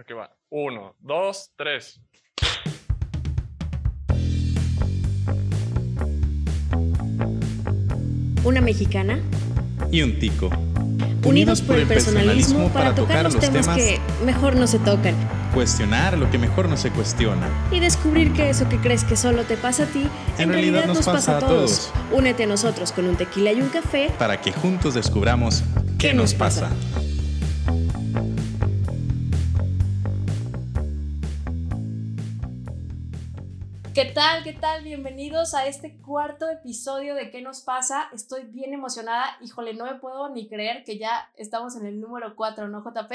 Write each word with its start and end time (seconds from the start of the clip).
Aquí 0.00 0.14
va. 0.14 0.34
Uno, 0.48 0.96
dos, 0.98 1.52
tres. 1.56 2.00
Una 8.42 8.62
mexicana. 8.62 9.20
Y 9.92 10.00
un 10.00 10.18
tico. 10.18 10.48
Unidos 11.22 11.60
por 11.60 11.76
el 11.76 11.86
personalismo 11.86 12.70
para 12.70 12.94
tocar 12.94 13.24
los 13.24 13.38
temas 13.38 13.76
que 13.76 14.00
mejor 14.24 14.56
no 14.56 14.66
se 14.66 14.78
tocan. 14.78 15.14
Cuestionar 15.52 16.16
lo 16.16 16.30
que 16.30 16.38
mejor 16.38 16.70
no 16.70 16.78
se 16.78 16.90
cuestiona. 16.90 17.46
Y 17.70 17.80
descubrir 17.80 18.32
que 18.32 18.48
eso 18.48 18.70
que 18.70 18.78
crees 18.78 19.04
que 19.04 19.16
solo 19.16 19.44
te 19.44 19.58
pasa 19.58 19.82
a 19.82 19.86
ti, 19.86 20.08
en, 20.38 20.48
realidad, 20.48 20.86
nos 20.86 21.04
pasa 21.04 21.36
a 21.36 21.40
todos. 21.40 21.92
Únete 22.10 22.44
a 22.44 22.46
nosotros 22.46 22.92
con 22.92 23.04
un 23.04 23.16
tequila 23.16 23.52
y 23.52 23.60
un 23.60 23.68
café 23.68 24.10
para 24.18 24.40
que 24.40 24.50
juntos 24.50 24.94
descubramos 24.94 25.62
qué 25.98 26.14
nos 26.14 26.32
pasa. 26.32 26.70
¿Qué 33.92 34.04
tal? 34.04 34.44
¿Qué 34.44 34.52
tal? 34.52 34.84
Bienvenidos 34.84 35.52
a 35.52 35.66
este 35.66 35.96
cuarto 35.98 36.48
episodio 36.48 37.16
de 37.16 37.32
¿Qué 37.32 37.42
nos 37.42 37.62
pasa? 37.62 38.08
Estoy 38.12 38.44
bien 38.44 38.72
emocionada. 38.72 39.36
Híjole, 39.40 39.74
no 39.74 39.84
me 39.84 39.98
puedo 39.98 40.32
ni 40.32 40.48
creer 40.48 40.84
que 40.84 40.96
ya 40.96 41.28
estamos 41.34 41.74
en 41.74 41.86
el 41.86 42.00
número 42.00 42.36
4, 42.36 42.68
¿no, 42.68 42.84
JP? 42.84 43.12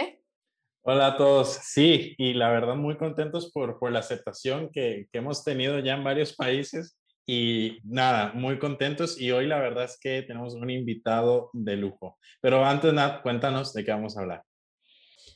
Hola 0.81 1.07
a 1.07 1.17
todos. 1.17 1.47
Sí, 1.63 2.13
y 2.17 2.33
la 2.33 2.49
verdad 2.49 2.75
muy 2.75 2.97
contentos 2.97 3.51
por, 3.53 3.79
por 3.79 3.93
la 3.93 3.99
aceptación 3.99 4.69
que, 4.69 5.07
que 5.13 5.19
hemos 5.19 5.45
tenido 5.45 5.79
ya 5.79 5.93
en 5.93 6.03
varios 6.03 6.35
países. 6.35 6.99
Y 7.25 7.79
nada, 7.85 8.33
muy 8.33 8.59
contentos. 8.59 9.19
Y 9.19 9.31
hoy 9.31 9.47
la 9.47 9.59
verdad 9.59 9.85
es 9.85 9.97
que 9.97 10.23
tenemos 10.23 10.55
un 10.55 10.69
invitado 10.69 11.51
de 11.53 11.77
lujo. 11.77 12.17
Pero 12.41 12.65
antes, 12.65 12.91
nada, 12.91 13.21
cuéntanos 13.21 13.73
de 13.73 13.85
qué 13.85 13.91
vamos 13.91 14.17
a 14.17 14.21
hablar. 14.21 14.43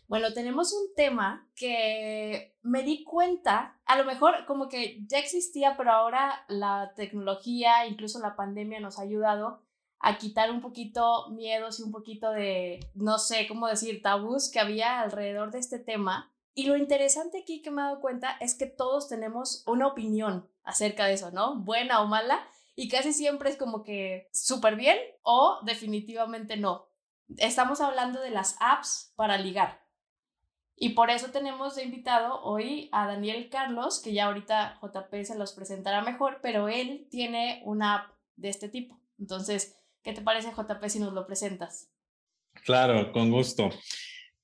Bueno, 0.09 0.34
tenemos 0.34 0.73
un 0.73 0.95
tema 0.95 1.48
que 1.55 2.58
me 2.63 2.81
di 2.81 3.04
cuenta, 3.04 3.80
a 3.86 3.95
lo 3.95 4.05
mejor 4.05 4.48
como 4.48 4.68
que 4.68 5.05
ya 5.08 5.20
existía, 5.20 5.77
pero 5.77 5.91
ahora 5.91 6.46
la 6.48 6.93
tecnología, 6.96 7.85
incluso 7.85 8.18
la 8.18 8.35
pandemia 8.35 8.80
nos 8.80 8.98
ha 8.98 9.04
ayudado 9.04 9.62
a 9.99 10.18
quitar 10.18 10.49
un 10.49 10.62
poquito 10.62 11.30
miedos 11.30 11.80
y 11.80 11.84
un 11.84 11.91
poquito 11.91 12.32
de, 12.32 12.80
no 12.96 13.20
sé 13.20 13.48
cómo 13.48 13.68
decir, 13.68 14.02
tabús 14.02 14.49
que 14.49 14.60
había 14.60 14.99
alrededor 14.99 15.52
de 15.52 15.60
este 15.60 15.77
tema. 15.77 16.34
Y 16.55 16.65
lo 16.65 16.76
interesante 16.76 17.41
aquí 17.43 17.62
que 17.62 17.70
me 17.70 17.84
he 17.84 17.85
dado 17.85 18.02
cuenta 18.02 18.35
es 18.40 18.57
que 18.57 18.65
todos 18.65 19.10
tenemos 19.10 19.63
una 19.68 19.85
opinión 19.85 20.49
acerca 20.63 21.05
de 21.05 21.13
eso, 21.13 21.30
¿no? 21.30 21.60
Buena 21.60 22.02
o 22.02 22.07
mala. 22.07 22.48
Y 22.76 22.90
casi 22.90 23.13
siempre 23.13 23.52
es 23.52 23.57
como 23.57 23.84
que 23.84 24.27
súper 24.34 24.76
bien 24.76 24.98
o 25.21 25.60
definitivamente 25.65 26.57
no. 26.57 26.90
Estamos 27.37 27.80
hablando 27.80 28.20
de 28.21 28.32
las 28.32 28.55
apps 28.60 29.13
para 29.15 29.37
ligar. 29.37 29.87
Y 30.82 30.91
por 30.91 31.10
eso 31.10 31.27
tenemos 31.27 31.76
de 31.76 31.84
invitado 31.84 32.41
hoy 32.41 32.88
a 32.94 33.05
Daniel 33.05 33.49
Carlos, 33.49 34.02
que 34.02 34.13
ya 34.13 34.27
ahorita 34.27 34.80
JP 34.82 35.26
se 35.26 35.38
los 35.38 35.52
presentará 35.52 36.02
mejor, 36.02 36.40
pero 36.41 36.70
él 36.70 37.05
tiene 37.12 37.62
una 37.66 37.96
app 37.96 38.12
de 38.38 38.48
este 38.48 38.70
tipo. 38.70 38.98
Entonces, 39.20 39.76
¿qué 40.02 40.13
te 40.13 40.21
parece 40.21 40.52
JP 40.52 40.82
si 40.88 40.99
nos 40.99 41.12
lo 41.12 41.27
presentas? 41.27 41.91
Claro, 42.63 43.12
con 43.12 43.30
gusto. 43.30 43.70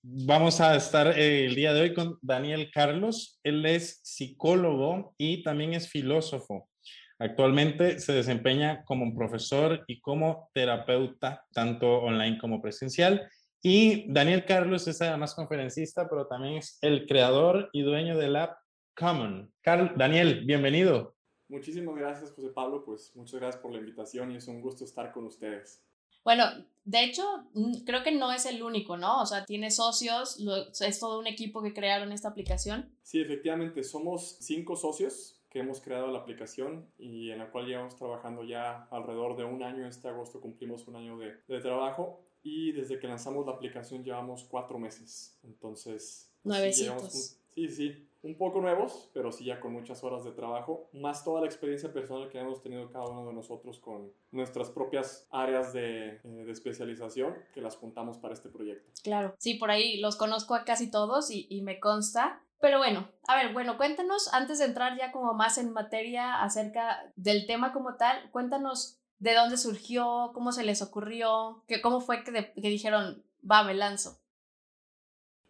Vamos 0.02 0.60
a 0.60 0.76
estar 0.76 1.18
eh, 1.18 1.46
el 1.46 1.56
día 1.56 1.74
de 1.74 1.82
hoy 1.82 1.94
con 1.94 2.20
Daniel 2.22 2.70
Carlos. 2.70 3.40
Él 3.42 3.66
es 3.66 4.02
psicólogo 4.04 5.16
y 5.18 5.42
también 5.42 5.74
es 5.74 5.90
filósofo. 5.90 6.70
Actualmente 7.18 8.02
se 8.02 8.12
desempeña 8.12 8.84
como 8.84 9.16
profesor 9.16 9.86
y 9.88 10.02
como 10.02 10.50
terapeuta, 10.54 11.46
tanto 11.54 12.00
online 12.00 12.38
como 12.38 12.62
presencial 12.62 13.26
y 13.68 14.06
Daniel 14.14 14.46
Carlos 14.46 14.88
es 14.88 15.02
además 15.02 15.34
conferencista, 15.34 16.08
pero 16.08 16.28
también 16.28 16.58
es 16.58 16.78
el 16.84 17.08
creador 17.08 17.72
y 17.74 17.82
dueño 17.82 18.16
del 18.16 18.36
app 18.36 18.60
Common. 18.96 19.52
Carl, 19.62 19.92
Daniel, 19.98 20.46
bienvenido. 20.46 21.16
Muchísimas 21.48 21.96
gracias, 21.96 22.32
José 22.34 22.50
Pablo. 22.50 22.86
Pues 22.86 23.16
muchas 23.16 23.40
gracias 23.40 23.64
por 23.64 23.72
la 23.72 23.80
invitación 23.80 24.32
y 24.32 24.36
es 24.36 24.48
un 24.48 24.62
gusto 24.62 24.86
estar 24.86 25.12
con 25.12 25.26
ustedes. 25.26 25.84
Bueno, 26.24 26.44
de 26.84 27.06
hecho, 27.06 27.24
mm, 27.56 27.86
creo 27.88 28.04
que 28.04 28.12
no 28.12 28.32
es 28.32 28.46
el 28.46 28.62
único, 28.62 28.98
¿no? 28.98 29.24
O 29.24 29.26
sea, 29.26 29.46
tiene 29.46 29.72
socios, 29.72 30.38
es 30.80 31.00
todo 31.00 31.18
un 31.18 31.26
equipo 31.26 31.64
que 31.64 31.74
crearon 31.74 32.12
esta 32.12 32.28
aplicación. 32.28 32.96
Sí, 33.02 33.20
efectivamente, 33.20 33.84
somos 33.84 34.38
cinco 34.42 34.76
socios 34.76 35.42
que 35.50 35.62
hemos 35.62 35.82
creado 35.82 36.12
la 36.12 36.20
aplicación 36.20 36.86
y 37.00 37.32
en 37.32 37.40
la 37.40 37.50
cual 37.50 37.66
llevamos 37.66 37.96
trabajando 37.96 38.44
ya 38.44 38.88
alrededor 38.92 39.36
de 39.36 39.46
un 39.46 39.64
año. 39.64 39.88
Este 39.88 40.08
agosto 40.08 40.40
cumplimos 40.40 40.88
un 40.88 40.98
año 40.98 41.18
de, 41.18 41.38
de 41.48 41.62
trabajo 41.62 42.22
y 42.46 42.72
desde 42.74 43.00
que 43.00 43.08
lanzamos 43.08 43.44
la 43.48 43.54
aplicación 43.54 44.04
llevamos 44.04 44.44
cuatro 44.44 44.78
meses. 44.78 45.36
Entonces, 45.44 46.32
nuevecitos. 46.44 47.40
Sí, 47.56 47.70
sí, 47.70 48.08
un 48.22 48.38
poco 48.38 48.62
nuevos, 48.62 49.10
pero 49.14 49.32
sí 49.32 49.46
ya 49.46 49.60
con 49.60 49.74
muchas 49.74 50.04
horas 50.04 50.24
de 50.24 50.32
trabajo, 50.32 50.88
más 50.94 51.24
toda 51.24 51.42
la 51.42 51.48
experiencia 51.48 51.92
personal 51.92 52.30
que 52.30 52.38
hemos 52.38 52.62
tenido 52.62 52.92
cada 52.92 53.06
uno 53.06 53.26
de 53.26 53.34
nosotros 53.34 53.80
con 53.80 54.12
nuestras 54.32 54.70
propias 54.70 55.28
áreas 55.32 55.74
de, 55.74 56.18
eh, 56.18 56.22
de 56.24 56.52
especialización 56.52 57.34
que 57.52 57.62
las 57.62 57.78
juntamos 57.78 58.20
para 58.20 58.36
este 58.36 58.50
proyecto. 58.50 58.92
Claro, 59.04 59.34
sí, 59.40 59.56
por 59.56 59.72
ahí 59.72 59.98
los 60.00 60.16
conozco 60.16 60.54
a 60.54 60.66
casi 60.66 60.92
todos 60.92 61.32
y, 61.32 61.48
y 61.50 61.64
me 61.64 61.80
consta. 61.80 62.44
Pero 62.60 62.78
bueno, 62.78 63.10
a 63.28 63.38
ver, 63.38 63.54
bueno, 63.54 63.78
cuéntanos, 63.78 64.32
antes 64.34 64.60
de 64.60 64.66
entrar 64.66 64.98
ya 64.98 65.12
como 65.12 65.34
más 65.34 65.58
en 65.58 65.74
materia 65.74 66.44
acerca 66.44 67.12
del 67.16 67.48
tema 67.48 67.74
como 67.74 67.96
tal, 67.96 68.30
cuéntanos 68.32 69.00
de 69.20 69.34
dónde 69.34 69.58
surgió, 69.58 70.32
cómo 70.34 70.52
se 70.52 70.64
les 70.64 70.82
ocurrió, 70.82 71.64
que, 71.68 71.82
cómo 71.82 72.02
fue 72.02 72.24
que, 72.24 72.32
que 72.32 72.70
dijeron, 72.70 73.24
va, 73.50 73.64
me 73.64 73.74
lanzo. 73.74 74.20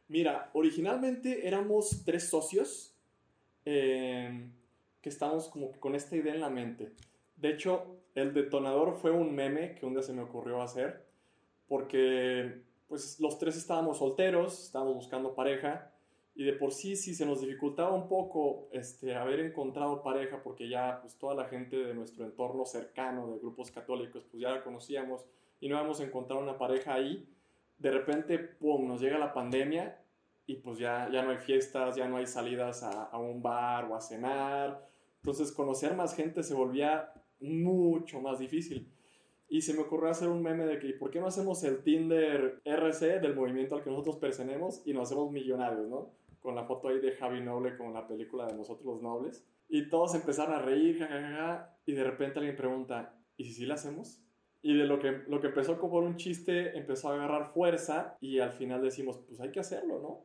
Mira, 0.07 0.51
originalmente 0.53 1.47
éramos 1.47 2.03
tres 2.05 2.29
socios 2.29 2.93
em, 3.65 4.51
que 5.01 5.09
estábamos 5.09 5.49
como 5.49 5.71
con 5.79 5.95
esta 5.95 6.15
idea 6.15 6.33
en 6.33 6.41
la 6.41 6.49
mente. 6.49 6.93
De 7.37 7.49
hecho, 7.49 7.97
el 8.13 8.33
detonador 8.33 8.95
fue 8.95 9.11
un 9.11 9.33
meme 9.33 9.75
que 9.75 9.85
un 9.85 9.93
día 9.93 10.03
se 10.03 10.13
me 10.13 10.21
ocurrió 10.21 10.61
hacer, 10.61 11.05
porque 11.67 12.61
pues 12.87 13.19
los 13.19 13.39
tres 13.39 13.57
estábamos 13.57 13.97
solteros, 13.97 14.65
estábamos 14.65 14.95
buscando 14.95 15.33
pareja, 15.33 15.91
y 16.35 16.43
de 16.43 16.53
por 16.53 16.73
sí 16.73 16.97
si 16.97 17.15
se 17.15 17.25
nos 17.25 17.41
dificultaba 17.41 17.95
un 17.95 18.09
poco 18.09 18.67
este, 18.71 19.15
haber 19.15 19.39
encontrado 19.39 20.03
pareja 20.03 20.43
porque 20.43 20.67
ya 20.67 20.99
pues 21.01 21.17
toda 21.17 21.33
la 21.33 21.45
gente 21.45 21.77
de 21.77 21.93
nuestro 21.93 22.25
entorno 22.25 22.65
cercano 22.65 23.31
de 23.31 23.39
grupos 23.39 23.71
católicos 23.71 24.25
pues 24.29 24.41
ya 24.41 24.51
la 24.51 24.63
conocíamos 24.63 25.25
y 25.61 25.69
no 25.69 25.77
habíamos 25.77 26.01
encontrado 26.01 26.43
una 26.43 26.57
pareja 26.57 26.93
ahí, 26.93 27.25
de 27.77 27.91
repente, 27.91 28.37
¡pum!, 28.37 28.87
nos 28.87 29.01
llega 29.01 29.17
la 29.17 29.33
pandemia 29.33 29.97
y 30.45 30.57
pues 30.57 30.77
ya, 30.77 31.09
ya 31.11 31.23
no 31.23 31.31
hay 31.31 31.37
fiestas, 31.37 31.95
ya 31.95 32.07
no 32.07 32.17
hay 32.17 32.27
salidas 32.27 32.83
a, 32.83 33.05
a 33.05 33.17
un 33.17 33.41
bar 33.41 33.85
o 33.85 33.95
a 33.95 34.01
cenar, 34.01 34.87
entonces 35.21 35.51
conocer 35.53 35.95
más 35.95 36.13
gente 36.15 36.43
se 36.43 36.53
volvía 36.53 37.13
mucho 37.39 38.19
más 38.21 38.39
difícil. 38.39 38.91
Y 39.47 39.61
se 39.61 39.73
me 39.73 39.81
ocurrió 39.81 40.09
hacer 40.09 40.27
un 40.27 40.41
meme 40.41 40.65
de 40.65 40.79
que, 40.79 40.93
¿por 40.93 41.11
qué 41.11 41.19
no 41.19 41.27
hacemos 41.27 41.63
el 41.63 41.83
Tinder 41.83 42.61
RC 42.65 43.19
del 43.19 43.35
movimiento 43.35 43.75
al 43.75 43.83
que 43.83 43.89
nosotros 43.89 44.17
pertenecemos 44.17 44.81
y 44.85 44.93
nos 44.93 45.03
hacemos 45.03 45.31
millonarios, 45.31 45.87
¿no? 45.87 46.11
Con 46.45 46.55
la 46.55 46.63
foto 46.63 46.87
ahí 46.87 46.99
de 46.99 47.11
Javi 47.11 47.41
Noble 47.41 47.75
con 47.75 47.93
la 47.93 48.07
película 48.07 48.45
de 48.45 48.55
Nosotros 48.55 48.85
los 48.85 49.01
Nobles. 49.01 49.45
Y 49.67 49.89
todos 49.89 50.15
empezaron 50.15 50.53
a 50.53 50.59
reír, 50.59 51.05
y 51.85 51.91
de 51.91 52.03
repente 52.03 52.39
alguien 52.39 52.55
pregunta, 52.55 53.13
¿y 53.35 53.43
si 53.43 53.53
sí 53.53 53.65
la 53.65 53.73
hacemos? 53.73 54.21
Y 54.61 54.77
de 54.77 54.85
lo 54.85 54.99
que, 54.99 55.23
lo 55.27 55.41
que 55.41 55.47
empezó 55.47 55.77
como 55.79 55.97
un 55.97 56.15
chiste, 56.15 56.77
empezó 56.77 57.09
a 57.09 57.15
agarrar 57.15 57.51
fuerza 57.51 58.17
y 58.21 58.39
al 58.39 58.53
final 58.53 58.81
decimos, 58.81 59.19
pues 59.27 59.41
hay 59.41 59.51
que 59.51 59.59
hacerlo, 59.59 59.99
¿no? 59.99 60.21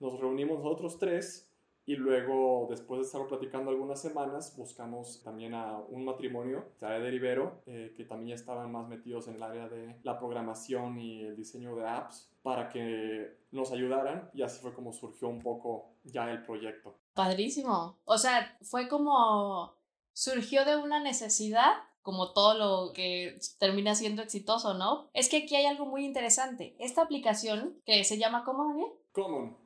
Nos 0.00 0.18
reunimos 0.18 0.58
nosotros 0.58 0.98
tres 0.98 1.53
y 1.86 1.96
luego, 1.96 2.66
después 2.70 3.00
de 3.00 3.06
estar 3.06 3.26
platicando 3.26 3.70
algunas 3.70 4.00
semanas, 4.00 4.56
buscamos 4.56 5.22
también 5.22 5.54
a 5.54 5.78
un 5.78 6.04
matrimonio, 6.04 6.64
de 6.80 7.00
Derivero, 7.00 7.62
eh, 7.66 7.92
que 7.96 8.04
también 8.04 8.34
estaban 8.34 8.72
más 8.72 8.88
metidos 8.88 9.28
en 9.28 9.34
el 9.34 9.42
área 9.42 9.68
de 9.68 9.96
la 10.02 10.18
programación 10.18 10.98
y 10.98 11.22
el 11.22 11.36
diseño 11.36 11.76
de 11.76 11.86
apps, 11.86 12.30
para 12.42 12.70
que 12.70 13.36
nos 13.52 13.70
ayudaran 13.72 14.30
y 14.32 14.42
así 14.42 14.60
fue 14.60 14.72
como 14.72 14.92
surgió 14.92 15.28
un 15.28 15.40
poco 15.40 15.90
ya 16.04 16.30
el 16.30 16.42
proyecto. 16.42 16.96
Padrísimo. 17.14 17.98
O 18.04 18.16
sea, 18.16 18.56
fue 18.62 18.88
como 18.88 19.74
surgió 20.12 20.64
de 20.64 20.76
una 20.76 21.00
necesidad 21.00 21.72
como 22.02 22.32
todo 22.32 22.54
lo 22.54 22.92
que 22.92 23.38
termina 23.58 23.94
siendo 23.94 24.20
exitoso, 24.22 24.74
¿no? 24.74 25.08
Es 25.14 25.30
que 25.30 25.38
aquí 25.38 25.56
hay 25.56 25.64
algo 25.64 25.86
muy 25.86 26.04
interesante. 26.04 26.76
Esta 26.78 27.02
aplicación 27.02 27.80
que 27.86 28.04
se 28.04 28.18
llama 28.18 28.44
¿cómo, 28.44 28.68
Daniel? 28.68 28.90
Common. 29.12 29.56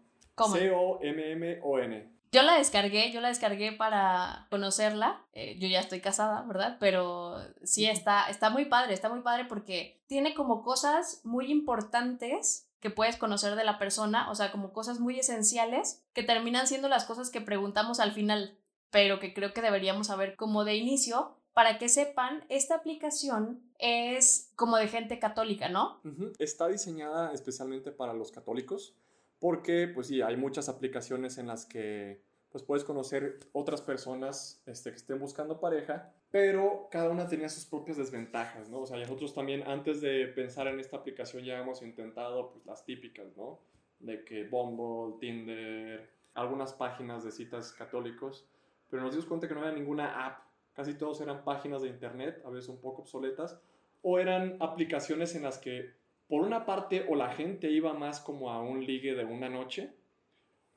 C-O-M-M-O-N. 0.46 2.17
Yo 2.30 2.42
la 2.42 2.58
descargué, 2.58 3.10
yo 3.12 3.20
la 3.20 3.28
descargué 3.28 3.72
para 3.72 4.46
conocerla. 4.50 5.24
Eh, 5.32 5.56
yo 5.58 5.68
ya 5.68 5.80
estoy 5.80 6.00
casada, 6.00 6.42
¿verdad? 6.42 6.76
Pero 6.80 7.38
sí 7.62 7.86
está, 7.86 8.28
está 8.28 8.50
muy 8.50 8.66
padre, 8.66 8.94
está 8.94 9.08
muy 9.08 9.20
padre 9.20 9.46
porque 9.46 10.02
tiene 10.06 10.34
como 10.34 10.62
cosas 10.62 11.20
muy 11.24 11.50
importantes 11.50 12.68
que 12.80 12.90
puedes 12.90 13.16
conocer 13.16 13.56
de 13.56 13.64
la 13.64 13.78
persona, 13.78 14.30
o 14.30 14.34
sea, 14.34 14.52
como 14.52 14.72
cosas 14.72 15.00
muy 15.00 15.18
esenciales 15.18 16.04
que 16.12 16.22
terminan 16.22 16.66
siendo 16.66 16.88
las 16.88 17.04
cosas 17.04 17.30
que 17.30 17.40
preguntamos 17.40 17.98
al 17.98 18.12
final, 18.12 18.56
pero 18.90 19.18
que 19.18 19.34
creo 19.34 19.52
que 19.52 19.62
deberíamos 19.62 20.06
saber 20.06 20.36
como 20.36 20.64
de 20.64 20.76
inicio 20.76 21.34
para 21.54 21.78
que 21.78 21.88
sepan, 21.88 22.44
esta 22.48 22.76
aplicación 22.76 23.60
es 23.80 24.52
como 24.54 24.76
de 24.76 24.86
gente 24.86 25.18
católica, 25.18 25.68
¿no? 25.68 26.00
Está 26.38 26.68
diseñada 26.68 27.32
especialmente 27.32 27.90
para 27.90 28.12
los 28.12 28.30
católicos 28.30 28.94
porque 29.40 29.88
pues 29.88 30.08
sí, 30.08 30.22
hay 30.22 30.36
muchas 30.36 30.68
aplicaciones 30.68 31.38
en 31.38 31.46
las 31.46 31.66
que 31.66 32.22
pues 32.50 32.64
puedes 32.64 32.84
conocer 32.84 33.38
otras 33.52 33.82
personas 33.82 34.62
este, 34.66 34.90
que 34.90 34.96
estén 34.96 35.18
buscando 35.18 35.60
pareja, 35.60 36.12
pero 36.30 36.88
cada 36.90 37.10
una 37.10 37.28
tenía 37.28 37.48
sus 37.48 37.66
propias 37.66 37.98
desventajas, 37.98 38.70
¿no? 38.70 38.80
O 38.80 38.86
sea, 38.86 38.96
nosotros 38.98 39.34
también 39.34 39.62
antes 39.66 40.00
de 40.00 40.26
pensar 40.28 40.66
en 40.66 40.80
esta 40.80 40.96
aplicación 40.96 41.44
ya 41.44 41.58
hemos 41.58 41.82
intentado 41.82 42.50
pues 42.50 42.64
las 42.64 42.84
típicas, 42.84 43.36
¿no? 43.36 43.60
De 44.00 44.24
que 44.24 44.44
Bumble, 44.44 45.18
Tinder, 45.20 46.08
algunas 46.34 46.72
páginas 46.72 47.24
de 47.24 47.32
citas 47.32 47.72
católicos, 47.72 48.46
pero 48.88 49.02
nos 49.02 49.12
dimos 49.12 49.26
cuenta 49.26 49.46
que 49.46 49.54
no 49.54 49.60
había 49.60 49.72
ninguna 49.72 50.26
app, 50.26 50.44
casi 50.72 50.94
todos 50.94 51.20
eran 51.20 51.44
páginas 51.44 51.82
de 51.82 51.88
internet, 51.88 52.42
a 52.46 52.50
veces 52.50 52.70
un 52.70 52.80
poco 52.80 53.02
obsoletas, 53.02 53.60
o 54.02 54.18
eran 54.18 54.56
aplicaciones 54.60 55.34
en 55.34 55.42
las 55.42 55.58
que 55.58 55.97
por 56.28 56.42
una 56.42 56.66
parte 56.66 57.06
o 57.08 57.16
la 57.16 57.30
gente 57.30 57.70
iba 57.70 57.94
más 57.94 58.20
como 58.20 58.50
a 58.50 58.62
un 58.62 58.84
ligue 58.84 59.14
de 59.14 59.24
una 59.24 59.48
noche, 59.48 59.90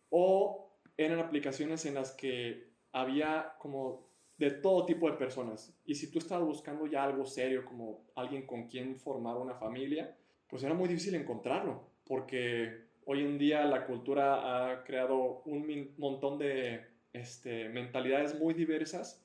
o 0.10 0.72
eran 0.98 1.20
aplicaciones 1.20 1.86
en 1.86 1.96
las 1.96 2.12
que 2.12 2.72
había 2.92 3.54
como 3.60 4.08
de 4.38 4.52
todo 4.52 4.86
tipo 4.86 5.10
de 5.10 5.18
personas. 5.18 5.78
Y 5.86 5.96
si 5.96 6.10
tú 6.10 6.20
estabas 6.20 6.48
buscando 6.48 6.88
ya 6.88 7.04
algo 7.04 7.26
serio, 7.26 7.66
como 7.66 8.06
alguien 8.16 8.46
con 8.48 8.68
quien 8.68 8.98
formar 8.98 9.38
una 9.38 9.56
familia, 9.56 10.16
pues 10.48 10.64
era 10.64 10.74
muy 10.74 10.88
difícil 10.88 11.16
encontrarlo, 11.16 11.84
porque 12.06 12.86
hoy 13.06 13.22
en 13.22 13.38
día 13.38 13.64
la 13.66 13.86
cultura 13.86 14.72
ha 14.72 14.84
creado 14.84 15.42
un 15.46 15.94
montón 15.98 16.40
de 16.40 16.82
este, 17.14 17.70
mentalidades 17.70 18.40
muy 18.40 18.54
diversas 18.54 19.21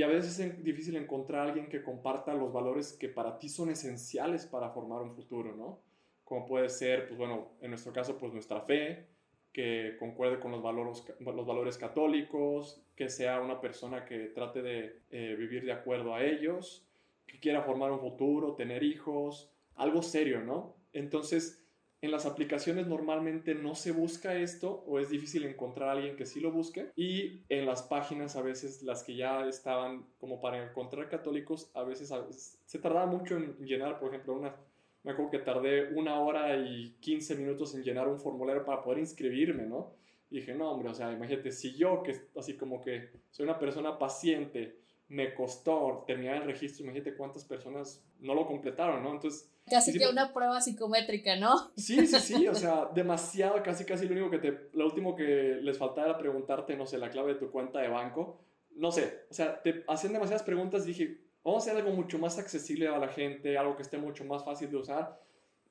y 0.00 0.02
a 0.02 0.06
veces 0.06 0.38
es 0.38 0.64
difícil 0.64 0.96
encontrar 0.96 1.42
a 1.42 1.48
alguien 1.50 1.68
que 1.68 1.82
comparta 1.82 2.32
los 2.32 2.50
valores 2.54 2.94
que 2.94 3.10
para 3.10 3.38
ti 3.38 3.50
son 3.50 3.68
esenciales 3.68 4.46
para 4.46 4.70
formar 4.70 5.02
un 5.02 5.14
futuro, 5.14 5.54
¿no? 5.54 5.82
Como 6.24 6.46
puede 6.46 6.70
ser, 6.70 7.06
pues 7.06 7.18
bueno, 7.18 7.50
en 7.60 7.68
nuestro 7.68 7.92
caso, 7.92 8.16
pues 8.16 8.32
nuestra 8.32 8.62
fe, 8.62 9.08
que 9.52 9.96
concuerde 9.98 10.40
con 10.40 10.52
los 10.52 10.62
valores, 10.62 11.04
los 11.18 11.46
valores 11.46 11.76
católicos, 11.76 12.82
que 12.96 13.10
sea 13.10 13.42
una 13.42 13.60
persona 13.60 14.06
que 14.06 14.28
trate 14.28 14.62
de 14.62 15.02
eh, 15.10 15.36
vivir 15.38 15.66
de 15.66 15.72
acuerdo 15.72 16.14
a 16.14 16.24
ellos, 16.24 16.88
que 17.26 17.38
quiera 17.38 17.60
formar 17.60 17.92
un 17.92 18.00
futuro, 18.00 18.54
tener 18.54 18.82
hijos, 18.82 19.52
algo 19.74 20.00
serio, 20.00 20.40
¿no? 20.40 20.76
Entonces, 20.94 21.59
en 22.02 22.10
las 22.10 22.24
aplicaciones 22.24 22.86
normalmente 22.86 23.54
no 23.54 23.74
se 23.74 23.92
busca 23.92 24.34
esto 24.34 24.82
o 24.86 24.98
es 24.98 25.10
difícil 25.10 25.44
encontrar 25.44 25.90
a 25.90 25.92
alguien 25.92 26.16
que 26.16 26.24
sí 26.24 26.40
lo 26.40 26.50
busque. 26.50 26.90
Y 26.96 27.42
en 27.48 27.66
las 27.66 27.82
páginas 27.82 28.36
a 28.36 28.42
veces 28.42 28.82
las 28.82 29.02
que 29.02 29.16
ya 29.16 29.46
estaban 29.46 30.06
como 30.18 30.40
para 30.40 30.64
encontrar 30.64 31.08
católicos, 31.08 31.70
a 31.74 31.82
veces, 31.82 32.58
se 32.64 32.78
tardaba 32.78 33.06
mucho 33.06 33.36
en 33.36 33.56
llenar, 33.58 33.98
por 33.98 34.08
ejemplo, 34.08 34.34
una... 34.34 34.54
Me 35.02 35.12
acuerdo 35.12 35.30
que 35.30 35.38
tardé 35.38 35.94
una 35.94 36.20
hora 36.20 36.56
y 36.56 36.94
15 37.00 37.36
minutos 37.36 37.74
en 37.74 37.82
llenar 37.82 38.06
un 38.06 38.20
formulario 38.20 38.64
para 38.64 38.82
poder 38.82 38.98
inscribirme, 38.98 39.64
¿no? 39.64 39.94
Y 40.30 40.36
dije, 40.36 40.54
no, 40.54 40.70
hombre, 40.70 40.90
o 40.90 40.94
sea, 40.94 41.10
imagínate, 41.10 41.50
si 41.52 41.74
yo, 41.74 42.02
que 42.02 42.20
así 42.36 42.56
como 42.56 42.82
que 42.82 43.08
soy 43.30 43.44
una 43.44 43.58
persona 43.58 43.98
paciente, 43.98 44.79
me 45.10 45.34
costó 45.34 46.04
terminar 46.06 46.36
el 46.36 46.44
registro, 46.44 46.84
imagínate 46.84 47.16
cuántas 47.16 47.44
personas 47.44 48.00
no 48.20 48.32
lo 48.32 48.46
completaron, 48.46 49.02
¿no? 49.02 49.12
Entonces 49.12 49.50
Casi 49.68 49.96
que 49.96 50.08
una 50.08 50.32
prueba 50.32 50.60
psicométrica, 50.60 51.36
¿no? 51.36 51.72
Sí, 51.76 52.06
sí, 52.06 52.18
sí, 52.20 52.48
o 52.48 52.54
sea, 52.54 52.88
demasiado, 52.94 53.60
casi, 53.62 53.84
casi 53.84 54.06
lo 54.06 54.12
único 54.12 54.30
que 54.30 54.38
te, 54.38 54.68
lo 54.72 54.86
último 54.86 55.14
que 55.14 55.58
les 55.62 55.78
faltaba 55.78 56.08
era 56.08 56.18
preguntarte, 56.18 56.76
no 56.76 56.86
sé, 56.86 56.98
la 56.98 57.10
clave 57.10 57.34
de 57.34 57.40
tu 57.40 57.50
cuenta 57.50 57.80
de 57.80 57.88
banco. 57.88 58.40
No 58.76 58.92
sé, 58.92 59.26
o 59.28 59.34
sea, 59.34 59.60
te 59.60 59.84
hacían 59.88 60.12
demasiadas 60.12 60.44
preguntas, 60.44 60.84
dije, 60.84 61.20
vamos 61.42 61.66
a 61.66 61.70
hacer 61.70 61.82
algo 61.82 61.94
mucho 61.94 62.18
más 62.18 62.38
accesible 62.38 62.88
a 62.88 62.98
la 62.98 63.08
gente, 63.08 63.58
algo 63.58 63.76
que 63.76 63.82
esté 63.82 63.98
mucho 63.98 64.24
más 64.24 64.44
fácil 64.44 64.70
de 64.70 64.76
usar, 64.76 65.20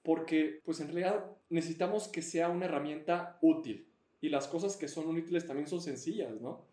porque 0.04 0.62
pues 0.66 0.82
en 0.82 0.88
realidad 0.88 1.26
necesitamos 1.50 2.10
que 2.10 2.22
sea 2.22 2.50
una 2.50 2.66
herramienta 2.66 3.38
útil 3.42 3.88
y 4.22 4.30
las 4.30 4.48
cosas 4.48 4.76
que 4.76 4.90
son 4.90 5.08
útiles 5.08 5.46
también 5.46 5.68
son 5.68 5.82
sencillas, 5.82 6.40
¿no? 6.42 6.66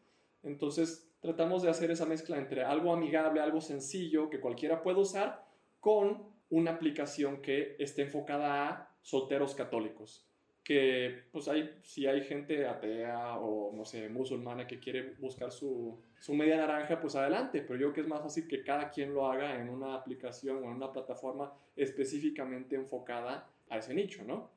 Entonces 0.42 1.08
tratamos 1.20 1.62
de 1.62 1.70
hacer 1.70 1.90
esa 1.90 2.06
mezcla 2.06 2.38
entre 2.38 2.62
algo 2.64 2.92
amigable, 2.92 3.40
algo 3.40 3.60
sencillo 3.60 4.30
que 4.30 4.40
cualquiera 4.40 4.82
pueda 4.82 4.98
usar, 4.98 5.44
con 5.80 6.34
una 6.50 6.72
aplicación 6.72 7.42
que 7.42 7.76
esté 7.78 8.02
enfocada 8.02 8.68
a 8.68 8.90
solteros 9.02 9.54
católicos. 9.54 10.26
Que 10.62 11.28
pues 11.30 11.46
hay, 11.46 11.78
si 11.82 12.06
hay 12.06 12.22
gente 12.22 12.66
atea 12.66 13.38
o 13.38 13.72
no 13.72 13.84
sé, 13.84 14.08
musulmana 14.08 14.66
que 14.66 14.80
quiere 14.80 15.14
buscar 15.20 15.52
su, 15.52 16.00
su 16.18 16.34
media 16.34 16.56
naranja, 16.56 17.00
pues 17.00 17.14
adelante, 17.14 17.60
pero 17.62 17.78
yo 17.78 17.86
creo 17.86 17.92
que 17.92 18.00
es 18.00 18.08
más 18.08 18.20
fácil 18.20 18.48
que 18.48 18.64
cada 18.64 18.90
quien 18.90 19.14
lo 19.14 19.30
haga 19.30 19.60
en 19.60 19.68
una 19.68 19.94
aplicación 19.94 20.56
o 20.56 20.62
en 20.62 20.76
una 20.76 20.92
plataforma 20.92 21.54
específicamente 21.76 22.74
enfocada 22.74 23.48
a 23.68 23.78
ese 23.78 23.94
nicho, 23.94 24.24
¿no? 24.24 24.50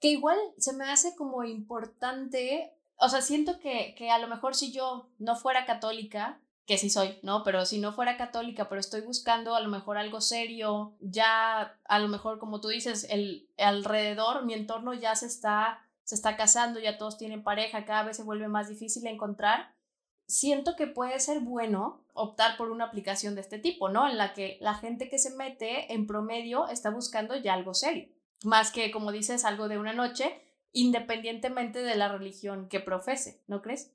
Que 0.00 0.08
igual 0.08 0.38
se 0.56 0.72
me 0.72 0.84
hace 0.84 1.14
como 1.16 1.44
importante, 1.44 2.72
o 3.02 3.08
sea, 3.08 3.20
siento 3.20 3.58
que, 3.58 3.94
que 3.96 4.10
a 4.10 4.18
lo 4.18 4.28
mejor 4.28 4.54
si 4.54 4.72
yo 4.72 5.10
no 5.18 5.34
fuera 5.36 5.66
católica, 5.66 6.40
que 6.66 6.78
sí 6.78 6.88
soy, 6.88 7.18
¿no? 7.22 7.42
Pero 7.42 7.66
si 7.66 7.80
no 7.80 7.92
fuera 7.92 8.16
católica, 8.16 8.68
pero 8.68 8.80
estoy 8.80 9.00
buscando 9.00 9.56
a 9.56 9.60
lo 9.60 9.68
mejor 9.68 9.98
algo 9.98 10.20
serio, 10.20 10.94
ya 11.00 11.76
a 11.84 11.98
lo 11.98 12.06
mejor 12.06 12.38
como 12.38 12.60
tú 12.60 12.68
dices, 12.68 13.06
el 13.10 13.48
alrededor, 13.58 14.44
mi 14.44 14.54
entorno 14.54 14.94
ya 14.94 15.16
se 15.16 15.26
está 15.26 15.80
se 16.04 16.14
está 16.14 16.36
casando, 16.36 16.80
ya 16.80 16.98
todos 16.98 17.16
tienen 17.16 17.42
pareja, 17.42 17.84
cada 17.84 18.02
vez 18.02 18.16
se 18.16 18.22
vuelve 18.22 18.48
más 18.48 18.68
difícil 18.68 19.06
encontrar. 19.06 19.74
Siento 20.26 20.76
que 20.76 20.86
puede 20.86 21.18
ser 21.20 21.40
bueno 21.40 22.04
optar 22.14 22.56
por 22.56 22.70
una 22.70 22.84
aplicación 22.84 23.34
de 23.34 23.40
este 23.40 23.58
tipo, 23.58 23.88
¿no? 23.88 24.08
En 24.08 24.18
la 24.18 24.34
que 24.34 24.58
la 24.60 24.74
gente 24.74 25.08
que 25.08 25.18
se 25.18 25.34
mete 25.34 25.92
en 25.92 26.06
promedio 26.06 26.68
está 26.68 26.90
buscando 26.90 27.36
ya 27.36 27.54
algo 27.54 27.74
serio, 27.74 28.08
más 28.44 28.70
que 28.70 28.90
como 28.90 29.12
dices 29.12 29.44
algo 29.44 29.68
de 29.68 29.78
una 29.78 29.92
noche, 29.92 30.41
independientemente 30.72 31.82
de 31.82 31.96
la 31.96 32.08
religión 32.08 32.68
que 32.68 32.80
profese, 32.80 33.40
¿no 33.46 33.62
crees? 33.62 33.94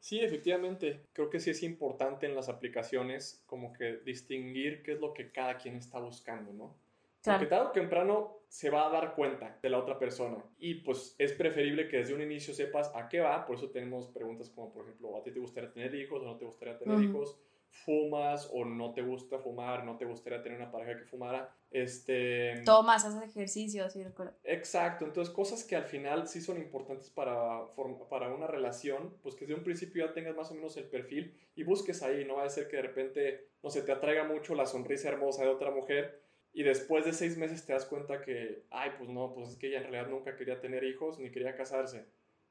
Sí, 0.00 0.20
efectivamente. 0.20 1.06
Creo 1.12 1.28
que 1.30 1.40
sí 1.40 1.50
es 1.50 1.62
importante 1.62 2.26
en 2.26 2.34
las 2.34 2.48
aplicaciones 2.48 3.42
como 3.46 3.72
que 3.72 3.96
distinguir 3.98 4.82
qué 4.82 4.92
es 4.92 5.00
lo 5.00 5.12
que 5.12 5.32
cada 5.32 5.58
quien 5.58 5.76
está 5.76 5.98
buscando, 5.98 6.52
¿no? 6.52 6.76
Porque 7.22 7.46
tarde 7.46 7.66
o 7.66 7.72
temprano 7.72 8.38
se 8.48 8.70
va 8.70 8.86
a 8.86 8.90
dar 8.90 9.14
cuenta 9.14 9.58
de 9.60 9.68
la 9.68 9.78
otra 9.78 9.98
persona. 9.98 10.42
Y 10.58 10.76
pues 10.76 11.14
es 11.18 11.32
preferible 11.32 11.88
que 11.88 11.98
desde 11.98 12.14
un 12.14 12.22
inicio 12.22 12.54
sepas 12.54 12.90
a 12.94 13.08
qué 13.08 13.20
va. 13.20 13.44
Por 13.44 13.56
eso 13.56 13.70
tenemos 13.70 14.06
preguntas 14.08 14.48
como, 14.50 14.72
por 14.72 14.84
ejemplo, 14.84 15.16
¿a 15.16 15.22
ti 15.22 15.32
te 15.32 15.40
gustaría 15.40 15.72
tener 15.72 15.94
hijos 15.94 16.22
o 16.22 16.24
no 16.24 16.36
te 16.36 16.44
gustaría 16.44 16.78
tener 16.78 17.02
hijos? 17.02 17.38
Fumas 17.70 18.48
o 18.52 18.64
no 18.64 18.92
te 18.92 19.02
gusta 19.02 19.38
fumar, 19.38 19.84
no 19.84 19.96
te 19.96 20.04
gustaría 20.04 20.42
tener 20.42 20.58
una 20.58 20.70
pareja 20.70 20.98
que 20.98 21.04
fumara, 21.04 21.54
este... 21.70 22.62
Tomas, 22.64 23.04
haces 23.04 23.30
ejercicio, 23.30 23.88
sí, 23.90 24.02
recuerdo. 24.02 24.34
Exacto, 24.44 25.04
entonces 25.04 25.32
cosas 25.32 25.64
que 25.64 25.76
al 25.76 25.84
final 25.84 26.26
sí 26.28 26.40
son 26.40 26.58
importantes 26.58 27.10
para, 27.10 27.66
para 28.08 28.32
una 28.32 28.46
relación, 28.46 29.14
pues 29.22 29.34
que 29.34 29.44
desde 29.44 29.58
un 29.58 29.64
principio 29.64 30.06
ya 30.06 30.12
tengas 30.12 30.34
más 30.34 30.50
o 30.50 30.54
menos 30.54 30.76
el 30.76 30.84
perfil 30.84 31.34
y 31.54 31.62
busques 31.62 32.02
ahí, 32.02 32.24
no 32.24 32.36
va 32.36 32.44
a 32.44 32.50
ser 32.50 32.68
que 32.68 32.76
de 32.76 32.82
repente, 32.82 33.48
no 33.62 33.70
sé, 33.70 33.82
te 33.82 33.92
atraiga 33.92 34.24
mucho 34.24 34.54
la 34.54 34.66
sonrisa 34.66 35.08
hermosa 35.08 35.42
de 35.42 35.50
otra 35.50 35.70
mujer 35.70 36.22
y 36.52 36.62
después 36.62 37.04
de 37.04 37.12
seis 37.12 37.36
meses 37.36 37.64
te 37.64 37.72
das 37.72 37.84
cuenta 37.84 38.22
que, 38.22 38.64
ay, 38.70 38.90
pues 38.98 39.08
no, 39.10 39.32
pues 39.34 39.50
es 39.50 39.56
que 39.56 39.68
ella 39.68 39.78
en 39.78 39.84
realidad 39.84 40.08
nunca 40.08 40.36
quería 40.36 40.60
tener 40.60 40.84
hijos 40.84 41.18
ni 41.18 41.30
quería 41.30 41.56
casarse. 41.56 42.06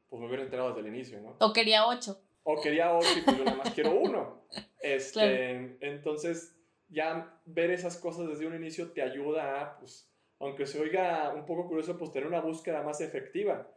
Pues 0.08 0.22
me 0.22 0.28
hubiera 0.28 0.44
enterado 0.44 0.70
desde 0.70 0.88
el 0.88 0.96
inicio, 0.96 1.20
¿no? 1.20 1.36
O 1.40 1.52
quería 1.52 1.86
ocho. 1.86 2.22
O 2.50 2.62
quería 2.62 2.96
ocho 2.96 3.10
y 3.18 3.22
pues 3.24 3.38
yo 3.38 3.44
nada 3.44 3.58
más 3.58 3.74
quiero 3.74 3.92
uno. 4.00 4.42
Este, 4.80 5.78
Entonces, 5.82 6.56
ya 6.88 7.38
ver 7.46 7.72
esas 7.72 7.98
cosas 7.98 8.30
desde 8.30 8.48
un 8.48 8.56
inicio 8.56 8.94
te 8.94 9.02
ayuda 9.02 9.62
a, 9.62 9.78
pues, 9.78 10.10
aunque 10.40 10.66
se 10.66 10.80
oiga 10.80 11.34
un 11.36 11.46
poco 11.46 11.68
curioso, 11.68 11.98
pues 11.98 12.14
tener 12.14 12.26
una 12.26 12.40
búsqueda 12.40 12.84
más 12.84 13.02
efectiva. 13.02 13.68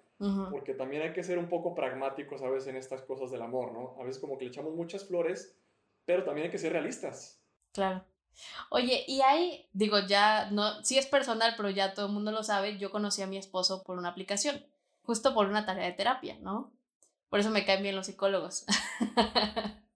Porque 0.50 0.75
también 0.75 1.03
hay 1.03 1.12
que 1.12 1.25
ser 1.25 1.39
un 1.39 1.49
poco 1.49 1.75
pragmáticos 1.75 2.43
a 2.43 2.49
veces 2.50 2.69
en 2.69 2.77
estas 2.77 3.03
cosas 3.03 3.33
del 3.33 3.43
amor, 3.43 3.73
¿no? 3.73 3.97
A 4.00 4.05
veces 4.05 4.21
como 4.21 4.39
que 4.39 4.45
le 4.45 4.50
echamos 4.50 4.75
muchas 4.75 5.05
flores, 5.09 5.59
pero 6.05 6.23
también 6.23 6.45
hay 6.45 6.50
que 6.53 6.59
ser 6.59 6.73
realistas. 6.73 7.43
Claro. 7.73 8.05
Oye, 8.71 9.03
y 9.09 9.23
hay, 9.23 9.67
digo, 9.73 9.99
ya, 10.07 10.49
no, 10.53 10.85
sí 10.85 10.97
es 10.97 11.07
personal, 11.07 11.55
pero 11.57 11.71
ya 11.71 11.95
todo 11.95 12.07
el 12.07 12.12
mundo 12.12 12.31
lo 12.31 12.45
sabe, 12.45 12.79
yo 12.79 12.93
conocí 12.93 13.23
a 13.23 13.27
mi 13.27 13.39
esposo 13.39 13.83
por 13.83 13.99
una 13.99 14.11
aplicación, 14.11 14.65
justo 15.03 15.35
por 15.35 15.47
una 15.47 15.67
tarea 15.67 15.87
de 15.87 15.93
terapia, 15.95 16.39
¿no? 16.41 16.71
Por 17.31 17.41
eso 17.41 17.51
me 17.51 17.65
caen 17.65 17.83
bien 17.83 17.97
los 17.97 18.07
psicólogos. 18.07 18.67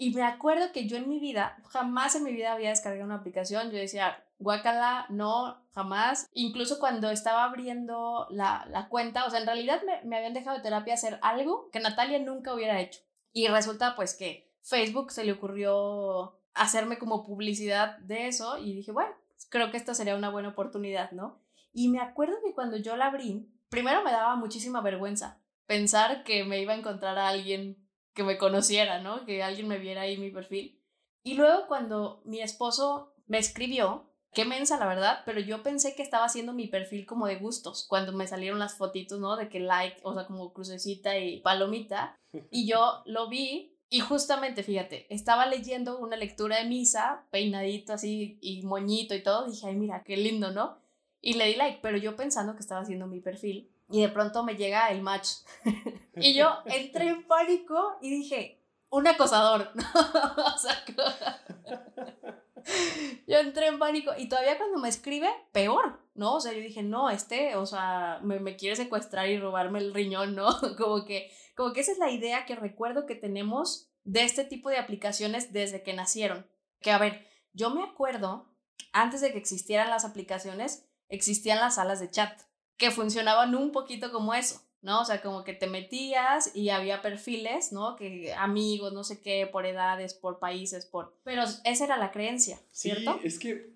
Y 0.00 0.14
me 0.14 0.22
acuerdo 0.22 0.72
que 0.72 0.88
yo 0.88 0.96
en 0.96 1.10
mi 1.10 1.20
vida, 1.20 1.58
jamás 1.68 2.14
en 2.14 2.24
mi 2.24 2.32
vida 2.32 2.54
había 2.54 2.70
descargado 2.70 3.04
una 3.04 3.16
aplicación. 3.16 3.70
Yo 3.70 3.76
decía, 3.76 4.24
guacala, 4.38 5.04
no, 5.10 5.62
jamás. 5.74 6.26
Incluso 6.32 6.78
cuando 6.78 7.10
estaba 7.10 7.44
abriendo 7.44 8.26
la, 8.30 8.66
la 8.70 8.88
cuenta, 8.88 9.26
o 9.26 9.30
sea, 9.30 9.40
en 9.40 9.46
realidad 9.46 9.82
me, 9.84 10.00
me, 10.08 10.16
habían 10.16 10.32
dejado 10.32 10.56
de 10.56 10.62
terapia 10.62 10.94
hacer 10.94 11.18
algo 11.20 11.68
que 11.70 11.80
Natalia 11.80 12.18
nunca 12.18 12.54
hubiera 12.54 12.80
hecho. 12.80 13.02
Y 13.34 13.48
resulta 13.48 13.94
pues 13.94 14.14
que 14.14 14.50
Facebook 14.62 15.12
se 15.12 15.22
le 15.22 15.32
ocurrió 15.32 16.40
hacerme 16.54 16.98
como 16.98 17.22
publicidad 17.22 17.98
de 17.98 18.26
eso 18.26 18.56
y 18.56 18.72
dije, 18.72 18.92
bueno, 18.92 19.12
creo 19.50 19.70
que 19.70 19.76
esta 19.76 19.92
sería 19.92 20.16
una 20.16 20.30
buena 20.30 20.48
oportunidad, 20.48 21.10
¿no? 21.10 21.42
Y 21.74 21.90
me 21.90 22.00
acuerdo 22.00 22.36
que 22.42 22.54
cuando 22.54 22.78
yo 22.78 22.96
la 22.96 23.08
abrí, 23.08 23.52
primero 23.68 24.02
me 24.02 24.12
daba 24.12 24.34
muchísima 24.36 24.80
vergüenza 24.80 25.39
pensar 25.70 26.24
que 26.24 26.42
me 26.42 26.60
iba 26.60 26.72
a 26.72 26.76
encontrar 26.76 27.16
a 27.16 27.28
alguien 27.28 27.76
que 28.12 28.24
me 28.24 28.38
conociera, 28.38 29.00
¿no? 29.00 29.24
Que 29.24 29.44
alguien 29.44 29.68
me 29.68 29.78
viera 29.78 30.00
ahí 30.00 30.18
mi 30.18 30.32
perfil. 30.32 30.82
Y 31.22 31.34
luego 31.34 31.68
cuando 31.68 32.22
mi 32.24 32.40
esposo 32.40 33.14
me 33.28 33.38
escribió, 33.38 34.10
qué 34.32 34.44
mensa 34.44 34.78
la 34.78 34.88
verdad, 34.88 35.20
pero 35.24 35.38
yo 35.38 35.62
pensé 35.62 35.94
que 35.94 36.02
estaba 36.02 36.24
haciendo 36.24 36.52
mi 36.54 36.66
perfil 36.66 37.06
como 37.06 37.28
de 37.28 37.36
gustos 37.36 37.86
cuando 37.88 38.10
me 38.12 38.26
salieron 38.26 38.58
las 38.58 38.76
fotitos, 38.76 39.20
¿no? 39.20 39.36
De 39.36 39.48
que 39.48 39.60
like, 39.60 40.00
o 40.02 40.12
sea, 40.12 40.26
como 40.26 40.52
crucecita 40.52 41.16
y 41.16 41.38
palomita. 41.38 42.18
Y 42.50 42.66
yo 42.66 43.04
lo 43.06 43.28
vi 43.28 43.78
y 43.88 44.00
justamente, 44.00 44.64
fíjate, 44.64 45.06
estaba 45.14 45.46
leyendo 45.46 46.00
una 46.00 46.16
lectura 46.16 46.56
de 46.56 46.64
misa, 46.64 47.28
peinadito 47.30 47.92
así 47.92 48.40
y 48.40 48.62
moñito 48.62 49.14
y 49.14 49.22
todo. 49.22 49.46
Dije, 49.48 49.68
ay, 49.68 49.76
mira, 49.76 50.02
qué 50.02 50.16
lindo, 50.16 50.50
¿no? 50.50 50.80
Y 51.20 51.34
le 51.34 51.46
di 51.46 51.54
like, 51.54 51.78
pero 51.80 51.96
yo 51.96 52.16
pensando 52.16 52.54
que 52.54 52.60
estaba 52.60 52.80
haciendo 52.80 53.06
mi 53.06 53.20
perfil. 53.20 53.70
Y 53.90 54.02
de 54.02 54.08
pronto 54.08 54.44
me 54.44 54.56
llega 54.56 54.90
el 54.90 55.02
match. 55.02 55.28
y 56.16 56.34
yo 56.34 56.50
entré 56.66 57.08
en 57.08 57.26
pánico 57.26 57.96
y 58.00 58.10
dije, 58.10 58.60
un 58.90 59.06
acosador. 59.06 59.70
o 60.36 60.58
sea, 60.58 60.84
yo 63.26 63.38
entré 63.38 63.68
en 63.68 63.78
pánico 63.78 64.12
y 64.18 64.28
todavía 64.28 64.58
cuando 64.58 64.78
me 64.78 64.88
escribe, 64.88 65.30
peor, 65.52 66.00
¿no? 66.14 66.34
O 66.34 66.40
sea, 66.40 66.52
yo 66.52 66.60
dije, 66.60 66.82
no, 66.82 67.10
este, 67.10 67.56
o 67.56 67.66
sea, 67.66 68.20
me, 68.22 68.40
me 68.40 68.56
quiere 68.56 68.76
secuestrar 68.76 69.28
y 69.28 69.38
robarme 69.38 69.78
el 69.78 69.94
riñón, 69.94 70.34
¿no? 70.34 70.48
como 70.78 71.04
que, 71.04 71.30
como 71.56 71.72
que 71.72 71.80
esa 71.80 71.92
es 71.92 71.98
la 71.98 72.10
idea 72.10 72.46
que 72.46 72.56
recuerdo 72.56 73.06
que 73.06 73.14
tenemos 73.14 73.88
de 74.04 74.24
este 74.24 74.44
tipo 74.44 74.70
de 74.70 74.78
aplicaciones 74.78 75.52
desde 75.52 75.82
que 75.82 75.94
nacieron. 75.94 76.46
Que 76.80 76.90
a 76.90 76.98
ver, 76.98 77.26
yo 77.52 77.70
me 77.70 77.82
acuerdo, 77.82 78.52
antes 78.92 79.20
de 79.20 79.32
que 79.32 79.38
existieran 79.38 79.90
las 79.90 80.04
aplicaciones, 80.04 80.86
existían 81.08 81.60
las 81.60 81.76
salas 81.76 82.00
de 82.00 82.10
chat, 82.10 82.40
que 82.80 82.90
funcionaban 82.90 83.54
un 83.54 83.70
poquito 83.70 84.10
como 84.10 84.34
eso. 84.34 84.60
¿no? 84.82 85.02
O 85.02 85.04
sea, 85.04 85.20
como 85.20 85.44
que 85.44 85.52
te 85.52 85.66
metías 85.66 86.56
y 86.56 86.70
había 86.70 87.02
perfiles, 87.02 87.70
¿no? 87.70 87.96
Que 87.96 88.32
amigos, 88.32 88.94
no 88.94 89.04
sé 89.04 89.20
qué, 89.20 89.46
por 89.46 89.66
edades, 89.66 90.14
por 90.14 90.38
países, 90.38 90.86
por... 90.86 91.14
Pero 91.22 91.42
esa 91.42 91.84
era 91.84 91.98
la 91.98 92.10
creencia, 92.10 92.58
¿cierto? 92.72 93.18
Sí, 93.20 93.26
es 93.26 93.38
que 93.38 93.74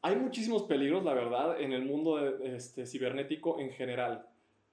hay 0.00 0.16
muchísimos 0.16 0.62
peligros, 0.62 1.04
la 1.04 1.12
verdad, 1.12 1.60
en 1.60 1.74
el 1.74 1.84
mundo 1.84 2.38
este, 2.42 2.86
cibernético 2.86 3.60
en 3.60 3.70
general. 3.70 4.26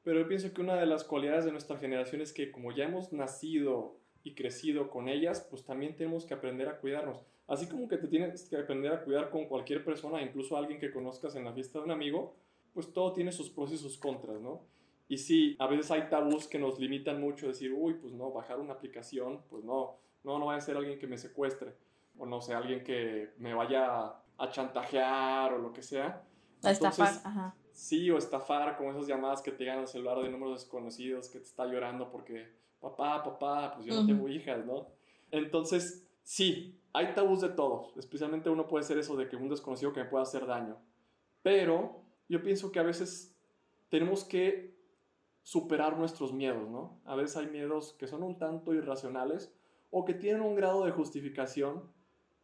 Pero 0.04 0.22
yo 0.22 0.28
pienso 0.30 0.54
que 0.54 0.62
una 0.62 0.76
de 0.76 0.86
las 0.86 1.04
cualidades 1.04 1.44
de 1.44 1.52
nuestra 1.52 1.78
generación 1.78 2.22
es 2.22 2.32
que 2.32 2.50
como 2.50 2.72
ya 2.72 2.86
hemos 2.86 3.12
nacido 3.12 3.98
y 4.24 4.36
crecido 4.36 4.90
con 4.90 5.10
ellas, 5.10 5.46
pues 5.50 5.66
también 5.66 5.98
tenemos 5.98 6.26
que 6.26 6.34
aprender 6.34 6.70
a 6.70 6.78
cuidarnos. 6.78 7.20
Así 7.48 7.68
como 7.68 7.90
que 7.90 7.98
te 7.98 8.08
tienes 8.08 8.48
que 8.48 8.56
aprender 8.56 8.94
a 8.94 9.04
cuidar 9.04 9.30
con 9.30 9.48
cualquier 9.48 9.84
persona, 9.84 10.22
incluso 10.22 10.56
alguien 10.56 10.80
que 10.80 10.94
conozcas 10.94 11.36
en 11.36 11.44
la 11.44 11.52
fiesta 11.52 11.80
de 11.80 11.86
un 11.86 11.92
amigo, 11.92 12.38
pues 12.74 12.92
todo 12.92 13.14
tiene 13.14 13.32
sus 13.32 13.50
pros 13.50 13.72
y 13.72 13.78
sus 13.78 13.98
contras, 13.98 14.42
¿no? 14.42 14.62
Y 15.08 15.18
sí, 15.18 15.56
a 15.60 15.68
veces 15.68 15.92
hay 15.92 16.10
tabús 16.10 16.48
que 16.48 16.58
nos 16.58 16.80
limitan 16.80 17.22
mucho, 17.22 17.48
decir, 17.48 17.74
uy, 17.74 17.94
pues 17.96 18.14
no, 18.14 18.32
bajar 18.32 18.60
una 18.60 18.74
aplicación, 18.74 19.42
pues 19.50 19.64
no, 19.64 19.98
no, 20.24 20.40
no 20.40 20.48
vaya 20.48 20.58
a 20.58 20.62
ser 20.62 20.78
alguien 20.78 20.98
que 20.98 21.08
me 21.08 21.18
secuestre, 21.18 21.76
o 22.18 22.26
no 22.26 22.42
sé, 22.42 22.54
alguien 22.54 22.84
que 22.84 23.34
me 23.38 23.54
vaya 23.54 24.16
a 24.38 24.50
chantajear 24.50 25.54
o 25.54 25.60
lo 25.60 25.74
que 25.74 25.84
sea. 25.84 26.24
A 26.64 26.72
estafar, 26.72 27.14
ajá. 27.24 27.56
Sí, 27.74 28.10
o 28.12 28.18
estafar 28.18 28.78
con 28.78 28.88
esas 28.88 29.08
llamadas 29.08 29.42
que 29.42 29.52
te 29.52 29.64
llegan 29.64 29.80
al 29.80 29.88
celular 29.88 30.20
de 30.20 30.30
números 30.30 30.62
desconocidos, 30.62 31.28
que 31.28 31.40
te 31.40 31.46
está 31.46 31.66
llorando 31.66 32.10
porque, 32.12 32.48
papá, 32.80 33.24
papá, 33.24 33.74
pues 33.74 33.88
yo 33.88 33.96
no 33.96 34.06
tengo 34.06 34.28
hijas, 34.30 34.66
¿no? 34.66 34.88
Entonces, 35.32 36.08
sí, 36.22 36.80
hay 36.94 37.14
tabús 37.16 37.42
de 37.42 37.50
todos, 37.50 37.98
especialmente 37.98 38.50
uno 38.50 38.68
puede 38.68 38.84
ser 38.84 39.00
eso 39.00 39.16
de 39.16 39.28
que 39.28 39.36
un 39.36 39.50
desconocido 39.50 39.92
que 39.92 40.04
me 40.04 40.10
pueda 40.10 40.24
hacer 40.24 40.46
daño, 40.46 40.78
pero 41.42 42.03
yo 42.34 42.42
pienso 42.42 42.72
que 42.72 42.80
a 42.80 42.84
veces 42.84 43.38
tenemos 43.90 44.24
que 44.24 44.74
superar 45.44 46.00
nuestros 46.00 46.34
miedos, 46.34 46.68
¿no? 46.68 47.00
A 47.06 47.16
veces 47.16 47.38
hay 47.38 47.46
miedos 47.46 47.94
que 48.00 48.08
son 48.08 48.24
un 48.24 48.40
tanto 48.40 48.74
irracionales 48.74 49.54
o 49.92 50.04
que 50.04 50.16
tienen 50.16 50.42
un 50.42 50.56
grado 50.56 50.84
de 50.84 50.90
justificación, 50.90 51.84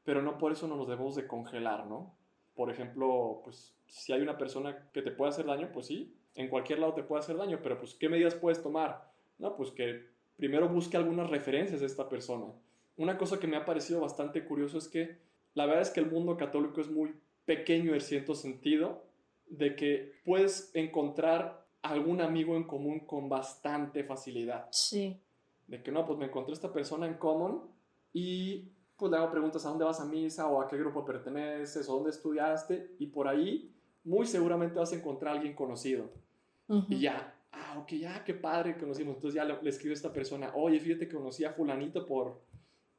pero 0.04 0.22
no 0.22 0.38
por 0.38 0.52
eso 0.52 0.68
no 0.68 0.76
nos 0.76 0.88
debemos 0.88 1.16
de 1.16 1.26
congelar, 1.26 1.88
¿no? 1.88 2.16
Por 2.54 2.70
ejemplo, 2.70 3.42
pues 3.44 3.76
si 3.88 4.14
hay 4.14 4.22
una 4.22 4.38
persona 4.38 4.92
que 4.94 5.02
te 5.02 5.10
puede 5.10 5.30
hacer 5.30 5.48
daño, 5.48 5.72
pues 5.74 5.88
sí, 5.88 6.16
en 6.36 6.50
cualquier 6.50 6.78
lado 6.78 6.94
te 6.94 7.02
puede 7.02 7.22
hacer 7.22 7.38
daño, 7.38 7.60
pero 7.64 7.80
pues 7.80 7.96
¿qué 7.96 8.10
medidas 8.10 8.36
puedes 8.36 8.62
tomar? 8.62 9.12
No, 9.40 9.56
pues 9.56 9.72
que 9.72 10.06
primero 10.38 10.70
busque 10.70 10.98
algunas 10.98 11.32
referencias 11.32 11.80
de 11.80 11.88
esta 11.88 12.08
persona. 12.08 12.46
Una 12.96 13.18
cosa 13.18 13.40
que 13.40 13.48
me 13.48 13.58
ha 13.58 13.66
parecido 13.66 14.02
bastante 14.02 14.46
curioso 14.46 14.78
es 14.78 14.88
que 14.88 15.18
la 15.56 15.66
verdad 15.66 15.82
es 15.82 15.90
que 15.90 16.00
el 16.00 16.12
mundo 16.12 16.38
católico 16.38 16.80
es 16.80 16.92
muy 16.92 17.16
pequeño 17.46 17.96
en 17.96 18.02
cierto 18.02 18.36
sentido, 18.36 19.09
de 19.50 19.76
que 19.76 20.14
puedes 20.24 20.72
encontrar 20.74 21.68
algún 21.82 22.22
amigo 22.22 22.56
en 22.56 22.66
común 22.66 23.02
con 23.02 23.30
bastante 23.30 24.04
facilidad. 24.04 24.68
Sí. 24.72 25.20
De 25.68 25.82
que 25.82 25.92
no, 25.92 26.06
pues 26.06 26.18
me 26.20 26.26
encontré 26.26 26.54
esta 26.54 26.72
persona 26.72 27.08
en 27.08 27.16
común 27.16 27.64
y 28.14 28.70
pues 28.98 29.12
le 29.12 29.18
hago 29.18 29.32
preguntas 29.32 29.66
a 29.66 29.70
dónde 29.70 29.86
vas 29.86 30.02
a 30.02 30.06
misa 30.06 30.48
o 30.48 30.62
a 30.62 30.68
qué 30.68 30.78
grupo 30.78 31.06
perteneces 31.06 31.88
o 31.88 31.96
dónde 31.96 32.10
estudiaste 32.10 32.96
y 33.00 33.08
por 33.08 33.28
ahí 33.28 33.74
muy 34.04 34.26
seguramente 34.26 34.80
vas 34.80 34.92
a 34.92 34.96
encontrar 34.96 35.34
a 35.34 35.38
alguien 35.38 35.56
conocido. 35.56 36.10
Y 36.88 37.00
ya, 37.00 37.36
ah, 37.52 37.80
ok, 37.80 37.94
ya, 37.94 38.24
qué 38.24 38.36
padre 38.36 38.78
conocimos. 38.78 39.16
Entonces 39.16 39.36
ya 39.36 39.44
le, 39.44 39.60
le 39.60 39.70
escribo 39.72 39.94
a 39.94 39.96
esta 39.96 40.14
persona, 40.14 40.52
oye, 40.54 40.80
fíjate 40.80 41.08
que 41.08 41.16
conocí 41.16 41.44
a 41.44 41.54
fulanito 41.54 42.06
por, 42.06 42.42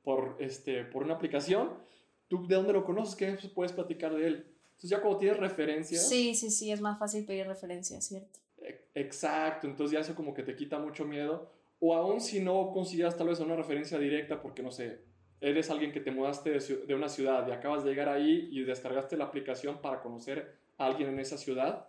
por, 0.03 0.37
este, 0.41 0.85
por 0.85 1.05
una 1.05 1.15
aplicación. 1.15 1.71
¿Tú 2.27 2.47
de 2.47 2.57
dónde 2.57 2.73
lo 2.73 2.85
conoces? 2.85 3.15
¿Qué 3.15 3.49
puedes 3.55 3.73
platicar 3.73 4.15
de 4.15 4.27
él? 4.27 4.50
Entonces 4.81 4.97
ya 4.97 5.03
como 5.03 5.19
tienes 5.19 5.37
referencias. 5.37 6.09
Sí, 6.09 6.35
sí, 6.35 6.51
sí, 6.51 6.73
es 6.73 6.81
más 6.81 6.99
fácil 6.99 7.27
pedir 7.27 7.47
referencias, 7.47 8.03
¿cierto? 8.07 8.39
Exacto, 8.95 9.67
entonces 9.67 9.93
ya 9.93 10.01
eso 10.01 10.15
como 10.15 10.33
que 10.33 10.43
te 10.43 10.57
quita 10.57 10.79
mucho 10.79 11.05
miedo. 11.05 11.53
O 11.81 11.95
aún 11.95 12.19
si 12.19 12.41
no 12.41 12.71
consideras 12.73 13.15
tal 13.15 13.29
vez 13.29 13.41
una 13.41 13.57
referencia 13.57 13.99
directa 13.99 14.41
porque, 14.41 14.63
no 14.63 14.71
sé, 14.71 15.01
eres 15.39 15.69
alguien 15.69 15.93
que 15.93 16.01
te 16.01 16.11
mudaste 16.11 16.59
de, 16.59 16.95
una 16.95 17.11
ciudad 17.11 17.47
y 17.47 17.51
acabas 17.51 17.85
de 17.85 17.91
llegar 17.91 18.09
ahí 18.09 18.49
y 18.51 18.63
descargaste 18.63 19.19
la 19.19 19.25
aplicación 19.25 19.83
para 19.83 20.01
conocer 20.01 20.57
a 20.79 20.87
alguien 20.87 21.11
en 21.11 21.19
esa 21.19 21.37
ciudad, 21.37 21.89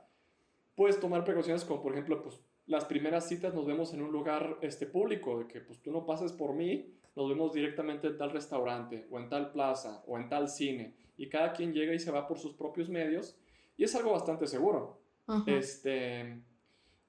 puedes 0.75 1.00
tomar 1.00 1.24
precauciones 1.24 1.63
como, 1.63 1.81
por 1.81 1.93
ejemplo, 1.93 2.21
pues 2.21 2.41
las 2.65 2.83
primeras 2.83 3.25
citas 3.25 3.53
nos 3.53 3.65
vemos 3.65 3.93
en 3.93 4.01
un 4.01 4.12
lugar 4.12 4.57
este, 4.62 4.86
público, 4.86 5.39
de 5.39 5.48
que 5.48 5.62
pues 5.62 5.81
tú 5.81 5.93
no 5.93 6.05
pases 6.05 6.33
por 6.33 6.53
mí, 6.53 6.93
nos 7.15 7.29
vemos 7.29 7.53
directamente 7.53 8.07
en 8.07 8.17
tal 8.17 8.31
restaurante 8.31 9.07
o 9.10 9.17
en 9.17 9.29
tal 9.29 9.53
plaza 9.53 10.03
o 10.07 10.17
en 10.17 10.27
tal 10.27 10.50
cine 10.50 10.93
y 11.22 11.30
cada 11.30 11.54
quien 11.54 11.74
llega 11.74 11.94
y 11.94 12.00
se 12.00 12.12
va 12.12 12.28
por 12.28 12.40
sus 12.40 12.54
propios 12.54 12.90
medios 12.90 13.38
y 13.78 13.84
es 13.84 13.96
algo 13.96 14.12
bastante 14.12 14.48
seguro. 14.48 15.00
Este 15.46 16.42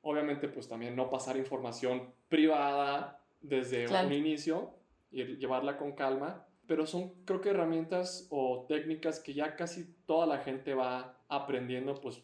Obviamente, 0.03 0.49
pues 0.49 0.69
también 0.69 0.97
no 0.97 1.09
pasar 1.09 1.37
información 1.37 2.13
privada 2.29 3.21
desde 3.41 3.87
un 3.89 4.13
inicio 4.13 4.75
y 5.13 5.23
llevarla 5.37 5.79
con 5.79 5.93
calma, 5.93 6.45
pero 6.67 6.87
son 6.87 7.13
creo 7.25 7.41
que 7.41 7.51
herramientas 7.51 8.27
o 8.31 8.67
técnicas 8.69 9.21
que 9.21 9.33
ya 9.33 9.55
casi 9.55 9.95
toda 10.05 10.27
la 10.27 10.39
gente 10.39 10.75
va 10.75 11.17
aprendiendo, 11.29 11.95
pues 12.01 12.21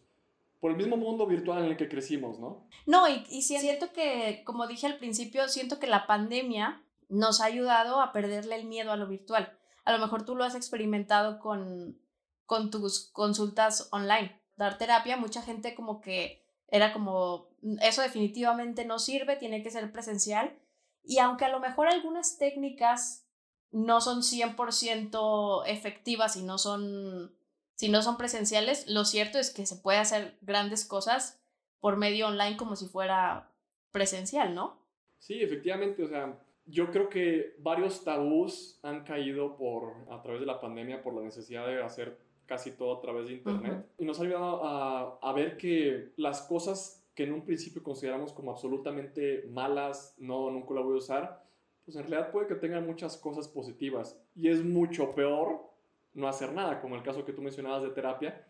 por 0.59 0.73
el 0.73 0.76
mismo 0.76 0.97
mundo 0.97 1.25
virtual 1.26 1.64
en 1.64 1.71
el 1.71 1.76
que 1.76 1.88
crecimos, 1.88 2.40
¿no? 2.40 2.66
No, 2.85 3.09
y, 3.09 3.25
y 3.30 3.42
siento 3.42 3.92
que, 3.92 4.42
como 4.45 4.66
dije 4.66 4.88
al 4.88 4.99
principio, 4.99 5.47
siento 5.47 5.78
que 5.78 5.87
la 5.87 6.09
pandemia 6.09 6.83
nos 7.09 7.40
ha 7.40 7.45
ayudado 7.45 8.00
a 8.00 8.12
perderle 8.12 8.57
el 8.57 8.66
miedo 8.66 8.90
a 8.90 8.97
lo 8.97 9.07
virtual. 9.07 9.57
A 9.88 9.92
lo 9.92 9.99
mejor 9.99 10.26
tú 10.26 10.37
lo 10.37 10.45
has 10.45 10.54
experimentado 10.54 11.38
con, 11.38 11.99
con 12.45 12.71
tus 12.71 13.09
consultas 13.11 13.88
online. 13.90 14.38
Dar 14.54 14.76
terapia, 14.76 15.16
mucha 15.16 15.40
gente 15.40 15.75
como 15.75 16.02
que 16.02 16.45
era 16.66 16.92
como, 16.92 17.49
mm, 17.62 17.78
eso 17.80 18.02
definitivamente 18.02 18.85
no 18.85 18.99
sirve, 18.99 19.37
tiene 19.37 19.62
que 19.62 19.71
ser 19.71 19.90
presencial. 19.90 20.54
Y 21.02 21.21
aunque 21.21 21.47
a 21.47 21.49
lo 21.49 21.59
mejor 21.59 21.88
algunas 21.88 22.37
técnicas 22.37 23.26
no 23.71 24.02
son 24.02 24.23
100% 24.23 25.64
efectivas 25.64 26.37
y 26.37 26.42
no 26.42 26.59
son, 26.59 27.35
si 27.75 27.88
no 27.88 28.02
son 28.02 28.18
presenciales, 28.18 28.87
lo 28.88 29.07
cierto 29.07 29.38
es 29.38 29.50
que 29.50 29.64
se 29.64 29.76
puede 29.76 30.00
hacer 30.00 30.37
grandes 30.42 30.85
cosas 30.85 31.40
por 31.80 31.97
medio 31.97 32.26
online 32.26 32.59
como 32.59 32.76
si 32.76 32.88
fuera 32.88 33.50
presencial, 33.90 34.54
¿no? 34.54 34.87
Sí, 35.18 35.40
efectivamente, 35.40 36.04
o 36.04 36.09
sea, 36.09 36.38
yo 36.70 36.90
creo 36.90 37.08
que 37.08 37.54
varios 37.58 38.04
tabús 38.04 38.78
han 38.82 39.04
caído 39.04 39.56
por, 39.56 39.94
a 40.10 40.20
través 40.20 40.40
de 40.40 40.46
la 40.46 40.60
pandemia 40.60 41.02
por 41.02 41.14
la 41.14 41.22
necesidad 41.22 41.66
de 41.66 41.82
hacer 41.82 42.18
casi 42.46 42.72
todo 42.72 42.98
a 42.98 43.00
través 43.00 43.26
de 43.26 43.34
Internet. 43.34 43.87
Y 43.98 44.04
nos 44.04 44.20
ha 44.20 44.25
ayudado 44.25 44.64
a, 44.64 45.18
a, 45.20 45.32
ver 45.32 45.56
que 45.56 46.12
las 46.16 46.42
cosas 46.42 47.06
que 47.14 47.25
en 47.25 47.32
un 47.32 47.44
principio 47.44 47.82
consideramos 47.82 48.32
como 48.32 48.50
absolutamente 48.50 49.44
malas, 49.50 50.14
no, 50.18 50.50
nunca 50.50 50.75
la 50.75 50.80
voy 50.80 50.94
a 50.94 50.98
usar, 50.98 51.44
pues 51.84 51.96
en 51.96 52.04
realidad 52.04 52.30
puede 52.30 52.46
que 52.46 52.54
tengan 52.54 52.87
muchas 52.87 53.16
cosas 53.16 53.48
positivas. 53.48 54.22
Y 54.34 54.48
es 54.48 54.62
mucho 54.62 55.14
peor 55.14 55.68
no 56.14 56.28
hacer 56.28 56.52
nada, 56.52 56.80
como 56.80 56.96
el 56.96 57.02
caso 57.02 57.25
que 57.25 57.32
tú 57.32 57.42
mencionabas 57.42 57.82
de 57.82 57.90
terapia. 57.90 58.46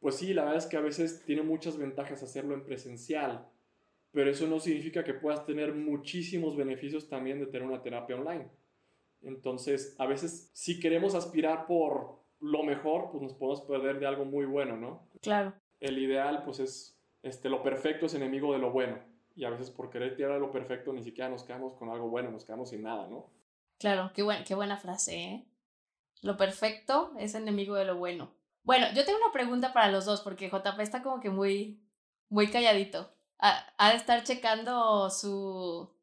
Pues 0.00 0.16
sí, 0.16 0.34
la 0.34 0.42
verdad 0.42 0.58
es 0.58 0.66
que 0.66 0.76
a 0.76 0.82
veces 0.82 1.24
tiene 1.24 1.42
muchas 1.42 1.78
ventajas 1.78 2.22
hacerlo 2.22 2.54
en 2.54 2.64
presencial, 2.64 3.48
pero 4.16 4.30
eso 4.30 4.46
no 4.46 4.58
significa 4.58 5.04
que 5.04 5.12
puedas 5.12 5.44
tener 5.44 5.74
muchísimos 5.74 6.56
beneficios 6.56 7.06
también 7.06 7.38
de 7.38 7.44
tener 7.44 7.68
una 7.68 7.82
terapia 7.82 8.16
online. 8.16 8.48
Entonces, 9.20 9.94
a 9.98 10.06
veces 10.06 10.50
si 10.54 10.80
queremos 10.80 11.14
aspirar 11.14 11.66
por 11.66 12.24
lo 12.40 12.62
mejor, 12.62 13.10
pues 13.10 13.22
nos 13.22 13.34
podemos 13.34 13.60
perder 13.60 14.00
de 14.00 14.06
algo 14.06 14.24
muy 14.24 14.46
bueno, 14.46 14.78
¿no? 14.78 15.06
Claro. 15.20 15.52
El 15.80 15.98
ideal, 15.98 16.44
pues 16.46 16.60
es, 16.60 16.98
este, 17.22 17.50
lo 17.50 17.62
perfecto 17.62 18.06
es 18.06 18.14
enemigo 18.14 18.54
de 18.54 18.58
lo 18.58 18.72
bueno. 18.72 18.98
Y 19.34 19.44
a 19.44 19.50
veces 19.50 19.68
por 19.70 19.90
querer 19.90 20.16
tirar 20.16 20.40
lo 20.40 20.50
perfecto 20.50 20.94
ni 20.94 21.02
siquiera 21.02 21.28
nos 21.28 21.44
quedamos 21.44 21.74
con 21.74 21.90
algo 21.90 22.08
bueno, 22.08 22.30
nos 22.30 22.46
quedamos 22.46 22.70
sin 22.70 22.84
nada, 22.84 23.06
¿no? 23.08 23.30
Claro, 23.78 24.12
qué, 24.14 24.26
qué 24.46 24.54
buena 24.54 24.78
frase, 24.78 25.14
¿eh? 25.14 25.46
Lo 26.22 26.38
perfecto 26.38 27.12
es 27.18 27.34
enemigo 27.34 27.74
de 27.74 27.84
lo 27.84 27.98
bueno. 27.98 28.32
Bueno, 28.62 28.86
yo 28.94 29.04
tengo 29.04 29.18
una 29.18 29.34
pregunta 29.34 29.74
para 29.74 29.92
los 29.92 30.06
dos, 30.06 30.22
porque 30.22 30.48
JP 30.48 30.80
está 30.80 31.02
como 31.02 31.20
que 31.20 31.28
muy, 31.28 31.82
muy 32.30 32.46
calladito. 32.46 33.14
Ha, 33.38 33.66
ha 33.76 33.90
de 33.90 33.96
estar 33.96 34.24
checando 34.24 35.10
su, 35.10 35.94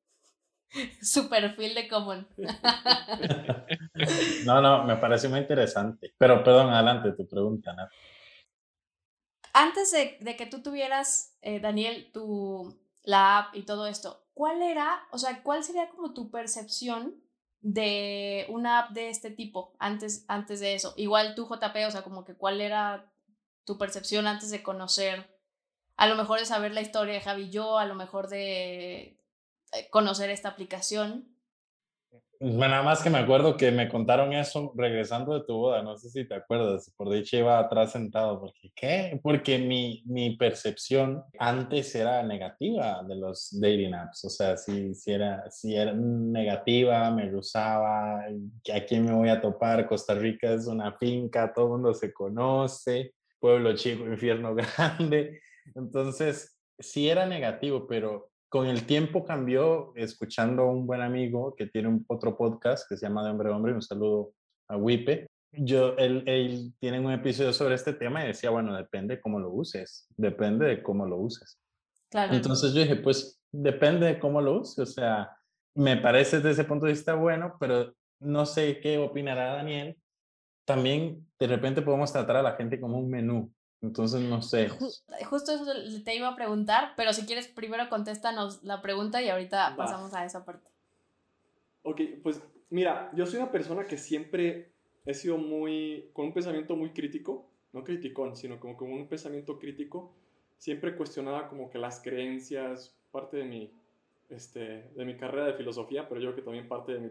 su 1.02 1.30
perfil 1.30 1.76
de 1.76 1.88
Common. 1.88 2.28
no, 4.46 4.62
no, 4.62 4.84
me 4.84 4.98
parece 4.98 5.30
muy 5.30 5.40
interesante. 5.40 6.14
Pero 6.18 6.44
perdón, 6.44 6.70
adelante 6.70 7.14
tu 7.14 7.28
pregunta, 7.28 7.74
Nat. 7.74 7.90
Antes 9.54 9.92
de, 9.92 10.18
de, 10.20 10.36
que 10.36 10.48
tú 10.48 10.64
tuvieras, 10.64 11.38
eh, 11.42 11.60
Daniel, 11.60 12.10
tu, 12.12 12.76
la 13.04 13.38
app 13.38 13.56
y 13.56 13.64
todo 13.64 13.86
esto, 13.86 14.26
¿cuál 14.34 14.64
era, 14.64 15.04
o 15.12 15.18
sea, 15.18 15.44
cuál 15.44 15.64
sería 15.64 15.90
como 15.90 16.14
tu 16.14 16.32
percepción 16.32 17.22
de 17.62 18.48
una 18.50 18.80
app 18.80 18.92
de 18.92 19.10
este 19.10 19.30
tipo 19.30 19.76
antes, 19.78 20.26
antes 20.28 20.60
de 20.60 20.74
eso? 20.74 20.94
Igual 20.98 21.36
tú, 21.36 21.46
JP, 21.46 21.86
o 21.88 21.92
sea, 21.92 22.02
como 22.02 22.26
que 22.26 22.36
cuál 22.36 22.62
era 22.62 23.14
tu 23.64 23.78
percepción 23.78 24.26
antes 24.26 24.50
de 24.50 24.64
conocer, 24.64 25.33
a 25.98 26.08
lo 26.08 26.16
mejor 26.16 26.40
de 26.40 26.46
saber 26.46 26.74
la 26.74 26.82
historia 26.82 27.14
de 27.14 27.22
Javi 27.22 27.44
y 27.44 27.50
yo, 27.50 27.78
a 27.78 27.86
lo 27.86 27.96
mejor 27.96 28.28
de 28.28 29.20
eh, 29.74 29.90
conocer 29.90 30.30
esta 30.30 30.50
aplicación. 30.50 31.34
Bueno, 32.46 32.72
nada 32.72 32.84
más 32.84 33.02
que 33.02 33.10
me 33.10 33.20
acuerdo 33.20 33.56
que 33.56 33.72
me 33.72 33.88
contaron 33.88 34.34
eso 34.34 34.74
regresando 34.76 35.34
de 35.34 35.46
tu 35.46 35.54
boda, 35.54 35.82
no 35.82 35.96
sé 35.96 36.10
si 36.10 36.28
te 36.28 36.36
acuerdas, 36.36 36.94
por 36.98 37.10
dicho 37.10 37.38
iba 37.38 37.58
atrás 37.58 37.94
sentado, 37.94 38.38
porque 38.42 38.70
¿qué? 38.76 39.20
Porque 39.24 39.58
mi, 39.60 40.04
mi 40.08 40.36
percepción 40.36 41.24
antes 41.40 41.96
era 41.96 42.22
negativa 42.22 43.02
de 43.08 43.16
los 43.16 43.48
dating 43.62 43.94
apps, 43.94 44.26
o 44.26 44.30
sea, 44.30 44.58
si, 44.58 44.94
si, 44.94 45.14
era, 45.14 45.50
si 45.50 45.74
era 45.74 45.94
negativa, 45.94 47.10
me 47.12 47.32
gustaba, 47.32 48.26
¿a 48.26 48.86
quién 48.86 49.06
me 49.06 49.14
voy 49.14 49.30
a 49.30 49.40
topar? 49.40 49.88
Costa 49.88 50.14
Rica 50.14 50.52
es 50.52 50.68
una 50.68 50.92
finca, 50.98 51.54
todo 51.54 51.68
el 51.68 51.72
mundo 51.72 51.94
se 51.94 52.12
conoce, 52.12 53.14
pueblo 53.40 53.74
chico, 53.74 54.06
infierno 54.06 54.54
grande, 54.78 55.40
entonces 55.76 56.58
sí 56.80 57.10
era 57.10 57.26
negativo, 57.26 57.88
pero 57.88 58.30
con 58.50 58.68
el 58.68 58.86
tiempo 58.86 59.26
cambió 59.26 59.94
escuchando 59.96 60.64
a 60.64 60.72
un 60.72 60.86
buen 60.86 61.02
amigo 61.02 61.56
que 61.56 61.68
tiene 61.68 61.88
un, 61.88 62.06
otro 62.08 62.38
podcast 62.38 62.88
que 62.88 62.98
se 62.98 63.08
llama 63.08 63.24
De 63.24 63.32
Hombre 63.32 63.50
a 63.50 63.56
Hombre, 63.56 63.74
un 63.74 63.82
saludo 63.82 64.34
a 64.68 64.78
Wipe. 64.78 65.28
Yo, 65.52 65.96
él, 65.98 66.24
él 66.28 66.74
tiene 66.80 67.00
un 67.00 67.12
episodio 67.12 67.54
sobre 67.54 67.76
este 67.76 67.94
tema 67.94 68.24
y 68.24 68.28
decía, 68.28 68.50
bueno, 68.50 68.76
depende 68.76 69.22
cómo 69.22 69.40
lo 69.40 69.50
uses, 69.50 70.08
depende 70.18 70.68
de 70.68 70.84
cómo 70.84 71.06
lo 71.06 71.18
uses. 71.18 71.60
Claro. 72.10 72.34
Entonces 72.34 72.74
yo 72.74 72.82
dije, 72.82 72.96
pues 72.96 73.40
depende 73.52 74.08
de 74.08 74.20
cómo 74.20 74.42
lo 74.42 74.60
uses, 74.62 74.80
o 74.80 74.86
sea, 74.86 75.32
me 75.76 75.98
parece 75.98 76.38
desde 76.38 76.52
ese 76.52 76.64
punto 76.64 76.86
de 76.86 76.92
vista 76.92 77.16
bueno, 77.16 77.56
pero 77.60 77.94
no 78.20 78.46
sé 78.46 78.80
qué 78.80 78.98
opinará 78.98 79.56
Daniel. 79.56 79.98
También 80.66 81.28
de 81.40 81.48
repente 81.48 81.82
podemos 81.82 82.12
tratar 82.14 82.38
a 82.38 82.44
la 82.44 82.56
gente 82.56 82.80
como 82.80 83.00
un 83.00 83.10
menú. 83.10 83.52
Entonces, 83.84 84.22
no 84.22 84.42
sé. 84.42 84.70
Justo 84.70 85.52
eso 85.52 85.66
te 86.04 86.16
iba 86.16 86.30
a 86.30 86.36
preguntar, 86.36 86.94
pero 86.96 87.12
si 87.12 87.26
quieres, 87.26 87.50
primero 87.50 87.90
contéstanos 87.90 88.64
la 88.64 88.82
pregunta 88.82 89.22
y 89.22 89.30
ahorita 89.30 89.76
pasamos 89.76 90.14
a 90.14 90.26
esa 90.26 90.46
parte. 90.46 90.70
Ok, 91.84 92.00
pues 92.24 92.42
mira, 92.70 93.12
yo 93.14 93.26
soy 93.26 93.42
una 93.42 93.52
persona 93.52 93.84
que 93.84 93.98
siempre 93.98 94.72
he 95.06 95.14
sido 95.14 95.38
muy, 95.38 96.10
con 96.14 96.28
un 96.28 96.34
pensamiento 96.34 96.78
muy 96.78 96.92
crítico, 96.92 97.46
no 97.74 97.84
criticón, 97.84 98.38
sino 98.38 98.58
como 98.58 98.78
con 98.78 98.90
un 98.94 99.08
pensamiento 99.08 99.60
crítico, 99.60 100.14
siempre 100.58 100.96
cuestionaba 100.96 101.50
como 101.50 101.70
que 101.70 101.78
las 101.78 102.02
creencias, 102.02 102.96
parte 103.12 103.36
de 103.36 103.44
mi, 103.44 103.72
este, 104.30 104.90
de 104.96 105.04
mi 105.04 105.18
carrera 105.18 105.48
de 105.48 105.56
filosofía, 105.56 106.08
pero 106.08 106.22
yo 106.22 106.28
creo 106.28 106.36
que 106.38 106.42
también 106.44 106.70
parte 106.70 106.94
de 106.94 107.00
mi 107.00 107.10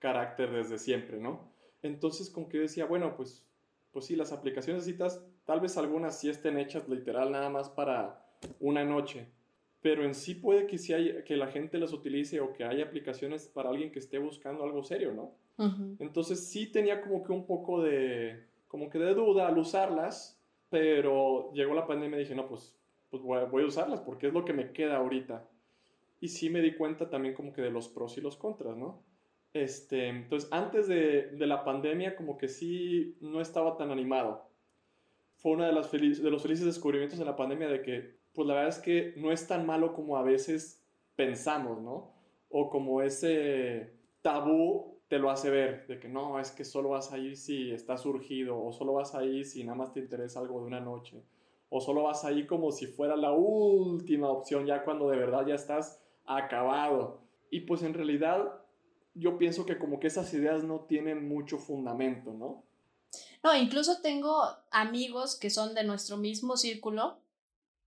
carácter 0.00 0.50
desde 0.50 0.78
siempre, 0.78 1.18
¿no? 1.18 1.48
Entonces, 1.80 2.28
como 2.28 2.48
que 2.48 2.56
yo 2.56 2.62
decía, 2.64 2.86
bueno, 2.86 3.16
pues, 3.16 3.44
pues 3.92 4.06
sí, 4.06 4.16
las 4.16 4.32
aplicaciones 4.32 4.84
de 4.84 4.92
citas 4.92 5.22
Tal 5.44 5.60
vez 5.60 5.76
algunas 5.76 6.18
sí 6.18 6.28
estén 6.28 6.58
hechas 6.58 6.88
literal 6.88 7.32
nada 7.32 7.50
más 7.50 7.68
para 7.68 8.24
una 8.60 8.84
noche, 8.84 9.26
pero 9.80 10.04
en 10.04 10.14
sí 10.14 10.34
puede 10.34 10.66
que, 10.66 10.78
sí 10.78 10.92
hay, 10.92 11.24
que 11.24 11.36
la 11.36 11.48
gente 11.48 11.78
las 11.78 11.92
utilice 11.92 12.40
o 12.40 12.52
que 12.52 12.64
haya 12.64 12.84
aplicaciones 12.84 13.48
para 13.48 13.70
alguien 13.70 13.90
que 13.90 13.98
esté 13.98 14.18
buscando 14.18 14.62
algo 14.62 14.84
serio, 14.84 15.12
¿no? 15.12 15.34
Entonces 16.00 16.48
sí 16.48 16.66
tenía 16.66 17.02
como 17.02 17.22
que 17.22 17.30
un 17.32 17.46
poco 17.46 17.82
de, 17.82 18.46
como 18.66 18.90
que 18.90 18.98
de 18.98 19.14
duda 19.14 19.46
al 19.46 19.58
usarlas, 19.58 20.40
pero 20.70 21.52
llegó 21.52 21.72
la 21.74 21.86
pandemia 21.86 22.16
y 22.16 22.22
dije, 22.22 22.34
no, 22.34 22.48
pues, 22.48 22.76
pues 23.10 23.22
voy, 23.22 23.38
a, 23.38 23.66
usarlas 23.66 24.00
porque 24.00 24.26
es 24.26 24.32
lo 24.32 24.44
que 24.44 24.52
me 24.52 24.72
queda 24.72 24.96
ahorita. 24.96 25.48
Y 26.20 26.28
sí 26.28 26.50
me 26.50 26.62
di 26.62 26.74
cuenta 26.74 27.10
también 27.10 27.34
como 27.34 27.52
que 27.52 27.62
de 27.62 27.70
los 27.70 27.88
pros 27.88 28.16
y 28.18 28.20
los 28.20 28.36
contras, 28.36 28.76
¿no? 28.76 29.04
Este, 29.54 30.08
entonces, 30.08 30.48
antes 30.52 30.88
de, 30.88 31.28
de 31.32 31.46
la 31.46 31.64
pandemia, 31.64 32.16
como 32.16 32.38
que 32.38 32.48
sí 32.48 33.16
no 33.20 33.40
estaba 33.40 33.76
tan 33.76 33.90
animado 33.90 34.52
fue 35.42 35.52
uno 35.52 35.64
de, 35.64 35.72
de 35.72 36.30
los 36.30 36.42
felices 36.42 36.64
descubrimientos 36.64 37.18
en 37.18 37.26
la 37.26 37.34
pandemia 37.34 37.68
de 37.68 37.82
que, 37.82 38.16
pues 38.32 38.46
la 38.46 38.54
verdad 38.54 38.68
es 38.68 38.78
que 38.78 39.12
no 39.16 39.32
es 39.32 39.48
tan 39.48 39.66
malo 39.66 39.92
como 39.92 40.16
a 40.16 40.22
veces 40.22 40.86
pensamos, 41.16 41.82
¿no? 41.82 42.12
O 42.48 42.70
como 42.70 43.02
ese 43.02 43.92
tabú 44.22 45.00
te 45.08 45.18
lo 45.18 45.30
hace 45.30 45.50
ver, 45.50 45.88
de 45.88 45.98
que 45.98 46.08
no, 46.08 46.38
es 46.38 46.52
que 46.52 46.64
solo 46.64 46.90
vas 46.90 47.12
a 47.12 47.18
ir 47.18 47.36
si 47.36 47.72
estás 47.72 48.02
surgido, 48.02 48.62
o 48.62 48.72
solo 48.72 48.92
vas 48.94 49.16
a 49.16 49.24
ir 49.24 49.44
si 49.44 49.64
nada 49.64 49.76
más 49.76 49.92
te 49.92 49.98
interesa 49.98 50.38
algo 50.38 50.60
de 50.60 50.66
una 50.66 50.80
noche, 50.80 51.24
o 51.70 51.80
solo 51.80 52.04
vas 52.04 52.24
a 52.24 52.30
ir 52.30 52.46
como 52.46 52.70
si 52.70 52.86
fuera 52.86 53.16
la 53.16 53.32
última 53.32 54.30
opción, 54.30 54.64
ya 54.64 54.84
cuando 54.84 55.10
de 55.10 55.16
verdad 55.16 55.44
ya 55.44 55.56
estás 55.56 56.00
acabado. 56.24 57.20
Y 57.50 57.62
pues 57.62 57.82
en 57.82 57.94
realidad 57.94 58.61
yo 59.14 59.38
pienso 59.38 59.66
que 59.66 59.78
como 59.78 60.00
que 60.00 60.06
esas 60.06 60.32
ideas 60.34 60.64
no 60.64 60.80
tienen 60.80 61.28
mucho 61.28 61.58
fundamento, 61.58 62.32
¿no? 62.32 62.64
No, 63.42 63.54
incluso 63.56 64.00
tengo 64.00 64.42
amigos 64.70 65.36
que 65.36 65.50
son 65.50 65.74
de 65.74 65.84
nuestro 65.84 66.16
mismo 66.16 66.56
círculo 66.56 67.18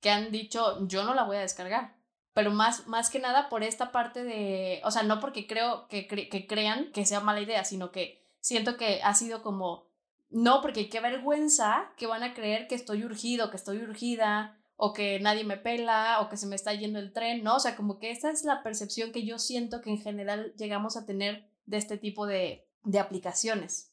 que 0.01 0.09
han 0.09 0.31
dicho, 0.31 0.85
yo 0.87 1.03
no 1.03 1.13
la 1.13 1.23
voy 1.23 1.37
a 1.37 1.41
descargar. 1.41 1.95
Pero 2.33 2.51
más, 2.51 2.87
más 2.87 3.09
que 3.09 3.19
nada 3.19 3.47
por 3.47 3.63
esta 3.63 3.91
parte 3.91 4.23
de, 4.23 4.81
o 4.83 4.91
sea, 4.91 5.03
no 5.03 5.19
porque 5.19 5.47
creo 5.47 5.87
que, 5.87 6.05
que 6.05 6.47
crean 6.47 6.91
que 6.91 7.05
sea 7.05 7.21
mala 7.21 7.41
idea, 7.41 7.63
sino 7.63 7.91
que 7.91 8.21
siento 8.41 8.75
que 8.75 9.01
ha 9.01 9.13
sido 9.15 9.41
como, 9.41 9.87
no, 10.29 10.61
porque 10.61 10.89
qué 10.89 10.99
vergüenza 10.99 11.91
que 11.97 12.07
van 12.07 12.23
a 12.23 12.33
creer 12.33 12.67
que 12.67 12.75
estoy 12.75 13.05
urgido, 13.05 13.49
que 13.49 13.55
estoy 13.55 13.77
urgida, 13.77 14.59
o 14.77 14.93
que 14.93 15.19
nadie 15.19 15.43
me 15.43 15.57
pela, 15.57 16.19
o 16.21 16.29
que 16.29 16.37
se 16.37 16.47
me 16.47 16.55
está 16.55 16.73
yendo 16.73 16.99
el 16.99 17.13
tren, 17.13 17.43
¿no? 17.43 17.55
O 17.55 17.59
sea, 17.59 17.75
como 17.75 17.97
que 17.97 18.11
esa 18.11 18.31
es 18.31 18.43
la 18.43 18.63
percepción 18.63 19.11
que 19.11 19.25
yo 19.25 19.39
siento 19.39 19.81
que 19.81 19.89
en 19.89 19.99
general 19.99 20.53
llegamos 20.57 20.97
a 20.97 21.05
tener 21.05 21.45
de 21.65 21.77
este 21.77 21.97
tipo 21.97 22.27
de, 22.27 22.65
de 22.83 22.99
aplicaciones. 22.99 23.91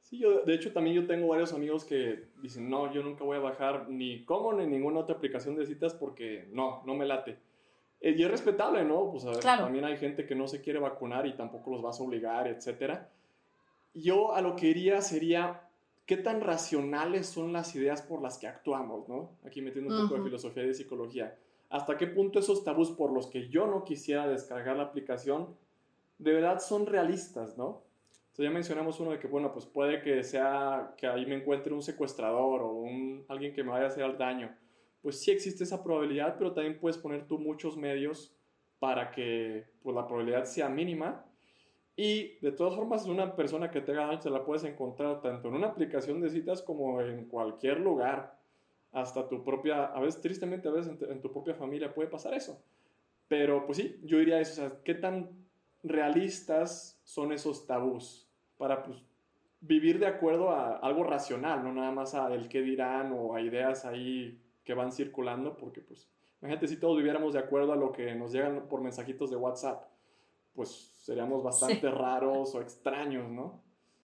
Sí, 0.00 0.18
yo, 0.18 0.42
de 0.42 0.54
hecho 0.54 0.72
también 0.72 0.94
yo 0.94 1.06
tengo 1.06 1.26
varios 1.26 1.52
amigos 1.52 1.84
que 1.84 2.28
dicen, 2.40 2.70
no, 2.70 2.92
yo 2.92 3.02
nunca 3.02 3.24
voy 3.24 3.38
a 3.38 3.40
bajar 3.40 3.88
ni 3.88 4.24
como 4.24 4.52
ni 4.52 4.64
ninguna 4.64 5.00
otra 5.00 5.16
aplicación 5.16 5.56
de 5.56 5.66
citas 5.66 5.94
porque 5.94 6.48
no, 6.52 6.82
no 6.86 6.94
me 6.94 7.06
late. 7.06 7.38
Eh, 8.00 8.14
y 8.16 8.22
es 8.22 8.30
respetable, 8.30 8.84
¿no? 8.84 9.10
Pues 9.10 9.24
a 9.24 9.30
ver, 9.30 9.40
también 9.40 9.84
hay 9.84 9.96
gente 9.96 10.24
que 10.24 10.36
no 10.36 10.46
se 10.46 10.60
quiere 10.60 10.78
vacunar 10.78 11.26
y 11.26 11.34
tampoco 11.34 11.72
los 11.72 11.82
vas 11.82 11.98
a 11.98 12.04
obligar, 12.04 12.46
etc. 12.46 13.00
Yo 13.94 14.32
a 14.32 14.42
lo 14.42 14.54
que 14.54 14.66
iría 14.66 15.00
sería, 15.00 15.65
¿qué 16.06 16.16
tan 16.16 16.40
racionales 16.40 17.26
son 17.26 17.52
las 17.52 17.74
ideas 17.74 18.00
por 18.02 18.22
las 18.22 18.38
que 18.38 18.46
actuamos, 18.46 19.08
¿no? 19.08 19.32
Aquí 19.44 19.60
metiendo 19.60 19.94
un 19.94 20.02
poco 20.02 20.18
de 20.18 20.24
filosofía 20.24 20.64
y 20.64 20.68
de 20.68 20.74
psicología. 20.74 21.36
¿Hasta 21.68 21.96
qué 21.96 22.06
punto 22.06 22.38
esos 22.38 22.64
tabús 22.64 22.92
por 22.92 23.12
los 23.12 23.26
que 23.26 23.48
yo 23.48 23.66
no 23.66 23.84
quisiera 23.84 24.28
descargar 24.28 24.76
la 24.76 24.84
aplicación 24.84 25.56
de 26.18 26.32
verdad 26.32 26.60
son 26.60 26.86
realistas, 26.86 27.56
¿no? 27.58 27.82
Entonces 28.36 28.44
ya 28.44 28.50
mencionamos 28.50 29.00
uno 29.00 29.12
de 29.12 29.18
que, 29.18 29.26
bueno, 29.26 29.52
pues 29.52 29.66
puede 29.66 30.02
que 30.02 30.22
sea 30.22 30.94
que 30.96 31.06
ahí 31.06 31.26
me 31.26 31.36
encuentre 31.36 31.72
un 31.72 31.82
secuestrador 31.82 32.62
o 32.62 32.70
un, 32.70 33.24
alguien 33.28 33.54
que 33.54 33.62
me 33.62 33.70
vaya 33.70 33.86
a 33.86 33.88
hacer 33.88 34.16
daño. 34.18 34.54
Pues 35.02 35.20
sí 35.20 35.30
existe 35.30 35.64
esa 35.64 35.82
probabilidad, 35.82 36.36
pero 36.38 36.52
también 36.52 36.78
puedes 36.78 36.98
poner 36.98 37.26
tú 37.26 37.38
muchos 37.38 37.76
medios 37.76 38.34
para 38.78 39.10
que 39.10 39.64
pues, 39.82 39.94
la 39.96 40.06
probabilidad 40.06 40.44
sea 40.44 40.68
mínima. 40.68 41.24
Y 41.96 42.38
de 42.40 42.52
todas 42.52 42.74
formas, 42.74 43.06
una 43.06 43.34
persona 43.34 43.70
que 43.70 43.80
te 43.80 43.92
haga 43.92 44.06
daño 44.06 44.20
te 44.20 44.30
la 44.30 44.44
puedes 44.44 44.64
encontrar 44.64 45.22
tanto 45.22 45.48
en 45.48 45.54
una 45.54 45.68
aplicación 45.68 46.20
de 46.20 46.30
citas 46.30 46.62
como 46.62 47.00
en 47.00 47.24
cualquier 47.24 47.80
lugar. 47.80 48.38
Hasta 48.92 49.28
tu 49.28 49.42
propia, 49.42 49.86
a 49.86 50.00
veces 50.00 50.20
tristemente, 50.20 50.68
a 50.68 50.72
veces 50.72 51.00
en, 51.00 51.10
en 51.10 51.20
tu 51.20 51.32
propia 51.32 51.54
familia 51.54 51.92
puede 51.94 52.08
pasar 52.08 52.34
eso. 52.34 52.62
Pero 53.28 53.66
pues 53.66 53.78
sí, 53.78 53.98
yo 54.04 54.18
diría 54.18 54.40
eso, 54.40 54.52
o 54.52 54.68
sea, 54.68 54.78
¿qué 54.84 54.94
tan 54.94 55.30
realistas 55.82 57.00
son 57.04 57.32
esos 57.32 57.66
tabús? 57.66 58.26
para 58.56 58.82
pues, 58.82 59.02
vivir 59.60 59.98
de 59.98 60.06
acuerdo 60.06 60.50
a 60.50 60.76
algo 60.76 61.04
racional, 61.04 61.62
no 61.62 61.72
nada 61.72 61.92
más 61.92 62.14
a 62.14 62.32
el 62.32 62.48
qué 62.48 62.62
dirán 62.62 63.12
o 63.12 63.34
a 63.34 63.40
ideas 63.40 63.84
ahí 63.84 64.40
que 64.64 64.74
van 64.74 64.92
circulando, 64.92 65.56
porque 65.56 65.80
pues, 65.80 66.08
imagínate 66.40 66.68
si 66.68 66.78
todos 66.78 66.96
viviéramos 66.96 67.34
de 67.34 67.40
acuerdo 67.40 67.72
a 67.72 67.76
lo 67.76 67.92
que 67.92 68.14
nos 68.14 68.32
llegan 68.32 68.66
por 68.68 68.80
mensajitos 68.80 69.30
de 69.30 69.36
WhatsApp, 69.36 69.84
pues 70.54 70.70
seríamos 71.06 71.44
bastante 71.44 71.88
raros 71.88 72.52
o 72.56 72.60
extraños, 72.60 73.30
¿no? 73.30 73.62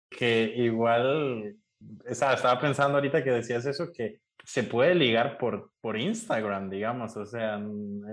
Que 0.10 0.54
igual, 0.56 1.58
estaba 2.06 2.58
pensando 2.58 2.96
ahorita 2.96 3.22
que 3.22 3.32
decías 3.32 3.66
eso, 3.66 3.92
que 3.92 4.22
se 4.46 4.64
puede 4.64 4.96
ligar 4.96 5.38
por, 5.38 5.72
por 5.82 6.00
Instagram, 6.00 6.70
digamos, 6.70 7.18
o 7.18 7.26
sea, 7.26 7.60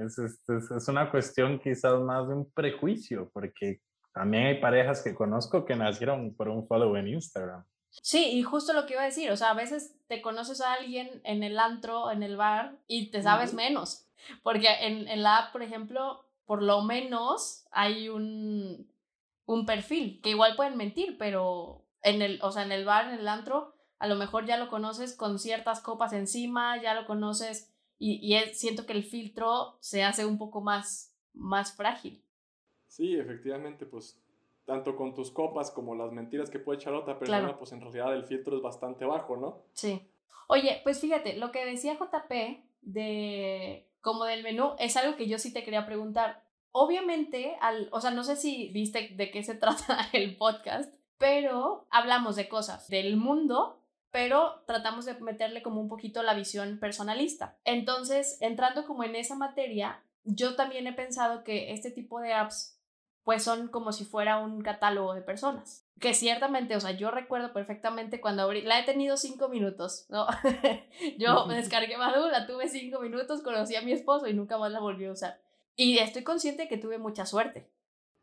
es, 0.04 0.18
es, 0.18 0.40
es 0.48 0.88
una 0.88 1.10
cuestión 1.12 1.60
quizás 1.60 2.00
más 2.00 2.26
de 2.26 2.34
un 2.34 2.50
prejuicio, 2.50 3.30
porque 3.32 3.80
también 4.12 4.46
hay 4.46 4.60
parejas 4.60 5.00
que 5.02 5.14
conozco 5.14 5.64
que 5.64 5.76
nacieron 5.76 6.34
por 6.34 6.48
un 6.48 6.66
follow 6.66 6.96
en 6.96 7.06
Instagram. 7.06 7.64
Sí, 7.90 8.30
y 8.32 8.42
justo 8.42 8.72
lo 8.72 8.86
que 8.86 8.94
iba 8.94 9.02
a 9.02 9.06
decir, 9.06 9.30
o 9.30 9.36
sea, 9.36 9.50
a 9.50 9.54
veces 9.54 9.94
te 10.08 10.22
conoces 10.22 10.60
a 10.60 10.72
alguien 10.72 11.20
en 11.22 11.44
el 11.44 11.56
antro, 11.56 12.10
en 12.10 12.24
el 12.24 12.36
bar, 12.36 12.78
y 12.88 13.12
te 13.12 13.22
sabes 13.22 13.54
menos. 13.54 14.08
Porque 14.42 14.68
en, 14.80 15.06
en 15.06 15.22
la 15.22 15.38
app, 15.38 15.52
por 15.52 15.62
ejemplo, 15.62 16.24
por 16.46 16.62
lo 16.62 16.82
menos 16.82 17.64
hay 17.70 18.08
un, 18.08 18.90
un 19.46 19.66
perfil, 19.66 20.20
que 20.22 20.30
igual 20.30 20.56
pueden 20.56 20.76
mentir, 20.76 21.16
pero 21.18 21.84
en 22.02 22.22
el, 22.22 22.40
o 22.42 22.50
sea, 22.52 22.62
en 22.64 22.72
el 22.72 22.84
bar, 22.84 23.06
en 23.12 23.18
el 23.20 23.28
antro, 23.28 23.74
a 23.98 24.06
lo 24.08 24.16
mejor 24.16 24.44
ya 24.46 24.56
lo 24.56 24.68
conoces 24.68 25.14
con 25.16 25.38
ciertas 25.38 25.80
copas 25.80 26.12
encima, 26.12 26.80
ya 26.82 26.94
lo 26.94 27.06
conoces, 27.06 27.72
y, 27.98 28.16
y 28.26 28.34
es- 28.36 28.58
siento 28.58 28.84
que 28.86 28.92
el 28.92 29.04
filtro 29.04 29.76
se 29.80 30.02
hace 30.02 30.26
un 30.26 30.38
poco 30.38 30.60
más, 30.60 31.14
más 31.34 31.74
frágil. 31.76 32.24
Sí, 32.88 33.14
efectivamente, 33.14 33.86
pues 33.86 34.18
tanto 34.64 34.96
con 34.96 35.14
tus 35.14 35.30
copas 35.30 35.70
como 35.70 35.94
las 35.94 36.12
mentiras 36.12 36.50
que 36.50 36.58
puede 36.58 36.78
echar 36.78 36.94
otra 36.94 37.18
persona, 37.18 37.38
Claro. 37.40 37.58
pues 37.58 37.72
en 37.72 37.80
realidad 37.80 38.14
el 38.14 38.24
filtro 38.24 38.56
es 38.56 38.62
bastante 38.62 39.04
bajo, 39.04 39.36
¿no? 39.36 39.62
Sí. 39.72 40.08
Oye, 40.48 40.80
pues 40.84 41.00
fíjate, 41.00 41.36
lo 41.36 41.50
que 41.52 41.64
decía 41.64 41.96
JP 41.98 42.64
de 42.82 43.88
como 44.02 44.24
del 44.24 44.42
menú 44.42 44.72
es 44.78 44.96
algo 44.96 45.16
que 45.16 45.28
yo 45.28 45.38
sí 45.38 45.52
te 45.52 45.64
quería 45.64 45.86
preguntar. 45.86 46.42
Obviamente, 46.72 47.56
al, 47.60 47.88
o 47.92 48.00
sea, 48.00 48.10
no 48.10 48.24
sé 48.24 48.36
si 48.36 48.68
viste 48.68 49.10
de 49.14 49.30
qué 49.30 49.42
se 49.42 49.54
trata 49.62 50.08
el 50.12 50.36
podcast, 50.36 50.92
pero 51.16 51.86
hablamos 51.90 52.36
de 52.36 52.48
cosas 52.48 52.88
del 52.88 53.16
mundo, 53.16 53.80
pero 54.10 54.62
tratamos 54.66 55.06
de 55.06 55.14
meterle 55.14 55.62
como 55.62 55.80
un 55.80 55.88
poquito 55.88 56.22
la 56.22 56.34
visión 56.34 56.78
personalista. 56.78 57.56
Entonces, 57.64 58.36
entrando 58.40 58.84
como 58.86 59.04
en 59.04 59.16
esa 59.16 59.36
materia, 59.36 60.02
yo 60.24 60.56
también 60.56 60.86
he 60.86 60.92
pensado 60.92 61.44
que 61.44 61.72
este 61.72 61.90
tipo 61.90 62.20
de 62.20 62.34
apps 62.34 62.78
pues 63.24 63.44
son 63.44 63.68
como 63.68 63.92
si 63.92 64.04
fuera 64.04 64.38
un 64.38 64.62
catálogo 64.62 65.14
de 65.14 65.22
personas. 65.22 65.81
Que 66.00 66.14
ciertamente, 66.14 66.74
o 66.74 66.80
sea, 66.80 66.92
yo 66.92 67.10
recuerdo 67.10 67.52
perfectamente 67.52 68.20
cuando 68.20 68.42
abrí, 68.42 68.62
la 68.62 68.80
he 68.80 68.84
tenido 68.84 69.16
cinco 69.16 69.48
minutos, 69.48 70.06
¿no? 70.08 70.26
yo 71.18 71.46
descargué 71.46 71.96
Badoo, 71.96 72.28
la 72.28 72.46
tuve 72.46 72.68
cinco 72.68 73.00
minutos, 73.00 73.42
conocí 73.42 73.76
a 73.76 73.82
mi 73.82 73.92
esposo 73.92 74.26
y 74.26 74.34
nunca 74.34 74.58
más 74.58 74.72
la 74.72 74.80
volví 74.80 75.04
a 75.04 75.12
usar. 75.12 75.40
Y 75.76 75.98
estoy 75.98 76.24
consciente 76.24 76.68
que 76.68 76.76
tuve 76.76 76.98
mucha 76.98 77.24
suerte. 77.24 77.70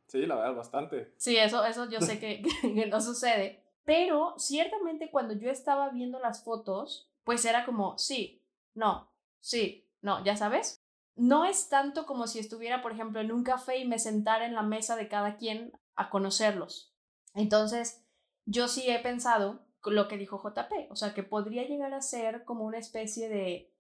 Sí, 0.08 0.26
la 0.26 0.36
verdad, 0.36 0.56
bastante. 0.56 1.14
Sí, 1.18 1.38
eso, 1.38 1.64
eso 1.64 1.90
yo 1.90 2.02
sé 2.02 2.20
que, 2.20 2.42
que 2.62 2.86
no 2.88 3.00
sucede. 3.00 3.64
Pero 3.86 4.34
ciertamente 4.38 5.10
cuando 5.10 5.34
yo 5.34 5.50
estaba 5.50 5.90
viendo 5.90 6.20
las 6.20 6.44
fotos, 6.44 7.10
pues 7.24 7.46
era 7.46 7.66
como, 7.66 7.98
sí, 7.98 8.42
no, 8.74 9.12
sí, 9.40 9.88
no, 10.02 10.24
ya 10.24 10.36
sabes. 10.36 10.82
No 11.16 11.46
es 11.46 11.70
tanto 11.70 12.06
como 12.06 12.28
si 12.28 12.40
estuviera, 12.40 12.82
por 12.82 12.92
ejemplo, 12.92 13.20
en 13.20 13.32
un 13.32 13.44
café 13.44 13.78
y 13.78 13.88
me 13.88 14.00
sentara 14.00 14.46
en 14.46 14.56
la 14.56 14.62
mesa 14.62 14.96
de 14.96 15.08
cada 15.08 15.36
quien 15.36 15.74
a 15.96 16.10
conocerlos. 16.10 16.94
Entonces, 17.34 18.04
yo 18.46 18.68
sí 18.68 18.90
he 18.90 19.00
pensado 19.00 19.60
lo 19.86 20.08
que 20.08 20.18
dijo 20.18 20.42
JP, 20.42 20.92
o 20.92 20.96
sea, 20.96 21.14
que 21.14 21.24
podría 21.24 21.64
llegar 21.64 21.94
a 21.94 22.02
ser 22.02 22.44
como 22.44 22.66
una 22.66 22.78
especie 22.78 23.30
de, 23.30 23.72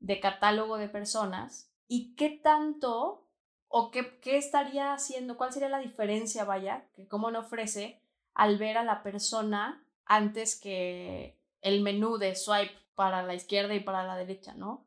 de 0.00 0.20
catálogo 0.20 0.76
de 0.76 0.88
personas 0.88 1.70
y 1.86 2.14
qué 2.16 2.30
tanto 2.30 3.28
o 3.68 3.90
qué, 3.90 4.18
qué 4.20 4.36
estaría 4.36 4.92
haciendo, 4.92 5.36
cuál 5.36 5.52
sería 5.52 5.68
la 5.68 5.78
diferencia, 5.78 6.44
vaya, 6.44 6.86
que 6.94 7.06
cómo 7.06 7.30
no 7.30 7.40
ofrece 7.40 8.00
al 8.34 8.58
ver 8.58 8.78
a 8.78 8.84
la 8.84 9.02
persona 9.02 9.84
antes 10.04 10.58
que 10.58 11.38
el 11.60 11.80
menú 11.82 12.18
de 12.18 12.34
swipe 12.34 12.74
para 12.94 13.22
la 13.22 13.34
izquierda 13.34 13.74
y 13.74 13.80
para 13.80 14.04
la 14.04 14.16
derecha, 14.16 14.54
¿no? 14.54 14.84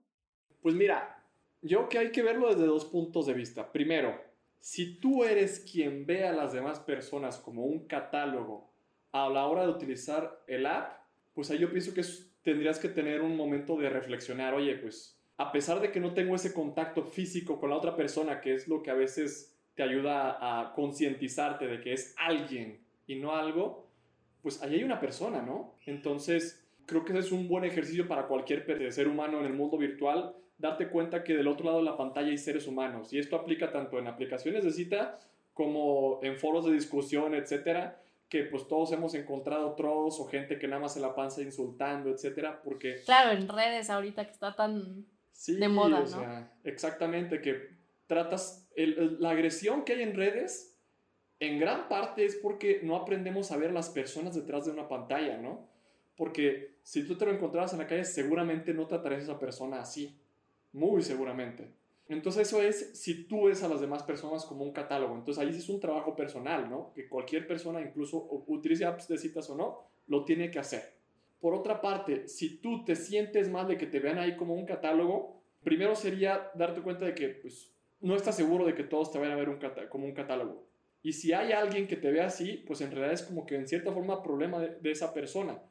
Pues 0.62 0.76
mira, 0.76 1.24
yo 1.62 1.90
que 1.90 1.98
hay 1.98 2.12
que 2.12 2.22
verlo 2.22 2.50
desde 2.50 2.66
dos 2.66 2.86
puntos 2.86 3.26
de 3.26 3.34
vista. 3.34 3.72
Primero, 3.72 4.22
si 4.60 5.00
tú 5.00 5.24
eres 5.24 5.60
quien 5.60 6.06
ve 6.06 6.28
a 6.28 6.34
las 6.34 6.54
demás 6.54 6.80
personas 6.80 7.38
como 7.38 7.66
un 7.66 7.88
catálogo 7.88 8.72
a 9.12 9.30
la 9.30 9.46
hora 9.46 9.64
de 9.64 9.70
utilizar 9.70 10.44
el 10.48 10.66
app, 10.66 11.00
pues 11.34 11.50
ahí 11.50 11.60
yo 11.60 11.70
pienso 11.70 11.94
que 11.94 12.04
tendrías 12.44 12.80
que 12.80 12.90
tener 12.90 13.22
un 13.22 13.36
momento 13.36 13.78
de 13.78 13.90
reflexionar, 13.90 14.54
oye, 14.54 14.76
pues 14.76 15.18
a 15.38 15.52
pesar 15.52 15.80
de 15.80 15.92
que 15.92 16.00
no 16.00 16.14
tengo 16.14 16.36
ese 16.36 16.54
contacto 16.54 17.04
físico 17.04 17.60
con 17.60 17.70
la 17.70 17.78
otra 17.78 17.96
persona, 17.96 18.42
que 18.42 18.54
es 18.54 18.68
lo 18.68 18.82
que 18.82 18.92
a 18.92 18.96
veces 18.96 19.56
te 19.76 19.84
ayuda 19.84 20.38
a 20.42 20.74
concientizarte 20.74 21.68
de 21.68 21.80
que 21.80 21.94
es 21.94 22.16
alguien 22.18 22.80
y 23.06 23.16
no 23.16 23.36
algo, 23.36 23.88
pues 24.42 24.62
ahí 24.64 24.76
hay 24.76 24.84
una 24.84 25.00
persona, 25.00 25.42
¿no? 25.42 25.76
Entonces, 25.86 26.67
creo 26.88 27.06
que 27.06 27.12
ese 27.14 27.22
es 27.22 27.32
un 27.32 27.48
buen 27.48 27.64
ejercicio 27.64 28.08
para 28.08 28.26
cualquier 28.28 28.92
ser 28.92 29.08
humano 29.08 29.40
en 29.40 29.46
el 29.46 29.54
mundo 29.54 29.78
virtual, 29.78 30.34
darte 30.58 30.88
cuenta 30.90 31.24
que 31.24 31.36
del 31.36 31.48
otro 31.48 31.66
lado 31.66 31.78
de 31.78 31.84
la 31.84 31.96
pantalla 31.98 32.30
hay 32.30 32.38
seres 32.40 32.66
humanos. 32.68 33.14
Y 33.14 33.20
esto 33.20 33.36
aplica 33.36 33.72
tanto 33.72 34.00
en 34.00 34.08
aplicaciones 34.08 34.64
de 34.64 34.72
cita 34.72 35.20
como 35.54 36.20
en 36.24 36.38
foros 36.38 36.66
de 36.66 36.72
discusión, 36.74 37.36
etcétera, 37.36 38.02
que 38.30 38.44
pues 38.44 38.68
todos 38.68 38.92
hemos 38.92 39.14
encontrado 39.14 39.74
trolls 39.76 40.20
o 40.20 40.26
gente 40.26 40.58
que 40.60 40.68
nada 40.68 40.82
más 40.82 40.94
se 40.96 41.00
la 41.00 41.14
panza 41.16 41.42
insultando, 41.42 42.10
etcétera, 42.10 42.62
porque 42.64 42.98
Claro, 43.06 43.32
en 43.32 43.48
redes 43.48 43.90
ahorita 43.90 44.26
que 44.26 44.32
está 44.32 44.56
tan... 44.56 45.06
Sí, 45.32 45.56
de 45.56 45.68
moda, 45.70 45.98
o 45.98 46.02
¿no? 46.02 46.08
sea, 46.08 46.52
exactamente, 46.64 47.42
que 47.42 47.70
tratas, 48.08 48.68
el- 48.76 48.98
el- 48.98 49.18
la 49.22 49.30
agresión 49.32 49.84
que 49.84 49.94
hay 49.94 50.02
en 50.02 50.16
redes, 50.16 50.80
en 51.40 51.60
gran 51.60 51.88
parte 51.90 52.26
es 52.26 52.36
porque 52.36 52.80
no 52.84 52.96
aprendemos 52.96 53.52
a 53.52 53.58
ver 53.58 53.72
las 53.72 53.90
personas 53.90 54.34
detrás 54.36 54.66
de 54.66 54.72
una 54.72 54.88
pantalla, 54.88 55.38
¿no? 55.38 55.70
Porque 56.18 56.80
si 56.84 57.06
tú 57.08 57.16
te 57.16 57.26
lo 57.26 57.32
encontrabas 57.32 57.72
en 57.74 57.80
la 57.80 57.88
calle, 57.88 58.04
seguramente 58.04 58.74
no 58.74 58.88
tratarías 58.88 59.22
a 59.22 59.24
esa 59.24 59.40
persona 59.40 59.80
así, 59.80 60.20
muy 60.74 61.04
seguramente. 61.04 61.72
Entonces 62.10 62.48
eso 62.48 62.62
es 62.62 63.00
si 63.00 63.26
tú 63.26 63.46
ves 63.46 63.64
a 63.64 63.70
las 63.70 63.82
demás 63.82 64.04
personas 64.04 64.46
como 64.46 64.64
un 64.64 64.72
catálogo. 64.72 65.16
Entonces 65.16 65.44
ahí 65.44 65.56
es 65.56 65.70
un 65.70 65.80
trabajo 65.80 66.16
personal, 66.16 66.70
¿no? 66.70 66.92
Que 66.94 67.08
cualquier 67.08 67.46
persona, 67.46 67.82
incluso 67.82 68.28
utilice 68.48 68.86
apps 68.86 69.08
de 69.08 69.18
citas 69.18 69.50
o 69.50 69.56
no, 69.56 69.84
lo 70.08 70.24
tiene 70.24 70.50
que 70.50 70.60
hacer. 70.60 70.98
Por 71.40 71.54
otra 71.54 71.82
parte, 71.82 72.28
si 72.28 72.58
tú 72.58 72.84
te 72.84 72.96
sientes 72.96 73.50
mal 73.50 73.68
de 73.68 73.78
que 73.78 73.86
te 73.86 74.00
vean 74.00 74.18
ahí 74.18 74.36
como 74.36 74.56
un 74.56 74.66
catálogo, 74.66 75.42
primero 75.64 75.96
sería 75.96 76.50
darte 76.56 76.82
cuenta 76.82 77.06
de 77.06 77.14
que 77.14 77.28
pues, 77.28 77.74
no 78.00 78.16
estás 78.16 78.36
seguro 78.36 78.66
de 78.66 78.74
que 78.74 78.84
todos 78.84 79.12
te 79.12 79.20
vayan 79.20 79.34
a 79.34 79.38
ver 79.38 79.50
un 79.50 79.60
como 79.90 80.06
un 80.06 80.14
catálogo. 80.14 80.66
Y 81.04 81.14
si 81.14 81.34
hay 81.34 81.52
alguien 81.52 81.88
que 81.88 81.96
te 81.96 82.12
ve 82.12 82.22
así, 82.22 82.64
pues 82.66 82.82
en 82.82 82.92
realidad 82.92 83.14
es 83.14 83.22
como 83.22 83.46
que 83.46 83.56
en 83.56 83.68
cierta 83.68 83.92
forma 83.92 84.24
problema 84.24 84.60
de, 84.60 84.76
de 84.80 84.92
esa 84.92 85.14
persona. 85.14 85.62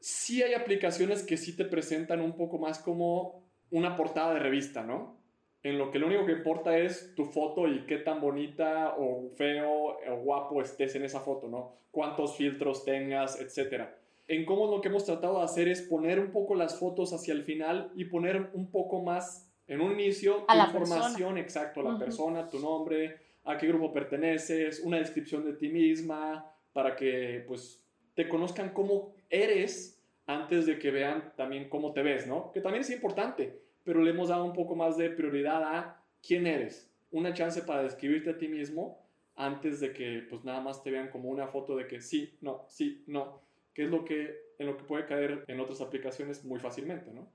Sí 0.00 0.42
hay 0.42 0.54
aplicaciones 0.54 1.22
que 1.22 1.36
sí 1.36 1.56
te 1.56 1.64
presentan 1.64 2.20
un 2.20 2.32
poco 2.32 2.58
más 2.58 2.78
como 2.78 3.44
una 3.70 3.96
portada 3.96 4.34
de 4.34 4.40
revista, 4.40 4.82
¿no? 4.82 5.20
En 5.62 5.78
lo 5.78 5.90
que 5.90 5.98
lo 5.98 6.06
único 6.06 6.24
que 6.24 6.32
importa 6.32 6.78
es 6.78 7.14
tu 7.14 7.26
foto 7.26 7.68
y 7.68 7.84
qué 7.84 7.98
tan 7.98 8.20
bonita 8.20 8.94
o 8.98 9.30
feo 9.36 9.98
o 9.98 10.16
guapo 10.22 10.62
estés 10.62 10.94
en 10.94 11.04
esa 11.04 11.20
foto, 11.20 11.48
¿no? 11.48 11.76
Cuántos 11.90 12.36
filtros 12.36 12.84
tengas, 12.84 13.38
etcétera 13.40 14.00
en 14.30 14.44
cómo 14.44 14.70
lo 14.70 14.80
que 14.80 14.86
hemos 14.86 15.04
tratado 15.04 15.38
de 15.38 15.44
hacer 15.44 15.66
es 15.66 15.82
poner 15.82 16.20
un 16.20 16.30
poco 16.30 16.54
las 16.54 16.78
fotos 16.78 17.12
hacia 17.12 17.34
el 17.34 17.42
final 17.42 17.90
y 17.96 18.04
poner 18.04 18.50
un 18.54 18.70
poco 18.70 19.02
más 19.02 19.50
en 19.66 19.80
un 19.80 19.90
inicio 19.90 20.44
A 20.46 20.54
la 20.54 20.66
información, 20.66 21.36
exacto, 21.36 21.82
la 21.82 21.98
persona, 21.98 22.48
tu 22.48 22.60
nombre, 22.60 23.16
a 23.44 23.58
qué 23.58 23.66
grupo 23.66 23.92
perteneces, 23.92 24.82
una 24.84 24.98
descripción 24.98 25.44
de 25.44 25.54
ti 25.54 25.68
misma, 25.68 26.48
para 26.72 26.94
que 26.94 27.44
pues 27.48 27.84
te 28.14 28.28
conozcan 28.28 28.68
cómo 28.68 29.14
eres 29.30 30.02
antes 30.26 30.66
de 30.66 30.78
que 30.78 30.90
vean 30.90 31.32
también 31.36 31.68
cómo 31.68 31.92
te 31.92 32.02
ves, 32.02 32.26
¿no? 32.26 32.52
Que 32.52 32.60
también 32.60 32.82
es 32.82 32.90
importante, 32.90 33.58
pero 33.84 34.02
le 34.02 34.10
hemos 34.10 34.28
dado 34.28 34.44
un 34.44 34.52
poco 34.52 34.76
más 34.76 34.96
de 34.96 35.10
prioridad 35.10 35.62
a 35.62 36.02
quién 36.22 36.46
eres, 36.46 36.90
una 37.10 37.32
chance 37.32 37.62
para 37.62 37.82
describirte 37.82 38.30
a 38.30 38.38
ti 38.38 38.48
mismo 38.48 39.00
antes 39.36 39.80
de 39.80 39.92
que 39.92 40.26
pues 40.28 40.44
nada 40.44 40.60
más 40.60 40.82
te 40.82 40.90
vean 40.90 41.08
como 41.08 41.30
una 41.30 41.48
foto 41.48 41.76
de 41.76 41.86
que 41.86 42.00
sí, 42.00 42.36
no, 42.40 42.66
sí, 42.68 43.02
no 43.06 43.40
que 43.74 43.84
es 43.84 43.90
lo 43.90 44.04
que, 44.04 44.36
en 44.58 44.66
lo 44.66 44.76
que 44.76 44.84
puede 44.84 45.06
caer 45.06 45.44
en 45.48 45.60
otras 45.60 45.80
aplicaciones 45.80 46.44
muy 46.44 46.58
fácilmente, 46.58 47.10
¿no? 47.12 47.28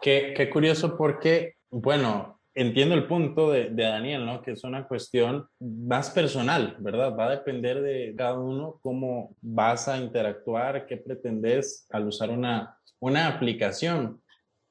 Qué, 0.00 0.34
qué 0.36 0.48
curioso 0.48 0.96
porque, 0.96 1.56
bueno, 1.70 2.35
entiendo 2.56 2.94
el 2.94 3.06
punto 3.06 3.50
de, 3.50 3.68
de 3.70 3.82
Daniel, 3.84 4.24
¿no? 4.24 4.42
Que 4.42 4.52
es 4.52 4.64
una 4.64 4.88
cuestión 4.88 5.46
más 5.60 6.10
personal, 6.10 6.76
¿verdad? 6.80 7.14
Va 7.16 7.26
a 7.26 7.36
depender 7.36 7.82
de 7.82 8.14
cada 8.16 8.38
uno 8.38 8.80
cómo 8.82 9.36
vas 9.42 9.88
a 9.88 9.98
interactuar, 9.98 10.86
qué 10.86 10.96
pretendes 10.96 11.86
al 11.90 12.08
usar 12.08 12.30
una, 12.30 12.78
una 12.98 13.28
aplicación. 13.28 14.22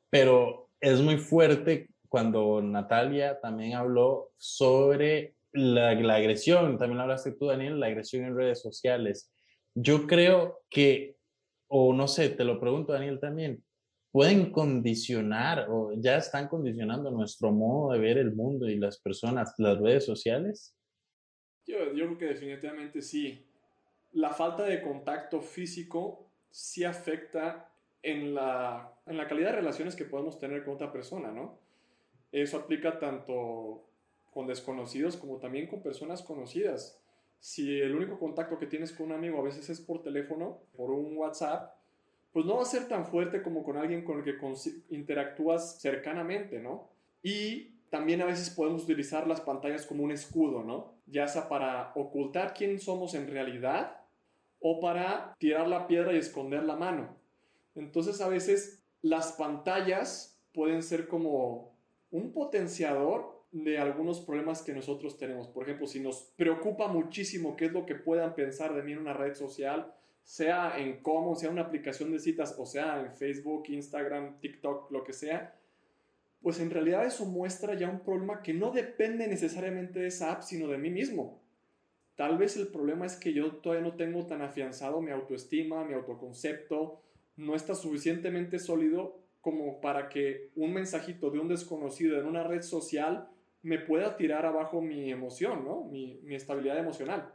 Pero 0.09 0.69
es 0.81 0.99
muy 0.99 1.17
fuerte 1.17 1.89
cuando 2.09 2.61
Natalia 2.61 3.39
también 3.39 3.75
habló 3.75 4.31
sobre 4.37 5.35
la, 5.53 5.93
la 5.93 6.15
agresión, 6.15 6.77
también 6.79 7.01
hablaste 7.01 7.33
tú, 7.33 7.47
Daniel, 7.47 7.79
la 7.79 7.87
agresión 7.87 8.25
en 8.25 8.35
redes 8.35 8.61
sociales. 8.61 9.31
Yo 9.75 10.07
creo 10.07 10.61
que, 10.71 11.17
o 11.67 11.93
no 11.93 12.07
sé, 12.07 12.29
te 12.29 12.45
lo 12.45 12.59
pregunto, 12.59 12.93
Daniel, 12.93 13.19
también, 13.19 13.63
pueden 14.15 14.49
condicionar 14.49 15.67
o 15.69 15.91
ya 15.97 16.15
están 16.15 16.47
condicionando 16.47 17.11
nuestro 17.11 17.51
modo 17.51 17.91
de 17.91 17.99
ver 17.99 18.17
el 18.17 18.33
mundo 18.33 18.69
y 18.69 18.77
las 18.77 18.97
personas, 18.97 19.53
las 19.57 19.77
redes 19.77 20.05
sociales? 20.05 20.73
Yo, 21.67 21.91
yo 21.91 22.05
creo 22.05 22.17
que 22.17 22.25
definitivamente 22.27 23.01
sí. 23.01 23.45
La 24.13 24.29
falta 24.29 24.63
de 24.63 24.81
contacto 24.81 25.41
físico 25.41 26.31
sí 26.49 26.85
afecta 26.85 27.69
en 28.01 28.33
la, 28.33 28.89
en 29.05 29.17
la 29.17 29.27
calidad 29.27 29.49
de 29.49 29.57
relaciones 29.57 29.97
que 29.97 30.05
podemos 30.05 30.39
tener 30.39 30.63
con 30.63 30.75
otra 30.75 30.93
persona, 30.93 31.33
¿no? 31.33 31.59
Eso 32.31 32.55
aplica 32.55 32.97
tanto 32.97 33.85
con 34.31 34.47
desconocidos 34.47 35.17
como 35.17 35.39
también 35.39 35.67
con 35.67 35.83
personas 35.83 36.23
conocidas. 36.23 37.03
Si 37.41 37.81
el 37.81 37.93
único 37.93 38.17
contacto 38.17 38.57
que 38.59 38.67
tienes 38.67 38.93
con 38.93 39.07
un 39.07 39.11
amigo 39.11 39.39
a 39.39 39.43
veces 39.43 39.69
es 39.69 39.81
por 39.81 40.01
teléfono, 40.01 40.61
por 40.77 40.91
un 40.91 41.17
WhatsApp, 41.17 41.74
pues 42.35 42.45
no 42.45 42.57
va 42.57 42.63
a 42.63 42.65
ser 42.65 42.89
tan 42.89 43.05
fuerte 43.05 43.41
como 43.41 43.63
con 43.63 43.77
alguien 43.77 44.03
con 44.03 44.17
el 44.17 44.25
que 44.25 44.35
interactúas 44.89 45.79
cercanamente, 45.79 46.59
¿no? 46.59 46.89
Y 47.23 47.75
también 47.89 48.21
a 48.21 48.25
veces 48.25 48.49
podemos 48.49 48.83
utilizar 48.83 49.25
las 49.25 49.39
pantallas 49.39 49.85
como 49.85 50.03
un 50.03 50.11
escudo, 50.11 50.61
¿no? 50.61 50.95
Ya 51.05 51.29
sea 51.29 51.47
para 51.47 51.93
ocultar 51.95 52.53
quién 52.53 52.77
somos 52.81 53.13
en 53.13 53.29
realidad 53.29 54.01
o 54.59 54.81
para 54.81 55.33
tirar 55.39 55.69
la 55.69 55.87
piedra 55.87 56.11
y 56.11 56.17
esconder 56.17 56.63
la 56.63 56.75
mano. 56.75 57.15
Entonces 57.73 58.19
a 58.19 58.27
veces 58.27 58.83
las 59.01 59.31
pantallas 59.31 60.37
pueden 60.53 60.83
ser 60.83 61.07
como 61.07 61.71
un 62.11 62.33
potenciador 62.33 63.45
de 63.53 63.77
algunos 63.77 64.19
problemas 64.19 64.61
que 64.61 64.73
nosotros 64.73 65.17
tenemos. 65.17 65.47
Por 65.47 65.63
ejemplo, 65.63 65.87
si 65.87 66.01
nos 66.01 66.33
preocupa 66.35 66.89
muchísimo 66.89 67.55
qué 67.55 67.67
es 67.67 67.71
lo 67.71 67.85
que 67.85 67.95
puedan 67.95 68.35
pensar 68.35 68.75
de 68.75 68.83
mí 68.83 68.91
en 68.91 68.99
una 68.99 69.13
red 69.13 69.35
social, 69.35 69.93
sea 70.25 70.77
en 70.79 71.01
cómo, 71.01 71.35
sea 71.35 71.51
una 71.51 71.61
aplicación 71.61 72.11
de 72.11 72.19
citas, 72.19 72.55
o 72.57 72.65
sea 72.65 72.99
en 72.99 73.13
Facebook, 73.13 73.65
Instagram, 73.69 74.39
TikTok, 74.39 74.91
lo 74.91 75.03
que 75.03 75.13
sea, 75.13 75.55
pues 76.41 76.59
en 76.59 76.71
realidad 76.71 77.05
eso 77.05 77.25
muestra 77.25 77.75
ya 77.75 77.89
un 77.89 77.99
problema 77.99 78.41
que 78.41 78.53
no 78.53 78.71
depende 78.71 79.27
necesariamente 79.27 79.99
de 79.99 80.07
esa 80.07 80.31
app, 80.31 80.41
sino 80.41 80.67
de 80.67 80.79
mí 80.79 80.89
mismo. 80.89 81.39
Tal 82.15 82.37
vez 82.37 82.57
el 82.57 82.67
problema 82.67 83.05
es 83.05 83.15
que 83.15 83.33
yo 83.33 83.57
todavía 83.57 83.87
no 83.87 83.95
tengo 83.95 84.25
tan 84.25 84.41
afianzado 84.41 84.99
mi 84.99 85.11
autoestima, 85.11 85.85
mi 85.85 85.93
autoconcepto, 85.93 87.01
no 87.37 87.55
está 87.55 87.75
suficientemente 87.75 88.57
sólido 88.57 89.19
como 89.41 89.79
para 89.79 90.09
que 90.09 90.49
un 90.55 90.73
mensajito 90.73 91.29
de 91.29 91.39
un 91.39 91.49
desconocido 91.49 92.19
en 92.19 92.25
una 92.25 92.43
red 92.43 92.61
social 92.61 93.27
me 93.61 93.77
pueda 93.77 94.17
tirar 94.17 94.45
abajo 94.45 94.81
mi 94.81 95.11
emoción, 95.11 95.65
¿no? 95.65 95.83
mi, 95.83 96.19
mi 96.23 96.35
estabilidad 96.35 96.79
emocional. 96.79 97.31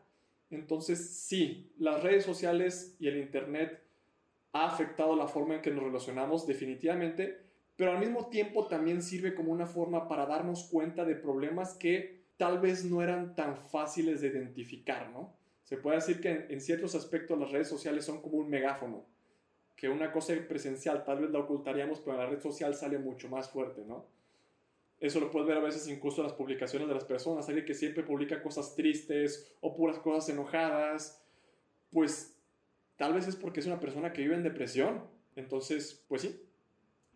Entonces, 0.51 1.11
sí, 1.11 1.73
las 1.79 2.03
redes 2.03 2.25
sociales 2.25 2.97
y 2.99 3.09
el 3.09 3.17
Internet 3.17 3.81
ha 4.53 4.67
afectado 4.67 5.15
la 5.17 5.29
forma 5.29 5.55
en 5.55 5.63
que 5.63 5.71
nos 5.71 5.85
relacionamos 5.85 6.47
definitivamente, 6.47 7.39
pero 7.77 7.93
al 7.93 7.99
mismo 7.99 8.27
tiempo 8.27 8.67
también 8.67 9.03
sirve 9.03 9.35
como 9.35 9.53
una 9.53 9.67
forma 9.67 10.09
para 10.09 10.27
darnos 10.27 10.65
cuenta 10.65 11.05
de 11.05 11.15
problemas 11.15 11.75
que 11.75 12.21
tal 12.37 12.59
vez 12.59 12.85
no 12.85 13.03
eran 13.03 13.35
tan 13.35 13.57
fáciles 13.57 14.21
de 14.21 14.29
identificar, 14.29 15.11
¿no? 15.11 15.35
Se 15.65 15.77
puede 15.77 15.97
decir 15.97 16.21
que 16.21 16.47
en, 16.49 16.61
ciertos 16.61 16.95
aspectos 16.95 17.39
las 17.39 17.53
redes 17.53 17.69
sociales 17.69 18.05
son 18.05 18.21
como 18.21 18.39
un 18.39 18.51
megáfono, 18.51 19.05
que 19.77 19.89
una 19.89 20.11
cosa 20.11 20.35
presencial 20.49 21.05
tal 21.05 21.21
vez 21.21 21.31
la 21.31 21.39
ocultaríamos, 21.39 22.01
pero 22.01 22.17
en 22.17 22.25
la 22.25 22.27
red 22.29 22.41
social 22.41 22.75
sale 22.75 22.99
mucho 22.99 23.29
más 23.29 23.49
fuerte, 23.51 23.85
¿no? 23.87 24.05
Eso 25.01 25.19
lo 25.19 25.31
puedes 25.31 25.49
ver 25.49 25.57
a 25.57 25.63
veces 25.63 25.89
incluso 25.89 26.21
en 26.21 26.29
las 26.29 26.37
publicaciones 26.37 26.87
de 26.87 26.95
las 26.95 27.05
personas, 27.05 27.49
alguien 27.49 27.65
que 27.67 27.75
siempre 27.75 28.03
publica 28.03 28.43
cosas 28.43 28.75
tristes 28.77 29.53
o 29.61 29.75
puras 29.75 29.99
cosas 29.99 30.29
enojadas, 30.29 31.25
pues 31.91 32.39
tal 32.97 33.15
vez 33.15 33.27
es 33.27 33.35
porque 33.35 33.61
es 33.61 33.67
una 33.67 33.81
persona 33.81 34.13
que 34.13 34.23
vive 34.23 34.35
en 34.35 34.43
depresión. 34.43 35.05
Entonces, 35.37 36.05
pues 36.09 36.23
sí, 36.23 36.51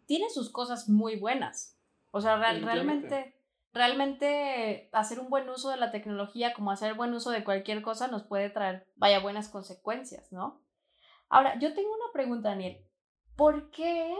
tiene 0.06 0.30
sus 0.30 0.50
cosas 0.50 0.88
muy 0.88 1.16
buenas. 1.16 1.78
O 2.10 2.20
sea, 2.20 2.36
realmente, 2.36 3.34
realmente 3.72 4.88
hacer 4.92 5.18
un 5.18 5.30
buen 5.30 5.48
uso 5.48 5.70
de 5.70 5.76
la 5.76 5.90
tecnología, 5.90 6.54
como 6.54 6.70
hacer 6.70 6.94
buen 6.94 7.12
uso 7.12 7.30
de 7.30 7.44
cualquier 7.44 7.82
cosa, 7.82 8.08
nos 8.08 8.22
puede 8.22 8.50
traer, 8.50 8.86
vaya, 8.96 9.20
buenas 9.20 9.48
consecuencias, 9.48 10.30
¿no? 10.32 10.62
Ahora, 11.28 11.58
yo 11.58 11.74
tengo 11.74 11.88
una 11.88 12.12
pregunta, 12.12 12.50
Daniel. 12.50 12.84
¿Por 13.36 13.70
qué 13.70 14.14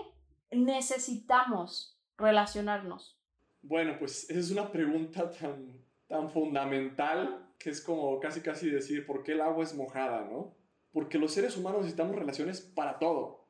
necesitamos 0.51 1.97
relacionarnos? 2.17 3.21
Bueno, 3.67 3.97
pues 3.99 4.29
esa 4.29 4.39
es 4.39 4.51
una 4.51 4.71
pregunta 4.71 5.31
tan, 5.31 5.73
tan 6.07 6.29
fundamental 6.29 7.49
que 7.59 7.71
es 7.71 7.81
como 7.81 8.21
casi 8.21 8.43
casi 8.43 8.69
decir, 8.69 9.07
¿por 9.07 9.23
qué 9.23 9.33
el 9.33 9.41
agua 9.41 9.65
es 9.65 9.75
mojada, 9.75 10.23
no? 10.31 10.55
Porque 10.93 11.19
los 11.19 11.33
seres 11.33 11.57
humanos 11.57 11.81
necesitamos 11.81 12.15
relaciones 12.15 12.61
para 12.61 12.99
todo. 12.99 13.47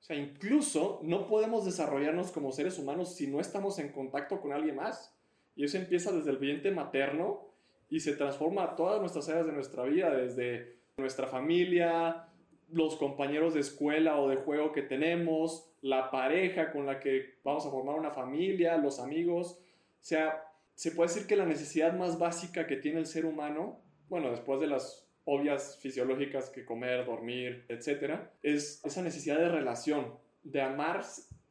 O 0.00 0.02
sea, 0.02 0.16
incluso 0.16 1.00
no 1.02 1.26
podemos 1.26 1.66
desarrollarnos 1.66 2.30
como 2.30 2.52
seres 2.52 2.78
humanos 2.78 3.14
si 3.14 3.26
no 3.26 3.38
estamos 3.38 3.78
en 3.78 3.92
contacto 3.92 4.40
con 4.40 4.54
alguien 4.54 4.76
más. 4.76 5.14
Y 5.54 5.64
eso 5.64 5.76
empieza 5.76 6.10
desde 6.10 6.30
el 6.30 6.38
vientre 6.38 6.70
materno 6.70 7.50
y 7.90 8.00
se 8.00 8.16
transforma 8.16 8.64
a 8.64 8.76
todas 8.76 8.98
nuestras 8.98 9.28
áreas 9.28 9.44
de 9.44 9.52
nuestra 9.52 9.82
vida, 9.84 10.14
desde 10.14 10.78
nuestra 10.96 11.26
familia, 11.26 12.30
los 12.70 12.96
compañeros 12.96 13.52
de 13.52 13.60
escuela 13.60 14.18
o 14.18 14.30
de 14.30 14.36
juego 14.36 14.72
que 14.72 14.80
tenemos, 14.80 15.69
la 15.82 16.10
pareja 16.10 16.72
con 16.72 16.86
la 16.86 17.00
que 17.00 17.38
vamos 17.42 17.66
a 17.66 17.70
formar 17.70 17.98
una 17.98 18.10
familia, 18.10 18.76
los 18.76 19.00
amigos. 19.00 19.58
O 19.58 20.02
sea, 20.02 20.44
se 20.74 20.92
puede 20.92 21.08
decir 21.08 21.26
que 21.26 21.36
la 21.36 21.46
necesidad 21.46 21.92
más 21.94 22.18
básica 22.18 22.66
que 22.66 22.76
tiene 22.76 23.00
el 23.00 23.06
ser 23.06 23.26
humano, 23.26 23.80
bueno, 24.08 24.30
después 24.30 24.60
de 24.60 24.66
las 24.66 25.06
obvias 25.24 25.78
fisiológicas 25.80 26.50
que 26.50 26.64
comer, 26.64 27.04
dormir, 27.04 27.64
etcétera, 27.68 28.32
es 28.42 28.84
esa 28.84 29.02
necesidad 29.02 29.38
de 29.38 29.48
relación, 29.48 30.14
de 30.42 30.62
amar 30.62 31.02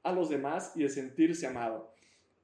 a 0.04 0.12
los 0.12 0.30
demás 0.30 0.74
y 0.76 0.84
de 0.84 0.90
sentirse 0.90 1.48
amado. 1.48 1.94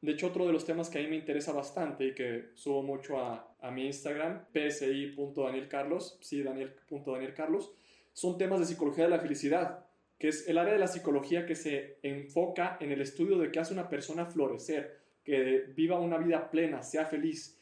De 0.02 0.12
hecho, 0.12 0.28
otro 0.28 0.46
de 0.46 0.54
los 0.54 0.66
temas 0.66 0.90
que 0.90 1.00
a 1.00 1.02
mí 1.02 1.08
me 1.08 1.16
interesa 1.16 1.52
bastante 1.52 2.06
y 2.06 2.14
que 2.14 2.50
subo 2.54 2.84
mucho 2.84 3.20
a, 3.20 3.56
a 3.60 3.72
mi 3.72 3.88
Instagram, 3.88 4.46
psi.danielcarlos, 4.54 6.20
sí, 6.22 6.44
daniel.danielcarlos, 6.44 7.74
son 8.14 8.38
temas 8.38 8.60
de 8.60 8.68
psicología 8.68 9.06
de 9.06 9.10
la 9.10 9.20
felicidad, 9.20 9.85
que 10.18 10.30
es 10.30 10.48
el 10.48 10.58
área 10.58 10.74
de 10.74 10.80
la 10.80 10.88
psicología 10.88 11.46
que 11.46 11.56
se 11.56 11.98
enfoca 12.02 12.78
en 12.80 12.92
el 12.92 13.02
estudio 13.02 13.38
de 13.38 13.52
qué 13.52 13.60
hace 13.60 13.74
una 13.74 13.90
persona 13.90 14.26
florecer, 14.26 15.00
que 15.24 15.66
viva 15.76 16.00
una 16.00 16.18
vida 16.18 16.50
plena, 16.50 16.84
sea 16.84 17.06
feliz. 17.06 17.60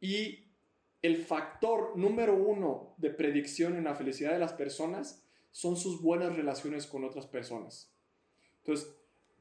Y 0.00 0.44
el 1.02 1.16
factor 1.16 1.96
número 1.96 2.34
uno 2.34 2.94
de 2.98 3.10
predicción 3.10 3.76
en 3.76 3.84
la 3.84 3.94
felicidad 3.94 4.32
de 4.32 4.38
las 4.38 4.52
personas 4.52 5.24
son 5.50 5.76
sus 5.76 6.02
buenas 6.02 6.34
relaciones 6.34 6.86
con 6.86 7.04
otras 7.04 7.26
personas. 7.26 7.92
Entonces, 8.58 8.94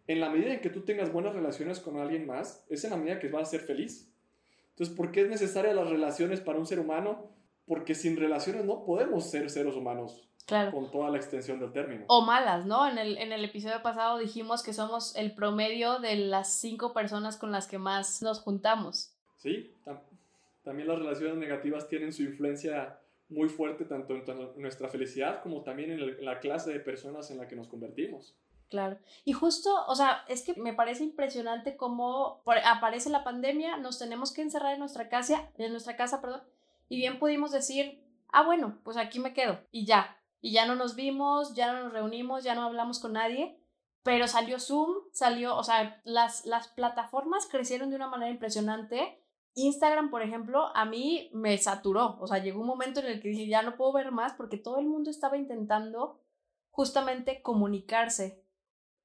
en 0.08 0.20
la 0.20 0.30
medida 0.30 0.54
en 0.54 0.62
que 0.62 0.70
tú 0.70 0.82
tengas 0.82 1.12
buenas 1.12 1.34
relaciones 1.34 1.80
con 1.80 1.98
alguien 1.98 2.28
más, 2.28 2.66
es 2.70 2.84
en 2.84 2.92
la 2.92 2.98
medida 2.98 3.20
que 3.20 3.30
vas 3.30 3.48
a 3.48 3.52
ser 3.52 3.62
feliz. 3.62 4.10
Entonces, 4.72 4.96
¿por 4.96 5.12
qué 5.12 5.22
es 5.22 5.30
necesaria 5.30 5.74
las 5.74 5.90
relaciones 5.90 6.42
para 6.42 6.60
un 6.60 6.66
ser 6.66 6.80
humano? 6.80 7.30
Porque 7.66 7.96
sin 7.96 8.18
relaciones 8.18 8.66
no 8.66 8.84
podemos 8.84 9.30
ser 9.30 9.50
seres 9.50 9.76
humanos. 9.76 10.30
Claro. 10.46 10.72
Con 10.72 10.92
toda 10.92 11.10
la 11.10 11.18
extensión 11.18 11.60
del 11.60 11.72
término. 11.72 12.04
O 12.08 12.22
malas, 12.22 12.66
¿no? 12.66 12.88
En 12.88 12.98
el, 12.98 13.18
en 13.18 13.32
el 13.32 13.46
episodio 13.46 13.82
pasado 13.82 14.18
dijimos 14.18 14.62
que 14.62 14.74
somos 14.74 15.16
el 15.16 15.34
promedio 15.34 16.00
de 16.00 16.18
las 16.18 16.54
cinco 16.54 16.94
personas 16.94 17.38
con 17.38 17.52
las 17.52 17.68
que 17.68 17.78
más 17.78 18.22
nos 18.22 18.42
juntamos. 18.42 19.14
Sí, 19.38 19.74
también 20.64 20.88
las 20.88 21.00
relaciones 21.00 21.38
negativas 21.38 21.88
tienen 21.88 22.14
su 22.14 22.24
influencia 22.24 23.00
muy 23.30 23.50
fuerte 23.50 23.86
tanto 23.86 24.16
en 24.16 24.62
nuestra 24.62 24.90
felicidad 24.90 25.42
como 25.42 25.62
también 25.62 25.92
en 25.92 26.26
la 26.26 26.40
clase 26.40 26.72
de 26.72 26.80
personas 26.80 27.32
en 27.32 27.38
la 27.38 27.48
que 27.48 27.56
nos 27.56 27.68
convertimos. 27.68 28.36
Claro. 28.70 28.98
Y 29.24 29.34
justo, 29.34 29.70
o 29.88 29.96
sea, 29.96 30.24
es 30.28 30.42
que 30.42 30.56
me 30.56 30.74
parece 30.74 31.04
impresionante 31.04 31.78
cómo 31.78 32.42
aparece 32.66 33.10
la 33.10 33.24
pandemia, 33.24 33.78
nos 33.78 34.00
tenemos 34.00 34.34
que 34.34 34.42
encerrar 34.42 34.74
en 34.74 34.80
nuestra 34.80 35.10
casa, 35.10 35.52
en 35.58 35.72
nuestra 35.72 35.96
casa, 35.96 36.22
perdón, 36.22 36.42
y 36.90 36.98
bien 36.98 37.20
pudimos 37.20 37.52
decir, 37.52 38.02
ah, 38.30 38.44
bueno, 38.44 38.80
pues 38.84 38.98
aquí 38.98 39.20
me 39.20 39.34
quedo 39.34 39.60
y 39.72 39.86
ya. 39.86 40.18
Y 40.44 40.52
ya 40.52 40.68
no 40.68 40.76
nos 40.76 40.96
vimos, 40.96 41.56
ya 41.56 41.74
no 41.74 41.86
nos 41.86 41.94
reunimos, 41.94 42.44
ya 42.44 42.54
no 42.54 42.64
hablamos 42.64 43.00
con 43.00 43.14
nadie, 43.14 43.58
pero 44.04 44.28
salió 44.28 44.60
Zoom, 44.60 44.94
salió, 45.12 45.56
o 45.56 45.64
sea, 45.64 46.00
las, 46.04 46.46
las 46.46 46.68
plataformas 46.68 47.48
crecieron 47.48 47.90
de 47.90 47.96
una 47.96 48.10
manera 48.10 48.30
impresionante 48.30 49.24
Instagram, 49.56 50.10
por 50.10 50.24
ejemplo, 50.24 50.76
a 50.76 50.86
mí 50.86 51.30
me 51.34 51.58
saturó. 51.58 52.18
O 52.20 52.28
sea, 52.28 52.40
llegó 52.40 52.62
un 52.62 52.68
momento 52.68 53.00
en 53.00 53.08
el 53.08 53.22
que 53.22 53.30
dije, 53.30 53.48
ya 53.48 53.62
no 53.62 53.76
puedo 53.76 53.94
ver 53.94 54.12
más 54.12 54.34
porque 54.34 54.58
todo 54.58 54.80
el 54.80 54.88
mundo 54.88 55.12
estaba 55.12 55.38
intentando 55.38 56.20
justamente 56.72 57.42
comunicarse, 57.42 58.44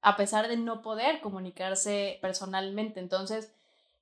a 0.01 0.17
pesar 0.17 0.47
de 0.47 0.57
no 0.57 0.81
poder 0.81 1.21
comunicarse 1.21 2.17
personalmente. 2.21 2.99
Entonces, 2.99 3.53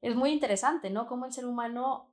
es 0.02 0.16
muy 0.16 0.32
interesante, 0.32 0.90
¿no? 0.90 1.08
Cómo 1.08 1.26
el 1.26 1.34
ser 1.34 1.46
humano 1.46 2.08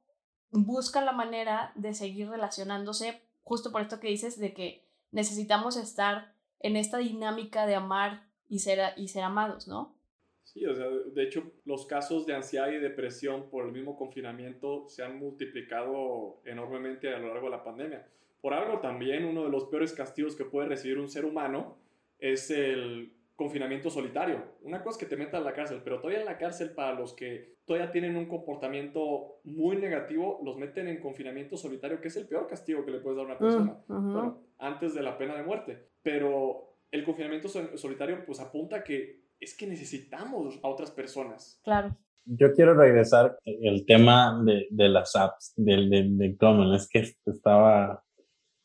busca 0.50 1.00
la 1.00 1.12
manera 1.12 1.72
de 1.76 1.94
seguir 1.94 2.28
relacionándose, 2.28 3.22
justo 3.44 3.70
por 3.70 3.82
esto 3.82 4.00
que 4.00 4.08
dices, 4.08 4.38
de 4.38 4.52
que 4.52 4.84
necesitamos 5.14 5.76
estar 5.76 6.34
en 6.60 6.76
esta 6.76 6.98
dinámica 6.98 7.66
de 7.66 7.76
amar 7.76 8.26
y 8.48 8.58
ser, 8.58 8.80
y 8.96 9.08
ser 9.08 9.22
amados, 9.22 9.68
¿no? 9.68 9.94
Sí, 10.42 10.66
o 10.66 10.74
sea, 10.74 10.86
de 10.88 11.22
hecho, 11.22 11.52
los 11.64 11.86
casos 11.86 12.26
de 12.26 12.34
ansiedad 12.34 12.70
y 12.70 12.78
depresión 12.78 13.48
por 13.48 13.64
el 13.64 13.72
mismo 13.72 13.96
confinamiento 13.96 14.86
se 14.88 15.02
han 15.02 15.18
multiplicado 15.18 16.40
enormemente 16.44 17.14
a 17.14 17.18
lo 17.18 17.28
largo 17.28 17.46
de 17.46 17.56
la 17.56 17.64
pandemia. 17.64 18.06
Por 18.40 18.52
algo 18.52 18.80
también 18.80 19.24
uno 19.24 19.44
de 19.44 19.50
los 19.50 19.64
peores 19.64 19.92
castigos 19.92 20.36
que 20.36 20.44
puede 20.44 20.68
recibir 20.68 20.98
un 20.98 21.08
ser 21.08 21.24
humano 21.24 21.78
es 22.18 22.50
el 22.50 23.12
confinamiento 23.36 23.90
solitario. 23.90 24.42
Una 24.62 24.82
cosa 24.82 24.96
es 24.96 25.04
que 25.04 25.10
te 25.10 25.16
metan 25.16 25.42
a 25.42 25.44
la 25.44 25.54
cárcel, 25.54 25.80
pero 25.82 25.98
todavía 25.98 26.20
en 26.20 26.26
la 26.26 26.38
cárcel 26.38 26.70
para 26.70 26.94
los 26.94 27.14
que 27.14 27.56
todavía 27.64 27.90
tienen 27.90 28.16
un 28.16 28.26
comportamiento 28.26 29.40
muy 29.44 29.76
negativo, 29.76 30.40
los 30.44 30.56
meten 30.56 30.88
en 30.88 31.00
confinamiento 31.00 31.56
solitario, 31.56 32.00
que 32.00 32.08
es 32.08 32.16
el 32.16 32.28
peor 32.28 32.46
castigo 32.46 32.84
que 32.84 32.92
le 32.92 33.00
puedes 33.00 33.16
dar 33.16 33.26
a 33.26 33.28
una 33.30 33.38
persona. 33.38 33.76
Bueno, 33.88 34.42
antes 34.58 34.94
de 34.94 35.02
la 35.02 35.18
pena 35.18 35.36
de 35.36 35.42
muerte. 35.42 35.88
Pero 36.02 36.76
el 36.90 37.04
confinamiento 37.04 37.48
solitario 37.48 38.24
pues 38.24 38.38
apunta 38.40 38.84
que 38.84 39.24
es 39.40 39.56
que 39.56 39.66
necesitamos 39.66 40.60
a 40.62 40.68
otras 40.68 40.90
personas. 40.90 41.60
Claro. 41.64 41.96
yo 42.26 42.52
quiero 42.54 42.74
regresar 42.74 43.36
el 43.44 43.84
tema 43.84 44.40
de, 44.44 44.68
de 44.70 44.88
las 44.88 45.16
apps, 45.16 45.54
del 45.56 45.90
de, 45.90 46.04
de 46.08 46.36
Common. 46.36 46.72
Es 46.74 46.88
que 46.88 47.04
estaba, 47.26 48.04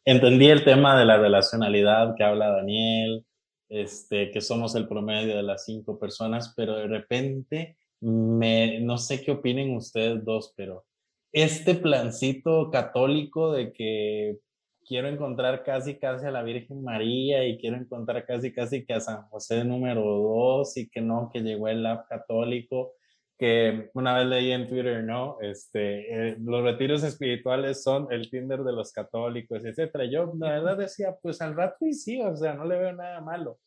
entendí 0.05 0.47
el 0.47 0.63
tema 0.63 0.97
de 0.97 1.05
la 1.05 1.17
relacionalidad 1.17 2.15
que 2.15 2.23
habla 2.23 2.51
Daniel, 2.51 3.25
este, 3.69 4.31
que 4.31 4.41
somos 4.41 4.75
el 4.75 4.87
promedio 4.87 5.37
de 5.37 5.43
las 5.43 5.65
cinco 5.65 5.99
personas, 5.99 6.53
pero 6.57 6.75
de 6.75 6.87
repente, 6.87 7.77
me, 8.01 8.79
no 8.81 8.97
sé 8.97 9.21
qué 9.21 9.31
opinen 9.31 9.75
ustedes 9.75 10.23
dos, 10.25 10.53
pero 10.57 10.85
este 11.31 11.75
plancito 11.75 12.71
católico 12.71 13.51
de 13.51 13.71
que 13.71 14.39
quiero 14.85 15.07
encontrar 15.07 15.63
casi 15.63 15.99
casi 15.99 16.25
a 16.25 16.31
la 16.31 16.41
Virgen 16.41 16.83
María 16.83 17.47
y 17.47 17.59
quiero 17.59 17.77
encontrar 17.77 18.25
casi 18.25 18.51
casi 18.51 18.85
que 18.85 18.93
a 18.93 18.99
San 18.99 19.21
José 19.29 19.63
número 19.63 20.01
dos 20.01 20.75
y 20.77 20.89
que 20.89 21.01
no, 21.01 21.29
que 21.31 21.41
llegó 21.41 21.67
el 21.67 21.85
app 21.85 22.07
católico, 22.07 22.93
que 23.39 23.89
una 23.93 24.17
vez 24.17 24.27
leí 24.27 24.51
en 24.51 24.67
Twitter, 24.67 25.01
¿no? 25.01 25.37
Este, 25.39 26.31
eh, 26.31 26.35
los 26.41 26.61
retiros 26.61 27.03
espirituales 27.03 27.81
son 27.81 28.11
el 28.11 28.29
Tinder 28.29 28.63
de 28.63 28.73
los 28.73 28.91
católicos, 28.91 29.63
etcétera. 29.63 30.05
Yo 30.11 30.33
la 30.37 30.51
verdad 30.51 30.77
decía, 30.77 31.15
pues 31.21 31.41
al 31.41 31.55
rato 31.55 31.85
y 31.85 31.93
sí, 31.93 32.21
o 32.21 32.35
sea, 32.35 32.53
no 32.53 32.65
le 32.65 32.77
veo 32.77 32.91
nada 32.93 33.21
malo. 33.21 33.57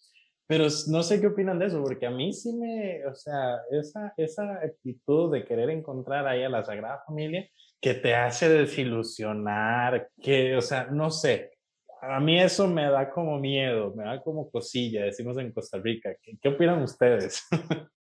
Pero 0.46 0.66
no 0.88 1.02
sé 1.02 1.22
qué 1.22 1.28
opinan 1.28 1.58
de 1.58 1.66
eso, 1.66 1.82
porque 1.82 2.04
a 2.04 2.10
mí 2.10 2.34
sí 2.34 2.52
me, 2.52 3.06
o 3.06 3.14
sea, 3.14 3.60
esa, 3.70 4.12
esa 4.18 4.56
actitud 4.56 5.32
de 5.32 5.46
querer 5.46 5.70
encontrar 5.70 6.26
ahí 6.26 6.42
a 6.42 6.50
la 6.50 6.62
Sagrada 6.62 7.02
Familia, 7.06 7.48
que 7.80 7.94
te 7.94 8.14
hace 8.14 8.50
desilusionar, 8.50 10.10
que, 10.20 10.54
o 10.54 10.60
sea, 10.60 10.84
no 10.84 11.10
sé, 11.10 11.52
a 12.02 12.20
mí 12.20 12.38
eso 12.38 12.68
me 12.68 12.90
da 12.90 13.10
como 13.10 13.38
miedo, 13.38 13.94
me 13.94 14.04
da 14.04 14.22
como 14.22 14.50
cosilla, 14.50 15.04
decimos 15.04 15.38
en 15.38 15.50
Costa 15.52 15.78
Rica. 15.78 16.14
¿Qué, 16.22 16.36
qué 16.42 16.48
opinan 16.50 16.82
ustedes? 16.82 17.42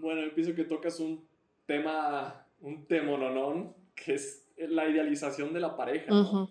Bueno, 0.00 0.22
yo 0.22 0.34
pienso 0.34 0.54
que 0.54 0.64
tocas 0.64 0.98
un 1.00 1.26
tema, 1.66 2.46
un 2.60 2.86
temononón, 2.86 3.74
que 3.94 4.14
es 4.14 4.50
la 4.56 4.88
idealización 4.88 5.52
de 5.52 5.60
la 5.60 5.76
pareja, 5.76 6.10
¿no? 6.10 6.50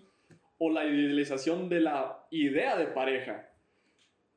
o 0.58 0.70
la 0.70 0.84
idealización 0.84 1.68
de 1.68 1.80
la 1.80 2.26
idea 2.30 2.76
de 2.76 2.86
pareja. 2.86 3.48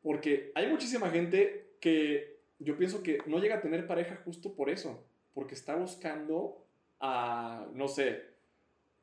Porque 0.01 0.51
hay 0.55 0.67
muchísima 0.67 1.09
gente 1.09 1.75
que 1.79 2.39
yo 2.59 2.77
pienso 2.77 3.03
que 3.03 3.19
no 3.25 3.39
llega 3.39 3.57
a 3.57 3.61
tener 3.61 3.85
pareja 3.87 4.21
justo 4.23 4.55
por 4.55 4.69
eso, 4.69 5.05
porque 5.33 5.53
está 5.53 5.75
buscando 5.75 6.65
a, 6.99 7.67
no 7.73 7.87
sé, 7.87 8.21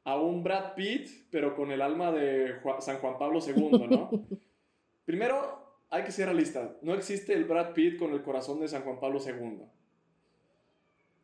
a 0.04 0.18
un 0.18 0.42
Brad 0.42 0.74
Pitt, 0.74 1.08
pero 1.30 1.54
con 1.54 1.70
el 1.70 1.82
alma 1.82 2.10
de 2.10 2.54
San 2.80 2.98
Juan 2.98 3.18
Pablo 3.18 3.40
II, 3.46 3.86
¿no? 3.88 4.10
Primero, 5.04 5.82
hay 5.90 6.04
que 6.04 6.12
ser 6.12 6.26
realista. 6.26 6.76
No 6.82 6.94
existe 6.94 7.34
el 7.34 7.44
Brad 7.44 7.74
Pitt 7.74 7.98
con 7.98 8.12
el 8.12 8.22
corazón 8.22 8.60
de 8.60 8.68
San 8.68 8.82
Juan 8.82 8.98
Pablo 8.98 9.20
II. 9.24 9.60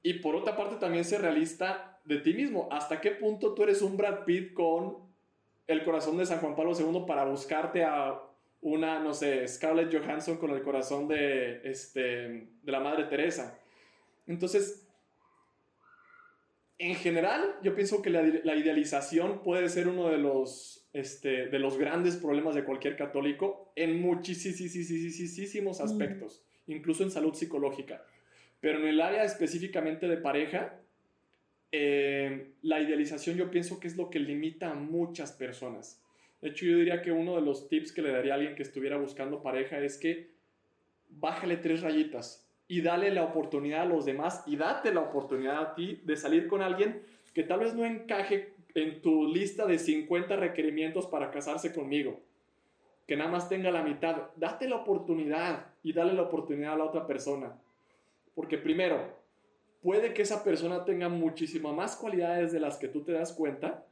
Y 0.07 0.15
por 0.21 0.37
otra 0.37 0.57
parte 0.57 0.77
también 0.77 1.05
ser 1.05 1.23
realista 1.23 1.99
de 2.05 2.19
ti 2.19 2.33
mismo. 2.33 2.69
¿Hasta 2.71 3.01
qué 3.01 3.11
punto 3.11 3.55
tú 3.55 3.65
eres 3.65 3.83
un 3.83 3.97
Brad 3.97 4.25
Pitt 4.25 4.55
con 4.55 4.99
el 5.67 5.83
corazón 5.83 6.17
de 6.17 6.25
San 6.25 6.39
Juan 6.39 6.55
Pablo 6.55 6.75
II 6.79 7.07
para 7.09 7.25
buscarte 7.25 7.83
a 7.83 8.23
una, 8.61 9.01
no 9.01 9.13
sé, 9.13 9.49
Scarlett 9.49 9.93
Johansson 9.93 10.37
con 10.37 10.53
el 10.53 10.63
corazón 10.63 11.09
de, 11.09 11.61
este, 11.69 12.01
de 12.63 12.73
la 12.73 12.79
Madre 12.79 13.07
Teresa? 13.07 13.59
Entonces, 14.29 14.87
en 16.79 16.95
general, 16.95 17.57
yo 17.65 17.75
pienso 17.75 18.01
que 18.01 18.11
la, 18.11 18.23
la 18.23 18.55
idealización 18.55 19.43
puede 19.43 19.69
ser 19.69 19.89
uno 19.89 20.09
de 20.09 20.19
los, 20.19 20.87
este, 20.93 21.49
de 21.49 21.59
los 21.59 21.79
grandes 21.79 22.15
problemas 22.15 22.55
de 22.55 22.63
cualquier 22.63 22.95
católico 22.95 23.73
en 23.75 24.01
muchísimos 24.01 25.81
aspectos, 25.81 26.45
incluso 26.69 27.03
en 27.03 27.11
salud 27.11 27.35
psicológica. 27.35 28.05
Pero 28.67 28.81
en 28.81 28.89
el 28.89 29.01
área 29.01 29.23
específicamente 29.23 30.09
de 30.09 30.17
pareja, 30.17 30.81
eh, 31.71 32.51
la 32.63 32.81
idealización 32.81 33.37
yo 33.37 33.49
pienso 33.49 33.79
que 33.79 33.87
es 33.87 33.97
lo 33.97 34.11
que 34.11 34.19
limita 34.19 34.73
a 34.73 34.75
muchas 34.75 35.31
personas. 35.31 36.03
De 36.41 36.49
hecho, 36.49 36.67
yo 36.67 36.79
diría 36.79 37.01
que 37.01 37.13
uno 37.13 37.37
de 37.37 37.43
los 37.43 37.69
tips 37.69 37.93
que 37.93 38.03
le 38.03 38.11
daría 38.11 38.33
a 38.33 38.35
alguien 38.35 38.57
que 38.57 38.65
estuviera 38.65 38.97
buscando 38.97 39.41
pareja 39.41 39.79
es 39.79 39.99
que 39.99 40.33
bájale 41.09 41.59
tres 41.59 41.83
rayitas 41.83 42.51
y 42.67 42.81
dale 42.81 43.13
la 43.13 43.23
oportunidad 43.23 43.83
a 43.83 43.85
los 43.85 44.05
demás 44.05 44.43
y 44.49 44.57
date 44.57 44.93
la 44.93 45.03
oportunidad 45.03 45.63
a 45.63 45.75
ti 45.77 46.01
de 46.03 46.17
salir 46.17 46.49
con 46.49 46.61
alguien 46.61 47.03
que 47.35 47.45
tal 47.45 47.61
vez 47.61 47.73
no 47.73 47.85
encaje 47.85 48.53
en 48.75 49.01
tu 49.01 49.29
lista 49.29 49.65
de 49.67 49.79
50 49.79 50.35
requerimientos 50.35 51.07
para 51.07 51.31
casarse 51.31 51.73
conmigo, 51.73 52.19
que 53.07 53.17
nada 53.17 53.31
más 53.31 53.49
tenga 53.49 53.71
la 53.71 53.85
mitad. 53.85 54.31
Date 54.35 54.69
la 54.69 54.75
oportunidad 54.75 55.67
y 55.85 55.93
dale 55.93 56.15
la 56.15 56.23
oportunidad 56.23 56.73
a 56.73 56.79
la 56.79 56.85
otra 56.85 57.07
persona. 57.07 57.57
Porque 58.37 58.59
primero, 58.59 59.19
puede 59.81 60.13
que 60.13 60.23
esa 60.23 60.45
persona 60.45 60.85
tenga 60.85 61.09
muchísimas 61.09 61.75
más 61.75 61.97
cualidades 61.97 62.53
de 62.53 62.61
las 62.61 62.77
que 62.77 62.87
tú 62.87 63.03
te 63.03 63.13
das 63.13 63.33
cuenta. 63.33 63.87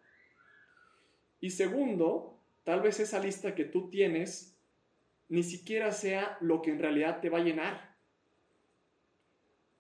Y 1.41 1.49
segundo, 1.49 2.39
tal 2.63 2.83
vez 2.83 3.01
esa 3.01 3.19
lista 3.19 3.55
que 3.55 3.65
tú 3.65 3.89
tienes 3.89 4.55
ni 5.31 5.43
siquiera 5.43 5.93
sea 5.93 6.37
lo 6.43 6.61
que 6.61 6.73
en 6.73 6.79
realidad 6.79 7.23
te 7.23 7.31
va 7.31 7.39
a 7.39 7.43
llenar. 7.43 7.97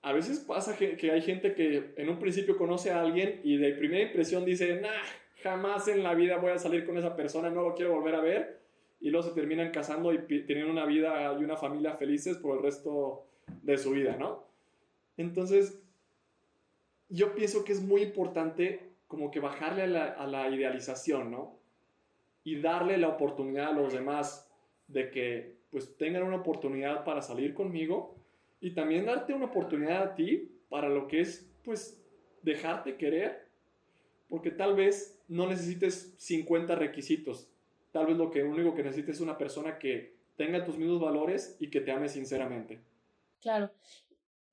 A 0.00 0.14
veces 0.14 0.40
pasa 0.40 0.76
que, 0.78 1.10
hay 1.10 1.20
gente 1.20 1.54
que 1.54 1.92
en 1.96 2.08
un 2.08 2.18
principio 2.18 2.56
conoce 2.56 2.90
a 2.90 3.02
alguien 3.02 3.42
y 3.44 3.58
de 3.58 3.72
primera 3.72 4.04
impresión 4.04 4.46
dice, 4.46 4.80
nah, 4.80 5.02
jamás 5.42 5.88
en 5.88 6.02
la 6.02 6.14
vida 6.14 6.38
voy 6.38 6.52
a 6.52 6.58
salir 6.58 6.86
con 6.86 6.96
esa 6.96 7.14
persona, 7.14 7.50
no 7.50 7.60
lo 7.60 7.74
quiero 7.74 7.92
volver 7.92 8.14
a 8.14 8.22
ver. 8.22 8.60
Y 8.98 9.10
luego 9.10 9.28
se 9.28 9.34
terminan 9.34 9.70
casando 9.70 10.10
y 10.14 10.18
teniendo 10.46 10.72
una 10.72 10.86
vida 10.86 11.36
y 11.38 11.44
una 11.44 11.58
familia 11.58 11.96
felices 11.96 12.38
por 12.38 12.56
el 12.56 12.62
resto 12.62 13.26
de 13.62 13.76
su 13.76 13.90
vida, 13.90 14.16
¿no? 14.16 14.53
Entonces, 15.16 15.80
yo 17.08 17.34
pienso 17.34 17.64
que 17.64 17.72
es 17.72 17.80
muy 17.80 18.02
importante 18.02 18.90
como 19.06 19.30
que 19.30 19.40
bajarle 19.40 19.82
a 19.82 20.26
la, 20.26 20.48
idealización, 20.48 21.30
¿no? 21.30 21.56
Y 22.42 22.60
darle 22.60 22.98
la 22.98 23.08
oportunidad 23.08 23.68
a 23.68 23.72
los 23.72 23.92
demás 23.92 24.50
de 24.88 25.10
que 25.10 25.54
pues 25.70 25.96
tengan 25.96 26.22
una 26.22 26.36
oportunidad 26.36 27.04
para 27.04 27.22
salir 27.22 27.54
conmigo 27.54 28.16
y 28.60 28.72
también 28.72 29.06
darte 29.06 29.34
una 29.34 29.46
oportunidad 29.46 30.02
a 30.02 30.14
ti 30.14 30.50
para 30.68 30.88
lo 30.88 31.08
que 31.08 31.20
es 31.20 31.50
pues 31.64 32.02
dejarte 32.42 32.96
querer, 32.96 33.46
porque 34.28 34.50
tal 34.50 34.74
vez 34.74 35.20
no 35.28 35.46
necesites 35.46 36.14
50 36.18 36.74
requisitos, 36.74 37.48
tal 37.92 38.06
vez 38.06 38.16
lo 38.16 38.30
que 38.30 38.42
único 38.42 38.74
que 38.74 38.82
necesites 38.82 39.16
es 39.16 39.20
una 39.20 39.38
persona 39.38 39.78
que 39.78 40.14
tenga 40.36 40.64
tus 40.64 40.76
mismos 40.76 41.00
valores 41.00 41.56
y 41.60 41.70
que 41.70 41.80
te 41.80 41.92
ame 41.92 42.08
sinceramente. 42.08 42.80
Claro, 43.40 43.70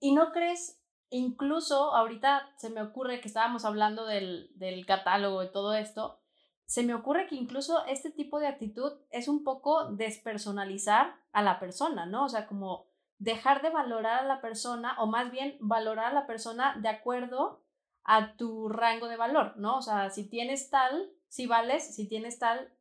¿Y 0.02 0.14
no 0.14 0.32
crees, 0.32 0.82
incluso 1.12 1.96
ahorita 1.96 2.50
se 2.58 2.72
me 2.72 2.82
ocurre 2.82 3.22
que 3.22 3.28
estábamos 3.28 3.66
hablando 3.66 4.08
del, 4.08 4.52
del 4.56 4.84
catálogo 4.88 5.44
y 5.44 5.52
todo 5.52 5.76
esto, 5.76 6.20
se 6.66 6.82
me 6.82 6.96
ocurre 6.96 7.28
que 7.28 7.36
incluso 7.36 7.86
este 7.86 8.10
tipo 8.10 8.40
de 8.40 8.48
actitud 8.48 8.94
es 9.12 9.28
un 9.28 9.44
poco 9.44 9.92
despersonalizar 9.92 11.14
a 11.34 11.44
la 11.44 11.60
persona, 11.60 12.08
¿no? 12.08 12.26
O 12.26 12.30
sea, 12.30 12.48
como 12.48 12.88
dejar 13.20 13.62
de 13.62 13.70
valorar 13.70 14.24
a 14.24 14.28
la 14.28 14.42
persona 14.42 14.96
o 15.00 15.06
más 15.06 15.32
bien 15.32 15.56
valorar 15.60 16.08
a 16.08 16.14
la 16.14 16.26
persona 16.26 16.76
de 16.82 16.90
acuerdo 16.90 17.64
a 18.04 18.36
tu 18.38 18.70
rango 18.70 19.08
de 19.08 19.18
valor, 19.18 19.56
¿no? 19.58 19.78
O 19.78 19.82
sea, 19.84 20.10
si 20.10 20.28
tienes 20.28 20.72
tal, 20.72 21.12
si 21.28 21.46
vales, 21.46 21.96
si 21.96 22.08
tienes 22.08 22.40
tal, 22.40 22.74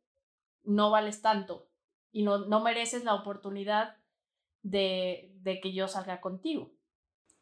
no 0.63 0.89
vales 0.89 1.21
tanto 1.21 1.67
y 2.11 2.23
no, 2.23 2.39
no 2.39 2.61
mereces 2.61 3.03
la 3.03 3.13
oportunidad 3.13 3.97
de, 4.63 5.35
de 5.41 5.61
que 5.61 5.71
yo 5.71 5.87
salga 5.87 6.19
contigo. 6.19 6.71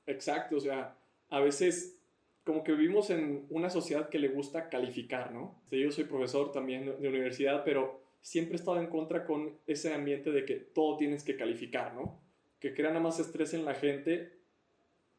Exacto, 0.10 0.58
o 0.58 0.60
sea, 0.60 0.98
a 1.30 1.40
veces 1.40 2.02
como 2.44 2.64
que 2.64 2.72
vivimos 2.72 3.12
en 3.12 3.46
una 3.52 3.70
sociedad 3.70 4.10
que 4.10 4.18
le 4.18 4.30
gusta 4.30 4.70
calificar, 4.70 5.32
¿no? 5.32 5.62
Yo 5.70 5.92
soy 5.92 6.06
profesor 6.06 6.52
también 6.52 7.00
de 7.00 7.08
universidad, 7.08 7.64
pero 7.64 8.02
siempre 8.22 8.54
he 8.54 8.60
estado 8.60 8.80
en 8.80 8.88
contra 8.88 9.24
con 9.24 9.60
ese 9.68 9.94
ambiente 9.94 10.32
de 10.32 10.46
que 10.46 10.56
todo 10.56 10.98
tienes 10.98 11.24
que 11.24 11.38
calificar, 11.38 11.94
¿no? 11.94 12.20
Que 12.60 12.74
crea 12.74 12.90
nada 12.90 13.02
más 13.02 13.20
estrés 13.20 13.54
en 13.54 13.66
la 13.66 13.76
gente 13.76 14.34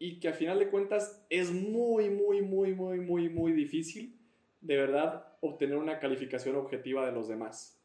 y 0.01 0.19
que 0.19 0.29
a 0.29 0.33
final 0.33 0.59
de 0.59 0.71
cuentas 0.71 1.25
es 1.31 1.53
muy, 1.53 2.11
muy, 2.11 2.43
muy, 2.43 2.75
muy, 2.75 2.99
muy, 2.99 3.29
muy 3.29 3.53
difícil 3.53 4.19
de 4.61 4.77
verdad 4.77 5.25
obtener 5.41 5.77
una 5.77 6.01
calificación 6.01 6.57
objetiva 6.57 7.07
de 7.07 7.13
los 7.13 7.29
demás. 7.29 7.81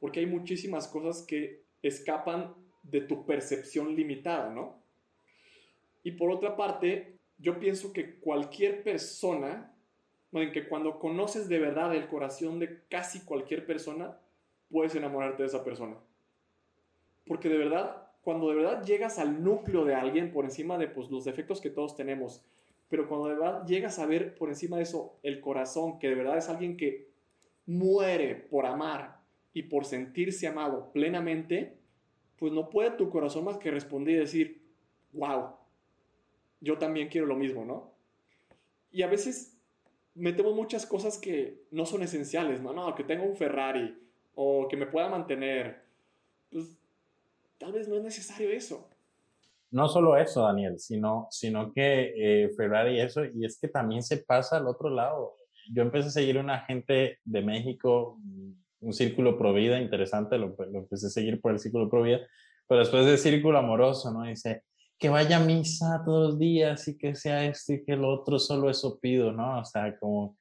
Porque 0.00 0.18
hay 0.18 0.26
muchísimas 0.26 0.88
cosas 0.88 1.22
que 1.22 1.62
escapan 1.82 2.54
de 2.82 3.02
tu 3.02 3.24
percepción 3.24 3.94
limitada, 3.94 4.50
¿no? 4.52 4.81
Y 6.02 6.12
por 6.12 6.30
otra 6.30 6.56
parte, 6.56 7.18
yo 7.38 7.58
pienso 7.58 7.92
que 7.92 8.16
cualquier 8.16 8.82
persona, 8.82 9.74
en 10.32 10.52
que 10.52 10.68
cuando 10.68 10.98
conoces 10.98 11.48
de 11.48 11.58
verdad 11.58 11.94
el 11.94 12.08
corazón 12.08 12.58
de 12.58 12.82
casi 12.88 13.20
cualquier 13.24 13.66
persona, 13.66 14.18
puedes 14.70 14.94
enamorarte 14.94 15.42
de 15.42 15.48
esa 15.48 15.64
persona. 15.64 15.96
Porque 17.26 17.48
de 17.48 17.58
verdad, 17.58 18.08
cuando 18.22 18.48
de 18.48 18.56
verdad 18.56 18.84
llegas 18.84 19.18
al 19.18 19.42
núcleo 19.44 19.84
de 19.84 19.94
alguien 19.94 20.32
por 20.32 20.44
encima 20.44 20.78
de 20.78 20.88
pues, 20.88 21.10
los 21.10 21.24
defectos 21.24 21.60
que 21.60 21.70
todos 21.70 21.94
tenemos, 21.96 22.44
pero 22.88 23.08
cuando 23.08 23.28
de 23.28 23.34
verdad 23.34 23.66
llegas 23.66 23.98
a 23.98 24.06
ver 24.06 24.34
por 24.34 24.48
encima 24.48 24.76
de 24.76 24.82
eso 24.82 25.18
el 25.22 25.40
corazón, 25.40 25.98
que 25.98 26.08
de 26.08 26.14
verdad 26.14 26.38
es 26.38 26.48
alguien 26.48 26.76
que 26.76 27.10
muere 27.66 28.34
por 28.34 28.66
amar 28.66 29.20
y 29.52 29.62
por 29.64 29.84
sentirse 29.84 30.46
amado 30.46 30.90
plenamente, 30.92 31.78
pues 32.38 32.52
no 32.52 32.70
puede 32.70 32.90
tu 32.92 33.08
corazón 33.08 33.44
más 33.44 33.58
que 33.58 33.70
responder 33.70 34.16
y 34.16 34.18
decir, 34.18 34.62
wow, 35.12 35.54
yo 36.62 36.78
también 36.78 37.08
quiero 37.08 37.26
lo 37.26 37.36
mismo, 37.36 37.64
¿no? 37.64 37.92
Y 38.90 39.02
a 39.02 39.08
veces 39.08 39.58
metemos 40.14 40.54
muchas 40.54 40.86
cosas 40.86 41.18
que 41.18 41.64
no 41.70 41.84
son 41.84 42.02
esenciales, 42.02 42.62
¿no? 42.62 42.72
No, 42.72 42.94
que 42.94 43.04
tenga 43.04 43.24
un 43.24 43.36
Ferrari 43.36 43.98
o 44.34 44.68
que 44.68 44.76
me 44.76 44.86
pueda 44.86 45.08
mantener. 45.08 45.82
Pues 46.50 46.78
tal 47.58 47.72
vez 47.72 47.88
no 47.88 47.96
es 47.96 48.02
necesario 48.02 48.50
eso. 48.50 48.88
No 49.70 49.88
solo 49.88 50.16
eso, 50.16 50.42
Daniel, 50.42 50.78
sino, 50.78 51.26
sino 51.30 51.72
que 51.72 52.12
eh, 52.16 52.50
Ferrari 52.56 53.00
eso, 53.00 53.24
y 53.24 53.44
es 53.44 53.58
que 53.58 53.68
también 53.68 54.02
se 54.02 54.18
pasa 54.18 54.58
al 54.58 54.68
otro 54.68 54.88
lado. 54.88 55.36
Yo 55.72 55.82
empecé 55.82 56.08
a 56.08 56.12
seguir 56.12 56.38
una 56.38 56.60
gente 56.60 57.18
de 57.24 57.40
México, 57.40 58.18
un 58.80 58.92
círculo 58.92 59.38
pro 59.38 59.52
vida 59.52 59.80
interesante, 59.80 60.36
lo, 60.38 60.54
lo 60.58 60.78
empecé 60.78 61.06
a 61.06 61.10
seguir 61.10 61.40
por 61.40 61.52
el 61.52 61.58
círculo 61.58 61.88
pro 61.88 62.02
vida, 62.02 62.20
pero 62.68 62.80
después 62.80 63.06
del 63.06 63.18
círculo 63.18 63.58
amoroso, 63.58 64.12
¿no? 64.12 64.24
Dice, 64.24 64.64
que 65.02 65.08
vaya 65.08 65.38
a 65.38 65.40
misa 65.40 66.00
todos 66.04 66.30
los 66.30 66.38
días 66.38 66.86
y 66.86 66.96
que 66.96 67.16
sea 67.16 67.44
esto 67.44 67.72
y 67.72 67.82
que 67.82 67.96
lo 67.96 68.08
otro, 68.08 68.38
solo 68.38 68.70
eso 68.70 69.00
pido, 69.00 69.32
¿no? 69.32 69.58
O 69.58 69.64
sea, 69.64 69.98
como, 69.98 70.36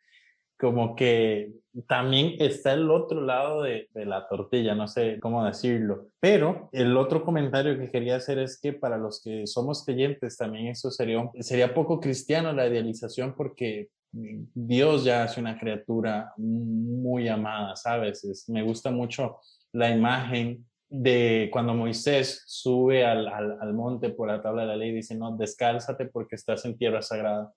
como 0.55 0.95
que 0.95 1.51
también 1.87 2.35
está 2.37 2.73
el 2.73 2.91
otro 2.91 3.21
lado 3.21 3.63
de, 3.63 3.89
de, 3.91 4.05
la 4.05 4.27
tortilla, 4.27 4.75
no 4.75 4.87
sé 4.87 5.19
cómo 5.19 5.43
decirlo. 5.43 6.09
Pero 6.19 6.69
el 6.73 6.95
otro 6.95 7.25
comentario 7.25 7.75
que 7.75 7.89
quería 7.89 8.17
hacer 8.17 8.37
es 8.37 8.61
que 8.61 8.71
para 8.71 8.99
los 8.99 9.23
que 9.23 9.47
somos 9.47 9.83
creyentes 9.83 10.37
también 10.37 10.67
eso 10.67 10.91
sería, 10.91 11.27
sería 11.39 11.73
poco 11.73 11.99
cristiano 11.99 12.53
la 12.53 12.67
idealización 12.67 13.33
porque 13.35 13.89
Dios 14.11 15.03
ya 15.03 15.25
es 15.25 15.37
una 15.37 15.57
criatura 15.57 16.33
muy 16.37 17.27
amada, 17.29 17.75
¿sabes? 17.75 18.23
Es, 18.25 18.47
me 18.47 18.61
gusta 18.61 18.91
mucho 18.91 19.39
la 19.73 19.89
imagen 19.89 20.67
de 20.93 21.49
cuando 21.53 21.73
Moisés 21.73 22.43
sube 22.47 23.05
al, 23.05 23.25
al, 23.29 23.73
monte 23.73 24.09
por 24.09 24.27
la 24.27 24.41
tabla 24.41 24.63
de 24.63 24.67
la 24.67 24.75
ley, 24.75 24.91
dice, 24.91 25.15
no, 25.15 25.37
descálzate 25.37 26.07
porque 26.07 26.35
estás 26.35 26.65
en 26.65 26.77
tierra 26.77 27.01
sagrada. 27.01 27.53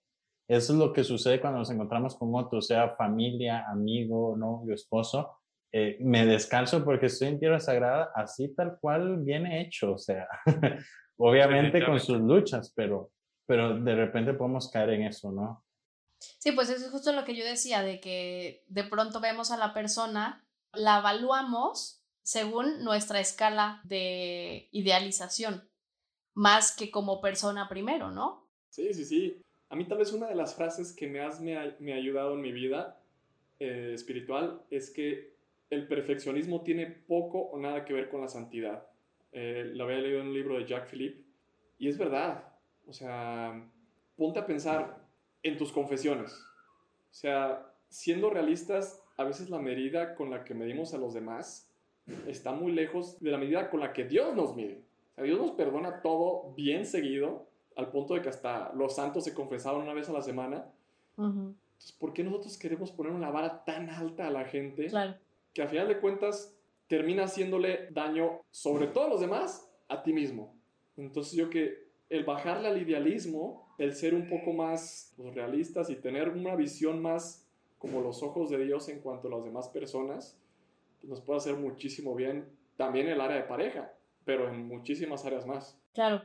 Eso 0.46 0.72
es 0.72 0.78
lo 0.78 0.92
que 0.92 1.02
sucede 1.02 1.40
cuando 1.40 1.58
nos 1.58 1.70
encontramos 1.70 2.16
con 2.16 2.32
otro, 2.36 2.62
sea 2.62 2.90
familia, 2.90 3.64
amigo, 3.68 4.36
novio, 4.36 4.72
esposo. 4.72 5.36
Eh, 5.72 5.96
me 5.98 6.24
descalzo 6.24 6.84
porque 6.84 7.06
estoy 7.06 7.28
en 7.28 7.40
tierra 7.40 7.58
sagrada, 7.58 8.12
así 8.14 8.54
tal 8.54 8.78
cual 8.80 9.18
viene 9.24 9.62
hecho, 9.62 9.94
o 9.94 9.98
sea, 9.98 10.28
obviamente 11.16 11.84
con 11.84 11.98
sus 11.98 12.20
luchas, 12.20 12.72
pero, 12.76 13.10
pero 13.46 13.80
de 13.80 13.96
repente 13.96 14.34
podemos 14.34 14.70
caer 14.70 14.90
en 14.90 15.02
eso, 15.02 15.32
¿no? 15.32 15.64
Sí, 16.38 16.52
pues 16.52 16.70
eso 16.70 16.86
es 16.86 16.92
justo 16.92 17.10
lo 17.12 17.24
que 17.24 17.34
yo 17.34 17.44
decía, 17.44 17.82
de 17.82 17.98
que 17.98 18.62
de 18.68 18.84
pronto 18.84 19.20
vemos 19.20 19.50
a 19.50 19.56
la 19.56 19.74
persona, 19.74 20.46
la 20.72 20.98
evaluamos 20.98 22.03
según 22.24 22.82
nuestra 22.82 23.20
escala 23.20 23.82
de 23.84 24.68
idealización, 24.72 25.62
más 26.32 26.74
que 26.74 26.90
como 26.90 27.20
persona 27.20 27.68
primero, 27.68 28.10
¿no? 28.10 28.48
Sí, 28.70 28.92
sí, 28.94 29.04
sí. 29.04 29.42
A 29.68 29.76
mí 29.76 29.86
tal 29.86 29.98
vez 29.98 30.12
una 30.12 30.26
de 30.26 30.34
las 30.34 30.54
frases 30.56 30.92
que 30.92 31.06
más 31.06 31.40
me 31.40 31.56
ha, 31.56 31.76
me 31.78 31.92
ha 31.92 31.96
ayudado 31.96 32.34
en 32.34 32.40
mi 32.40 32.50
vida 32.50 32.98
eh, 33.60 33.92
espiritual 33.94 34.62
es 34.70 34.90
que 34.90 35.34
el 35.68 35.86
perfeccionismo 35.86 36.62
tiene 36.62 36.86
poco 36.86 37.40
o 37.40 37.58
nada 37.58 37.84
que 37.84 37.92
ver 37.92 38.08
con 38.08 38.22
la 38.22 38.28
santidad. 38.28 38.86
Eh, 39.32 39.70
lo 39.74 39.84
había 39.84 39.98
leído 39.98 40.20
en 40.20 40.28
un 40.28 40.34
libro 40.34 40.58
de 40.58 40.66
Jacques 40.66 40.90
Philippe 40.90 41.24
y 41.78 41.88
es 41.88 41.98
verdad. 41.98 42.54
O 42.86 42.92
sea, 42.94 43.70
ponte 44.16 44.38
a 44.38 44.46
pensar 44.46 45.04
en 45.42 45.58
tus 45.58 45.72
confesiones. 45.72 46.32
O 46.32 47.14
sea, 47.14 47.70
siendo 47.90 48.30
realistas, 48.30 49.02
a 49.18 49.24
veces 49.24 49.50
la 49.50 49.58
medida 49.58 50.14
con 50.14 50.30
la 50.30 50.42
que 50.42 50.54
medimos 50.54 50.94
a 50.94 50.98
los 50.98 51.12
demás 51.12 51.70
está 52.26 52.52
muy 52.52 52.72
lejos 52.72 53.20
de 53.20 53.30
la 53.30 53.38
medida 53.38 53.70
con 53.70 53.80
la 53.80 53.92
que 53.92 54.04
Dios 54.04 54.34
nos 54.34 54.54
mide. 54.54 54.82
O 55.12 55.14
sea, 55.14 55.24
Dios 55.24 55.38
nos 55.38 55.52
perdona 55.52 56.02
todo 56.02 56.52
bien 56.56 56.86
seguido, 56.86 57.46
al 57.76 57.90
punto 57.90 58.14
de 58.14 58.22
que 58.22 58.28
hasta 58.28 58.72
los 58.74 58.94
santos 58.94 59.24
se 59.24 59.34
confesaban 59.34 59.82
una 59.82 59.94
vez 59.94 60.08
a 60.08 60.12
la 60.12 60.22
semana. 60.22 60.66
Entonces, 61.16 61.92
¿por 61.98 62.12
qué 62.12 62.22
nosotros 62.24 62.56
queremos 62.58 62.92
poner 62.92 63.12
una 63.12 63.30
vara 63.30 63.64
tan 63.64 63.90
alta 63.90 64.26
a 64.26 64.30
la 64.30 64.44
gente 64.44 64.86
claro. 64.86 65.14
que 65.52 65.62
a 65.62 65.68
final 65.68 65.88
de 65.88 65.98
cuentas 65.98 66.56
termina 66.88 67.24
haciéndole 67.24 67.88
daño, 67.90 68.42
sobre 68.50 68.86
todo 68.88 69.04
a 69.04 69.08
los 69.08 69.20
demás, 69.20 69.68
a 69.88 70.02
ti 70.02 70.12
mismo? 70.12 70.54
Entonces, 70.96 71.34
yo 71.34 71.50
que 71.50 71.84
el 72.10 72.24
bajarle 72.24 72.68
al 72.68 72.80
idealismo, 72.80 73.74
el 73.78 73.94
ser 73.94 74.14
un 74.14 74.28
poco 74.28 74.52
más 74.52 75.12
pues, 75.16 75.34
realistas 75.34 75.90
y 75.90 75.96
tener 75.96 76.28
una 76.28 76.54
visión 76.54 77.02
más 77.02 77.46
como 77.78 78.00
los 78.00 78.22
ojos 78.22 78.50
de 78.50 78.64
Dios 78.64 78.88
en 78.88 79.00
cuanto 79.00 79.28
a 79.28 79.32
las 79.32 79.44
demás 79.44 79.68
personas, 79.68 80.38
nos 81.06 81.20
puede 81.20 81.38
hacer 81.38 81.56
muchísimo 81.56 82.14
bien 82.14 82.56
también 82.76 83.06
en 83.06 83.14
el 83.14 83.20
área 83.20 83.36
de 83.36 83.44
pareja, 83.44 83.92
pero 84.24 84.48
en 84.48 84.66
muchísimas 84.66 85.24
áreas 85.24 85.46
más. 85.46 85.78
Claro. 85.92 86.22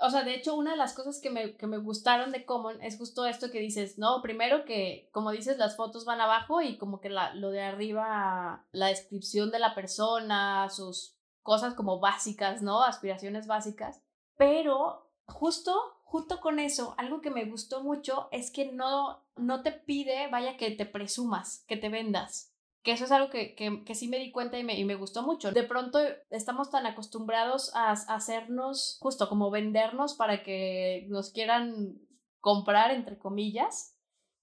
O 0.00 0.10
sea, 0.10 0.22
de 0.22 0.34
hecho, 0.34 0.54
una 0.54 0.72
de 0.72 0.76
las 0.76 0.94
cosas 0.94 1.20
que 1.20 1.28
me, 1.28 1.56
que 1.56 1.66
me 1.66 1.78
gustaron 1.78 2.30
de 2.30 2.44
Common 2.44 2.80
es 2.82 2.98
justo 2.98 3.26
esto 3.26 3.50
que 3.50 3.58
dices, 3.58 3.98
no, 3.98 4.22
primero 4.22 4.64
que, 4.64 5.08
como 5.12 5.32
dices, 5.32 5.58
las 5.58 5.76
fotos 5.76 6.04
van 6.04 6.20
abajo 6.20 6.62
y 6.62 6.78
como 6.78 7.00
que 7.00 7.10
la, 7.10 7.34
lo 7.34 7.50
de 7.50 7.62
arriba, 7.62 8.64
la 8.70 8.86
descripción 8.86 9.50
de 9.50 9.58
la 9.58 9.74
persona, 9.74 10.68
sus 10.70 11.16
cosas 11.42 11.74
como 11.74 11.98
básicas, 11.98 12.62
¿no? 12.62 12.84
Aspiraciones 12.84 13.48
básicas. 13.48 14.00
Pero 14.36 15.10
justo, 15.26 15.74
justo 16.04 16.40
con 16.40 16.60
eso, 16.60 16.94
algo 16.96 17.20
que 17.20 17.30
me 17.30 17.46
gustó 17.46 17.82
mucho 17.82 18.28
es 18.30 18.52
que 18.52 18.70
no, 18.70 19.24
no 19.36 19.62
te 19.62 19.72
pide, 19.72 20.28
vaya, 20.30 20.56
que 20.56 20.70
te 20.70 20.86
presumas, 20.86 21.64
que 21.66 21.76
te 21.76 21.88
vendas 21.88 22.54
que 22.88 22.94
eso 22.94 23.04
es 23.04 23.12
algo 23.12 23.28
que, 23.28 23.54
que, 23.54 23.94
sí 23.94 24.08
me 24.08 24.18
di 24.18 24.32
cuenta 24.32 24.58
y 24.58 24.64
me, 24.64 24.80
y 24.80 24.82
me, 24.86 24.94
gustó 24.94 25.22
mucho. 25.22 25.52
De 25.52 25.62
pronto 25.62 25.98
estamos 26.30 26.70
tan 26.70 26.86
acostumbrados 26.86 27.70
a, 27.74 27.90
a, 27.90 28.14
hacernos, 28.14 28.96
justo 29.02 29.28
como 29.28 29.50
vendernos 29.50 30.14
para 30.14 30.42
que 30.42 31.04
nos 31.10 31.30
quieran 31.30 32.00
comprar, 32.40 32.90
entre 32.92 33.18
comillas, 33.18 33.94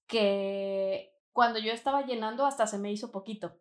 que 0.06 1.12
cuando 1.32 1.58
yo 1.58 1.74
estaba 1.74 2.06
llenando 2.06 2.46
hasta 2.46 2.68
se 2.68 2.78
me 2.78 2.92
hizo 2.92 3.12
poquito. 3.12 3.58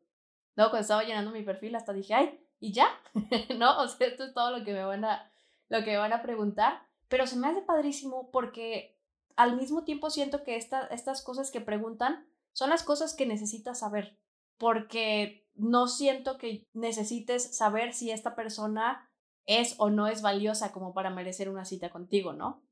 ¿No? 0.54 0.64
Cuando 0.64 0.80
estaba 0.80 1.04
llenando 1.04 1.30
mi 1.30 1.42
perfil 1.42 1.76
hasta 1.76 1.94
dije, 1.94 2.12
ay, 2.12 2.46
¿y 2.60 2.74
ya? 2.74 2.88
¿No? 3.56 3.78
O 3.78 3.88
sea, 3.88 4.06
esto 4.08 4.24
es 4.24 4.34
todo 4.34 4.50
lo 4.50 4.66
que 4.66 4.74
me 4.74 4.84
van 4.84 5.06
a, 5.06 5.32
lo 5.70 5.82
que 5.82 5.92
me 5.92 5.96
van 5.96 6.12
a 6.12 6.20
preguntar. 6.20 6.82
Pero 7.08 7.26
se 7.26 7.36
me 7.36 7.46
hace 7.46 7.62
padrísimo 7.62 8.30
porque 8.30 9.00
al 9.34 9.56
mismo 9.56 9.84
tiempo 9.84 10.10
siento 10.10 10.44
que 10.44 10.56
esta, 10.56 10.88
estas 10.88 11.22
cosas 11.22 11.50
que 11.50 11.62
preguntan 11.62 12.28
son 12.52 12.68
las 12.68 12.82
cosas 12.82 13.14
que 13.14 13.24
necesitas 13.24 13.78
saber 13.78 14.18
porque 14.58 15.44
no 15.56 15.86
siento 15.86 16.38
que 16.38 16.66
necesites 16.72 17.56
saber 17.56 17.92
si 17.92 18.10
esta 18.10 18.34
persona 18.34 19.08
es 19.46 19.74
o 19.78 19.90
no 19.90 20.08
es 20.08 20.22
valiosa 20.22 20.72
como 20.72 20.94
para 20.94 21.10
merecer 21.10 21.48
una 21.48 21.64
cita 21.64 21.90
contigo, 21.90 22.32
¿no? 22.32 22.62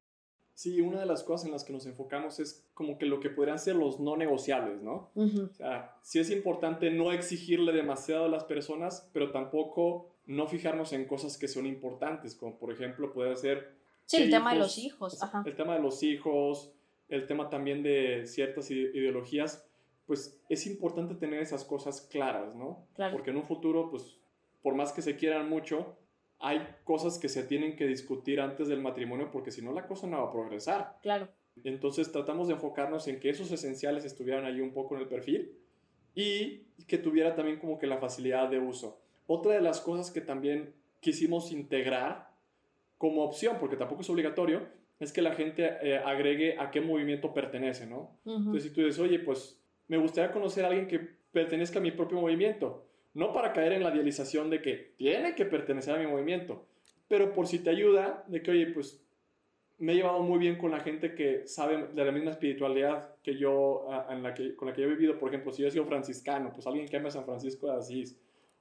Sí, 0.55 0.81
una 0.81 1.01
de 1.01 1.07
las 1.07 1.23
cosas 1.23 1.47
en 1.47 1.53
las 1.53 1.65
que 1.65 1.73
nos 1.73 1.87
enfocamos 1.87 2.39
es 2.39 2.67
como 2.75 2.99
que 2.99 3.07
lo 3.07 3.21
que 3.21 3.31
podrían 3.31 3.59
ser 3.59 3.77
los 3.77 4.01
no 4.01 4.17
negociables, 4.17 4.83
¿no? 4.83 5.11
Uh 5.15 5.25
-huh. 5.25 5.51
O 5.51 5.55
sea, 5.55 5.97
sí 6.03 6.19
es 6.19 6.31
importante 6.31 6.91
no 6.91 7.11
exigirle 7.13 7.73
demasiado 7.73 8.27
a 8.27 8.29
las 8.29 8.45
personas, 8.45 9.09
pero 9.13 9.33
tampoco 9.33 10.11
no 10.27 10.47
fijarnos 10.47 10.93
en 10.93 11.07
cosas 11.07 11.39
que 11.39 11.49
son 11.49 11.67
importantes, 11.67 12.35
como 12.35 12.59
por 12.59 12.73
ejemplo 12.73 13.13
puede 13.13 13.35
ser... 13.37 13.75
Sí, 14.05 14.19
el 14.19 14.31
tema 14.31 14.53
de 14.53 14.59
los 14.59 14.79
hijos. 14.79 15.23
Ajá. 15.23 15.43
El 15.47 15.57
tema 15.57 15.75
de 15.75 15.81
los 15.81 16.03
hijos, 16.03 16.73
el 17.09 17.27
tema 17.27 17.49
también 17.49 17.83
de 17.83 18.27
ciertas 18.27 18.71
ideologías, 18.71 19.67
pues 20.07 20.41
es 20.49 20.67
importante 20.67 21.15
tener 21.15 21.41
esas 21.41 21.65
cosas 21.65 22.01
claras, 22.01 22.55
¿no? 22.55 22.87
Claro. 22.95 23.13
Porque 23.15 23.31
en 23.31 23.37
un 23.37 23.45
futuro, 23.45 23.91
pues, 23.91 24.19
por 24.63 24.75
más 24.75 24.93
que 24.93 25.03
se 25.03 25.17
quieran 25.17 25.49
mucho, 25.49 25.97
hay 26.39 26.67
cosas 26.85 27.19
que 27.19 27.29
se 27.29 27.45
tienen 27.45 27.77
que 27.77 27.87
discutir 27.87 28.41
antes 28.41 28.69
del 28.69 28.81
matrimonio 28.81 29.31
porque 29.31 29.53
si 29.53 29.63
no 29.63 29.73
la 29.73 29.87
cosa 29.87 30.07
no 30.09 30.19
va 30.19 30.29
a 30.29 30.33
progresar. 30.33 30.99
Claro. 31.01 31.29
Entonces 31.65 32.11
tratamos 32.11 32.49
de 32.49 32.55
enfocarnos 32.55 33.07
en 33.09 33.21
que 33.21 33.31
esos 33.31 33.51
esenciales 33.53 34.05
estuvieran 34.05 34.45
ahí 34.45 34.61
un 34.61 34.73
poco 34.73 34.97
en 34.97 35.03
el 35.03 35.09
perfil 35.09 35.53
y 36.15 36.65
que 36.89 36.99
tuviera 36.99 37.35
también 37.35 37.59
como 37.59 37.79
que 37.79 37.87
la 37.87 37.99
facilidad 37.99 38.51
de 38.51 38.59
uso. 38.59 39.01
Otra 39.27 39.53
de 39.53 39.61
las 39.61 39.81
cosas 39.81 40.11
que 40.11 40.21
también 40.21 40.75
quisimos 41.01 41.53
integrar 41.53 42.31
como 42.99 43.23
opción, 43.23 43.57
porque 43.61 43.77
tampoco 43.77 44.03
es 44.03 44.11
obligatorio, 44.11 44.67
es 44.99 45.13
que 45.13 45.23
la 45.23 45.35
gente 45.35 45.77
eh, 45.83 45.99
agregue 45.99 46.59
a 46.59 46.71
qué 46.71 46.81
movimiento 46.81 47.33
pertenece, 47.33 47.87
¿no? 47.87 48.19
Uh 48.25 48.31
-huh. 48.31 48.37
Entonces 48.39 48.63
si 48.65 48.71
tú 48.71 48.81
dices, 48.81 48.99
oye, 49.01 49.19
pues 49.19 49.62
me 49.89 49.97
gustaría 49.97 50.33
conocer 50.33 50.65
a 50.65 50.69
alguien 50.69 50.87
que 50.87 51.01
pertenezca 51.33 51.79
a 51.79 51.83
mi 51.83 51.91
propio 51.91 52.21
movimiento. 52.21 52.87
No 53.15 53.33
para 53.33 53.53
caer 53.53 53.73
en 53.73 53.83
la 53.83 53.91
idealización 53.91 54.49
de 54.49 54.63
que 54.63 54.95
tiene 54.97 55.35
que 55.35 55.45
pertenecer 55.45 55.95
a 55.95 55.99
mi 55.99 56.07
movimiento, 56.07 56.67
pero 57.09 57.33
por 57.33 57.47
si 57.47 57.59
te 57.59 57.71
ayuda, 57.71 58.25
de 58.27 58.43
que, 58.43 58.53
oye, 58.53 58.67
pues 58.69 59.05
me 59.79 59.93
he 59.93 59.97
llevado 59.97 60.21
muy 60.21 60.39
bien 60.39 60.57
con 60.57 60.71
la 60.71 60.81
gente 60.81 61.15
que 61.15 61.47
sabe 61.47 61.89
de 61.93 62.05
la 62.05 62.13
misma 62.13 62.31
espiritualidad 62.31 63.17
que 63.23 63.37
yo, 63.37 63.87
en 64.09 64.23
la 64.23 64.33
que, 64.33 64.55
con 64.55 64.69
la 64.69 64.75
que 64.75 64.81
yo 64.81 64.87
he 64.87 64.95
vivido. 64.95 65.19
Por 65.19 65.29
ejemplo, 65.29 65.53
si 65.53 65.63
yo 65.63 65.69
he 65.69 65.71
sido 65.71 65.85
franciscano, 65.85 66.53
pues 66.53 66.67
alguien 66.67 66.87
que 66.87 66.97
ama 66.97 67.11
San 67.11 67.25
Francisco 67.25 67.67
de 67.67 67.79
Asís, 67.79 68.19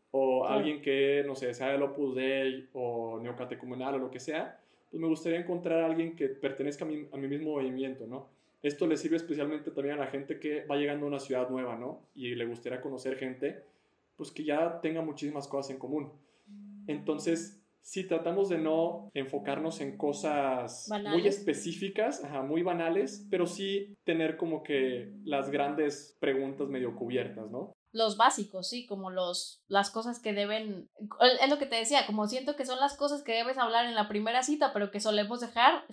o 0.09 0.45
sí. 0.45 0.53
alguien 0.53 0.81
que, 0.81 1.23
no 1.25 1.35
sé, 1.35 1.53
sea 1.53 1.71
del 1.71 1.83
Opus 1.83 2.15
Dei, 2.15 2.67
o 2.73 3.19
neocatecumenal, 3.21 3.95
o 3.95 3.99
lo 3.99 4.11
que 4.11 4.19
sea, 4.19 4.59
pues 4.89 4.99
me 4.99 5.07
gustaría 5.07 5.39
encontrar 5.39 5.79
a 5.79 5.85
alguien 5.85 6.15
que 6.15 6.27
pertenezca 6.27 6.83
a 6.83 6.87
mi, 6.87 7.07
a 7.11 7.17
mi 7.17 7.27
mismo 7.27 7.51
movimiento, 7.51 8.07
¿no? 8.07 8.27
Esto 8.63 8.85
le 8.85 8.97
sirve 8.97 9.17
especialmente 9.17 9.71
también 9.71 9.95
a 9.95 10.05
la 10.05 10.07
gente 10.07 10.39
que 10.39 10.65
va 10.65 10.77
llegando 10.77 11.05
a 11.05 11.09
una 11.09 11.19
ciudad 11.19 11.49
nueva, 11.49 11.77
¿no? 11.77 12.07
Y 12.13 12.35
le 12.35 12.45
gustaría 12.45 12.81
conocer 12.81 13.17
gente, 13.17 13.63
pues 14.15 14.31
que 14.31 14.43
ya 14.43 14.79
tenga 14.81 15.01
muchísimas 15.01 15.47
cosas 15.47 15.71
en 15.71 15.79
común. 15.79 16.11
Entonces, 16.87 17.61
sí 17.81 18.03
tratamos 18.03 18.49
de 18.49 18.59
no 18.59 19.09
enfocarnos 19.13 19.81
en 19.81 19.97
cosas 19.97 20.89
muy 21.09 21.27
específicas, 21.27 22.23
ajá, 22.23 22.43
muy 22.43 22.61
banales, 22.61 23.25
pero 23.29 23.47
sí 23.47 23.95
tener 24.03 24.37
como 24.37 24.63
que 24.63 25.11
las 25.23 25.49
grandes 25.49 26.15
preguntas 26.19 26.67
medio 26.67 26.95
cubiertas, 26.95 27.49
¿no? 27.49 27.73
Los 27.93 28.15
básicos, 28.15 28.69
sí, 28.69 28.85
como 28.85 29.09
los, 29.09 29.63
las 29.67 29.89
cosas 29.89 30.19
que 30.19 30.31
deben, 30.31 30.89
es 31.41 31.49
lo 31.49 31.57
que 31.57 31.65
te 31.65 31.75
decía, 31.75 32.05
como 32.05 32.25
siento 32.27 32.55
que 32.55 32.65
son 32.65 32.79
las 32.79 32.95
cosas 32.95 33.21
que 33.21 33.33
debes 33.33 33.57
hablar 33.57 33.85
en 33.85 33.95
la 33.95 34.07
primera 34.07 34.43
cita, 34.43 34.71
pero 34.71 34.91
que 34.91 35.01
solemos 35.01 35.41
dejar 35.41 35.83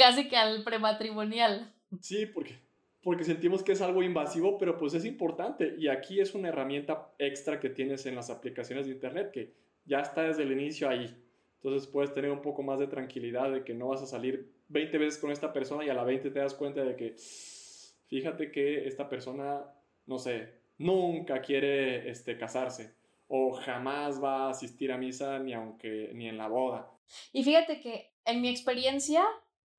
casi 0.00 0.28
que 0.28 0.36
al 0.36 0.64
prematrimonial. 0.64 1.72
Sí, 2.00 2.24
porque, 2.24 2.58
porque 3.02 3.24
sentimos 3.24 3.62
que 3.62 3.72
es 3.72 3.82
algo 3.82 4.02
invasivo, 4.02 4.56
pero 4.56 4.78
pues 4.78 4.94
es 4.94 5.04
importante. 5.04 5.74
Y 5.78 5.88
aquí 5.88 6.20
es 6.20 6.34
una 6.34 6.48
herramienta 6.48 7.12
extra 7.18 7.60
que 7.60 7.68
tienes 7.68 8.06
en 8.06 8.14
las 8.14 8.30
aplicaciones 8.30 8.86
de 8.86 8.92
Internet, 8.92 9.30
que 9.30 9.52
ya 9.84 10.00
está 10.00 10.22
desde 10.22 10.44
el 10.44 10.52
inicio 10.52 10.88
ahí. 10.88 11.14
Entonces 11.56 11.86
puedes 11.86 12.14
tener 12.14 12.30
un 12.30 12.40
poco 12.40 12.62
más 12.62 12.78
de 12.78 12.86
tranquilidad 12.86 13.52
de 13.52 13.62
que 13.62 13.74
no 13.74 13.88
vas 13.88 14.00
a 14.00 14.06
salir 14.06 14.50
20 14.68 14.96
veces 14.96 15.20
con 15.20 15.30
esta 15.30 15.52
persona 15.52 15.84
y 15.84 15.90
a 15.90 15.94
la 15.94 16.04
20 16.04 16.30
te 16.30 16.38
das 16.38 16.54
cuenta 16.54 16.82
de 16.82 16.96
que, 16.96 17.14
fíjate 18.06 18.50
que 18.50 18.88
esta 18.88 19.06
persona, 19.06 19.66
no 20.06 20.18
sé, 20.18 20.54
nunca 20.78 21.42
quiere 21.42 22.08
este, 22.08 22.38
casarse 22.38 22.94
o 23.28 23.52
jamás 23.52 24.22
va 24.22 24.46
a 24.46 24.50
asistir 24.50 24.90
a 24.92 24.96
misa 24.96 25.38
ni 25.38 25.52
aunque 25.52 26.10
ni 26.14 26.26
en 26.26 26.38
la 26.38 26.48
boda. 26.48 26.90
Y 27.32 27.44
fíjate 27.44 27.80
que 27.80 28.10
en 28.24 28.40
mi 28.40 28.48
experiencia 28.48 29.24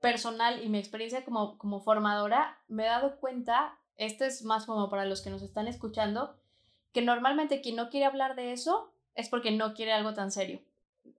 personal 0.01 0.61
y 0.63 0.67
mi 0.67 0.79
experiencia 0.79 1.23
como, 1.23 1.57
como 1.57 1.79
formadora, 1.79 2.59
me 2.67 2.83
he 2.83 2.87
dado 2.87 3.17
cuenta, 3.17 3.79
esto 3.97 4.25
es 4.25 4.43
más 4.43 4.65
como 4.65 4.89
para 4.89 5.05
los 5.05 5.21
que 5.21 5.29
nos 5.29 5.43
están 5.43 5.67
escuchando, 5.67 6.35
que 6.91 7.01
normalmente 7.01 7.61
quien 7.61 7.77
no 7.77 7.89
quiere 7.89 8.07
hablar 8.07 8.35
de 8.35 8.51
eso 8.51 8.91
es 9.15 9.29
porque 9.29 9.51
no 9.51 9.73
quiere 9.73 9.93
algo 9.93 10.13
tan 10.13 10.31
serio. 10.31 10.59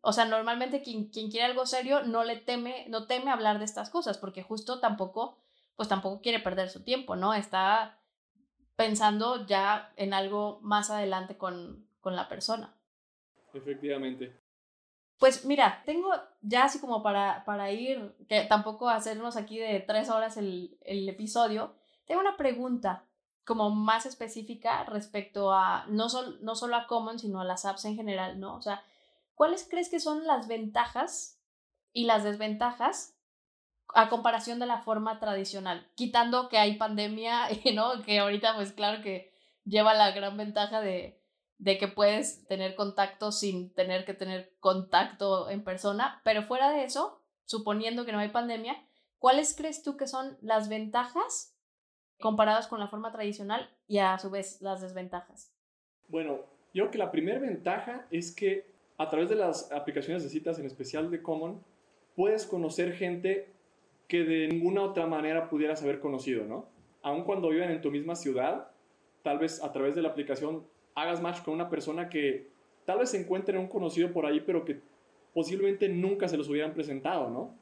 O 0.00 0.12
sea, 0.12 0.24
normalmente 0.24 0.82
quien, 0.82 1.08
quien 1.08 1.30
quiere 1.30 1.46
algo 1.46 1.64
serio 1.64 2.02
no 2.02 2.24
le 2.24 2.36
teme, 2.36 2.86
no 2.88 3.06
teme 3.06 3.30
hablar 3.30 3.58
de 3.58 3.64
estas 3.64 3.88
cosas, 3.88 4.18
porque 4.18 4.42
justo 4.42 4.80
tampoco, 4.80 5.38
pues 5.76 5.88
tampoco 5.88 6.20
quiere 6.20 6.40
perder 6.40 6.68
su 6.68 6.82
tiempo, 6.82 7.14
¿no? 7.16 7.34
Está 7.34 8.00
pensando 8.76 9.46
ya 9.46 9.92
en 9.96 10.12
algo 10.12 10.58
más 10.62 10.90
adelante 10.90 11.36
con, 11.36 11.86
con 12.00 12.16
la 12.16 12.28
persona. 12.28 12.74
Efectivamente. 13.54 14.41
Pues 15.22 15.44
mira, 15.44 15.84
tengo 15.86 16.10
ya 16.40 16.64
así 16.64 16.80
como 16.80 17.00
para, 17.00 17.44
para 17.44 17.70
ir, 17.70 18.12
que 18.28 18.42
tampoco 18.42 18.88
hacernos 18.88 19.36
aquí 19.36 19.56
de 19.56 19.78
tres 19.78 20.10
horas 20.10 20.36
el, 20.36 20.76
el 20.80 21.08
episodio, 21.08 21.76
tengo 22.06 22.20
una 22.20 22.36
pregunta 22.36 23.04
como 23.44 23.70
más 23.70 24.04
específica 24.04 24.82
respecto 24.82 25.52
a 25.52 25.86
no, 25.86 26.08
sol, 26.08 26.40
no 26.42 26.56
solo 26.56 26.74
a 26.74 26.88
Common, 26.88 27.20
sino 27.20 27.40
a 27.40 27.44
las 27.44 27.64
apps 27.64 27.84
en 27.84 27.94
general, 27.94 28.40
¿no? 28.40 28.56
O 28.56 28.62
sea, 28.62 28.82
¿cuáles 29.36 29.64
crees 29.70 29.88
que 29.88 30.00
son 30.00 30.26
las 30.26 30.48
ventajas 30.48 31.40
y 31.92 32.06
las 32.06 32.24
desventajas 32.24 33.16
a 33.94 34.08
comparación 34.08 34.58
de 34.58 34.66
la 34.66 34.78
forma 34.78 35.20
tradicional? 35.20 35.88
Quitando 35.94 36.48
que 36.48 36.58
hay 36.58 36.74
pandemia, 36.78 37.46
¿no? 37.74 38.02
Que 38.02 38.18
ahorita 38.18 38.56
pues 38.56 38.72
claro 38.72 39.04
que 39.04 39.32
lleva 39.64 39.94
la 39.94 40.10
gran 40.10 40.36
ventaja 40.36 40.80
de, 40.80 41.21
de 41.62 41.78
que 41.78 41.86
puedes 41.86 42.44
tener 42.48 42.74
contacto 42.74 43.30
sin 43.30 43.72
tener 43.72 44.04
que 44.04 44.14
tener 44.14 44.52
contacto 44.58 45.48
en 45.48 45.62
persona, 45.62 46.20
pero 46.24 46.42
fuera 46.42 46.72
de 46.72 46.82
eso, 46.82 47.22
suponiendo 47.44 48.04
que 48.04 48.10
no 48.10 48.18
hay 48.18 48.30
pandemia, 48.30 48.84
¿cuáles 49.20 49.54
crees 49.56 49.84
tú 49.84 49.96
que 49.96 50.08
son 50.08 50.36
las 50.40 50.68
ventajas 50.68 51.56
comparadas 52.20 52.66
con 52.66 52.80
la 52.80 52.88
forma 52.88 53.12
tradicional 53.12 53.70
y 53.86 53.98
a 53.98 54.18
su 54.18 54.28
vez 54.28 54.60
las 54.60 54.80
desventajas? 54.80 55.54
Bueno, 56.08 56.40
yo 56.74 56.82
creo 56.82 56.90
que 56.90 56.98
la 56.98 57.12
primera 57.12 57.38
ventaja 57.38 58.08
es 58.10 58.34
que 58.34 58.66
a 58.98 59.08
través 59.08 59.28
de 59.28 59.36
las 59.36 59.70
aplicaciones 59.70 60.24
de 60.24 60.30
citas, 60.30 60.58
en 60.58 60.66
especial 60.66 61.12
de 61.12 61.22
Common, 61.22 61.62
puedes 62.16 62.44
conocer 62.44 62.92
gente 62.94 63.52
que 64.08 64.24
de 64.24 64.48
ninguna 64.48 64.82
otra 64.82 65.06
manera 65.06 65.48
pudieras 65.48 65.80
haber 65.84 66.00
conocido, 66.00 66.44
¿no? 66.44 66.66
Aun 67.02 67.22
cuando 67.22 67.50
viven 67.50 67.70
en 67.70 67.80
tu 67.80 67.92
misma 67.92 68.16
ciudad, 68.16 68.72
tal 69.22 69.38
vez 69.38 69.62
a 69.62 69.72
través 69.72 69.94
de 69.94 70.02
la 70.02 70.08
aplicación 70.08 70.71
hagas 70.94 71.20
match 71.20 71.42
con 71.42 71.54
una 71.54 71.68
persona 71.68 72.08
que 72.08 72.48
tal 72.84 72.98
vez 72.98 73.10
se 73.10 73.20
encuentre 73.20 73.58
un 73.58 73.68
conocido 73.68 74.12
por 74.12 74.26
ahí, 74.26 74.40
pero 74.40 74.64
que 74.64 74.80
posiblemente 75.34 75.88
nunca 75.88 76.28
se 76.28 76.36
los 76.36 76.48
hubieran 76.48 76.74
presentado, 76.74 77.30
¿no? 77.30 77.54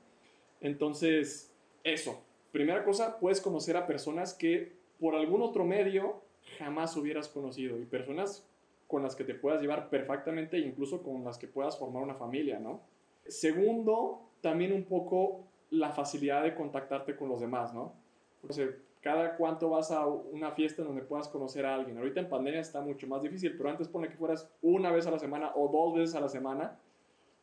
Entonces, 0.60 1.52
eso. 1.84 2.22
Primera 2.52 2.84
cosa, 2.84 3.18
puedes 3.18 3.40
conocer 3.40 3.76
a 3.76 3.86
personas 3.86 4.34
que 4.34 4.72
por 4.98 5.14
algún 5.14 5.42
otro 5.42 5.64
medio 5.64 6.20
jamás 6.58 6.96
hubieras 6.96 7.28
conocido 7.28 7.78
y 7.78 7.84
personas 7.84 8.46
con 8.86 9.02
las 9.02 9.14
que 9.14 9.24
te 9.24 9.34
puedas 9.34 9.60
llevar 9.60 9.88
perfectamente 9.88 10.56
e 10.56 10.60
incluso 10.60 11.02
con 11.02 11.24
las 11.24 11.38
que 11.38 11.46
puedas 11.46 11.78
formar 11.78 12.02
una 12.02 12.14
familia, 12.14 12.58
¿no? 12.58 12.80
Segundo, 13.26 14.20
también 14.40 14.72
un 14.72 14.84
poco 14.84 15.44
la 15.70 15.90
facilidad 15.92 16.42
de 16.42 16.54
contactarte 16.54 17.14
con 17.14 17.28
los 17.28 17.40
demás, 17.40 17.72
¿no? 17.72 17.94
Cada 19.00 19.36
cuánto 19.36 19.70
vas 19.70 19.90
a 19.90 20.06
una 20.06 20.52
fiesta 20.52 20.82
donde 20.82 21.02
puedas 21.02 21.28
conocer 21.28 21.64
a 21.64 21.74
alguien. 21.74 21.96
Ahorita 21.96 22.20
en 22.20 22.28
pandemia 22.28 22.60
está 22.60 22.80
mucho 22.80 23.06
más 23.06 23.22
difícil, 23.22 23.56
pero 23.56 23.70
antes 23.70 23.88
pone 23.88 24.08
que 24.08 24.16
fueras 24.16 24.50
una 24.60 24.90
vez 24.90 25.06
a 25.06 25.10
la 25.10 25.18
semana 25.18 25.52
o 25.54 25.68
dos 25.68 25.98
veces 25.98 26.14
a 26.14 26.20
la 26.20 26.28
semana. 26.28 26.78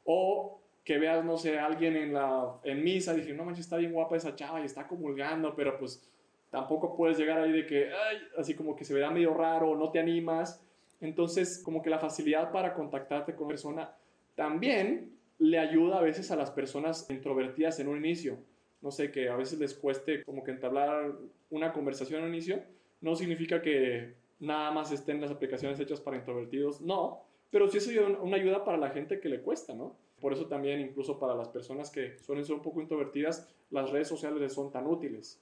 O 0.06 0.60
que 0.84 1.00
veas, 1.00 1.26
no 1.26 1.38
sé, 1.38 1.58
a 1.58 1.66
alguien 1.66 1.98
en, 1.98 2.14
la, 2.14 2.54
en 2.64 2.84
misa 2.84 3.14
dije, 3.14 3.34
no 3.34 3.44
manches, 3.44 3.66
está 3.66 3.78
bien 3.78 3.92
guapa 3.92 4.16
esa 4.16 4.36
chava 4.36 4.62
y 4.62 4.66
está 4.66 4.88
comulgando, 4.88 5.54
pero 5.56 5.78
pues 5.78 6.08
tampoco 6.50 6.96
puedes 6.96 7.18
llegar 7.18 7.40
ahí 7.40 7.52
de 7.52 7.66
que, 7.66 7.92
ay, 7.92 8.18
así 8.38 8.54
como 8.54 8.76
que 8.76 8.86
se 8.86 8.94
verá 8.94 9.10
medio 9.10 9.34
raro, 9.34 9.76
no 9.76 9.92
te 9.92 10.00
animas. 10.00 10.64
Entonces, 11.02 11.62
como 11.64 11.82
que 11.82 11.90
la 11.90 12.00
facilidad 12.00 12.52
para 12.52 12.74
contactarte 12.74 13.36
con 13.36 13.48
persona 13.48 13.92
también 14.36 15.12
le 15.40 15.60
ayuda 15.60 15.98
a 15.98 16.02
veces 16.02 16.32
a 16.32 16.36
las 16.36 16.52
personas 16.52 17.10
introvertidas 17.10 17.80
en 17.80 17.88
un 17.88 17.98
inicio 17.98 18.38
no 18.82 18.92
sé, 18.92 19.12
que 19.12 19.30
a 19.30 19.36
veces 19.36 19.60
les 19.60 19.74
cueste 19.74 20.24
como 20.24 20.44
que 20.44 20.52
entablar 20.52 21.16
una 21.50 21.74
conversación 21.74 22.24
al 22.24 22.30
inicio, 22.30 22.62
no 23.02 23.16
significa 23.16 23.62
que 23.62 24.16
nada 24.40 24.72
más 24.72 24.92
estén 24.92 25.22
las 25.22 25.32
aplicaciones 25.32 25.80
hechas 25.80 26.00
para 26.00 26.18
introvertidos, 26.18 26.82
no, 26.82 27.24
pero 27.50 27.70
sí 27.70 27.78
es 27.78 27.88
una 27.88 28.38
ayuda 28.38 28.64
para 28.64 28.78
la 28.78 28.90
gente 28.90 29.20
que 29.20 29.30
le 29.30 29.42
cuesta, 29.42 29.74
¿no? 29.74 29.96
Por 30.20 30.34
eso 30.34 30.48
también 30.48 30.80
incluso 30.80 31.20
para 31.20 31.36
las 31.36 31.50
personas 31.50 31.92
que 31.92 32.18
suelen 32.20 32.44
ser 32.44 32.56
un 32.56 32.62
poco 32.62 32.82
introvertidas, 32.82 33.48
las 33.70 33.90
redes 33.92 34.08
sociales 34.08 34.40
les 34.40 34.54
son 34.54 34.72
tan 34.72 34.88
útiles. 34.88 35.42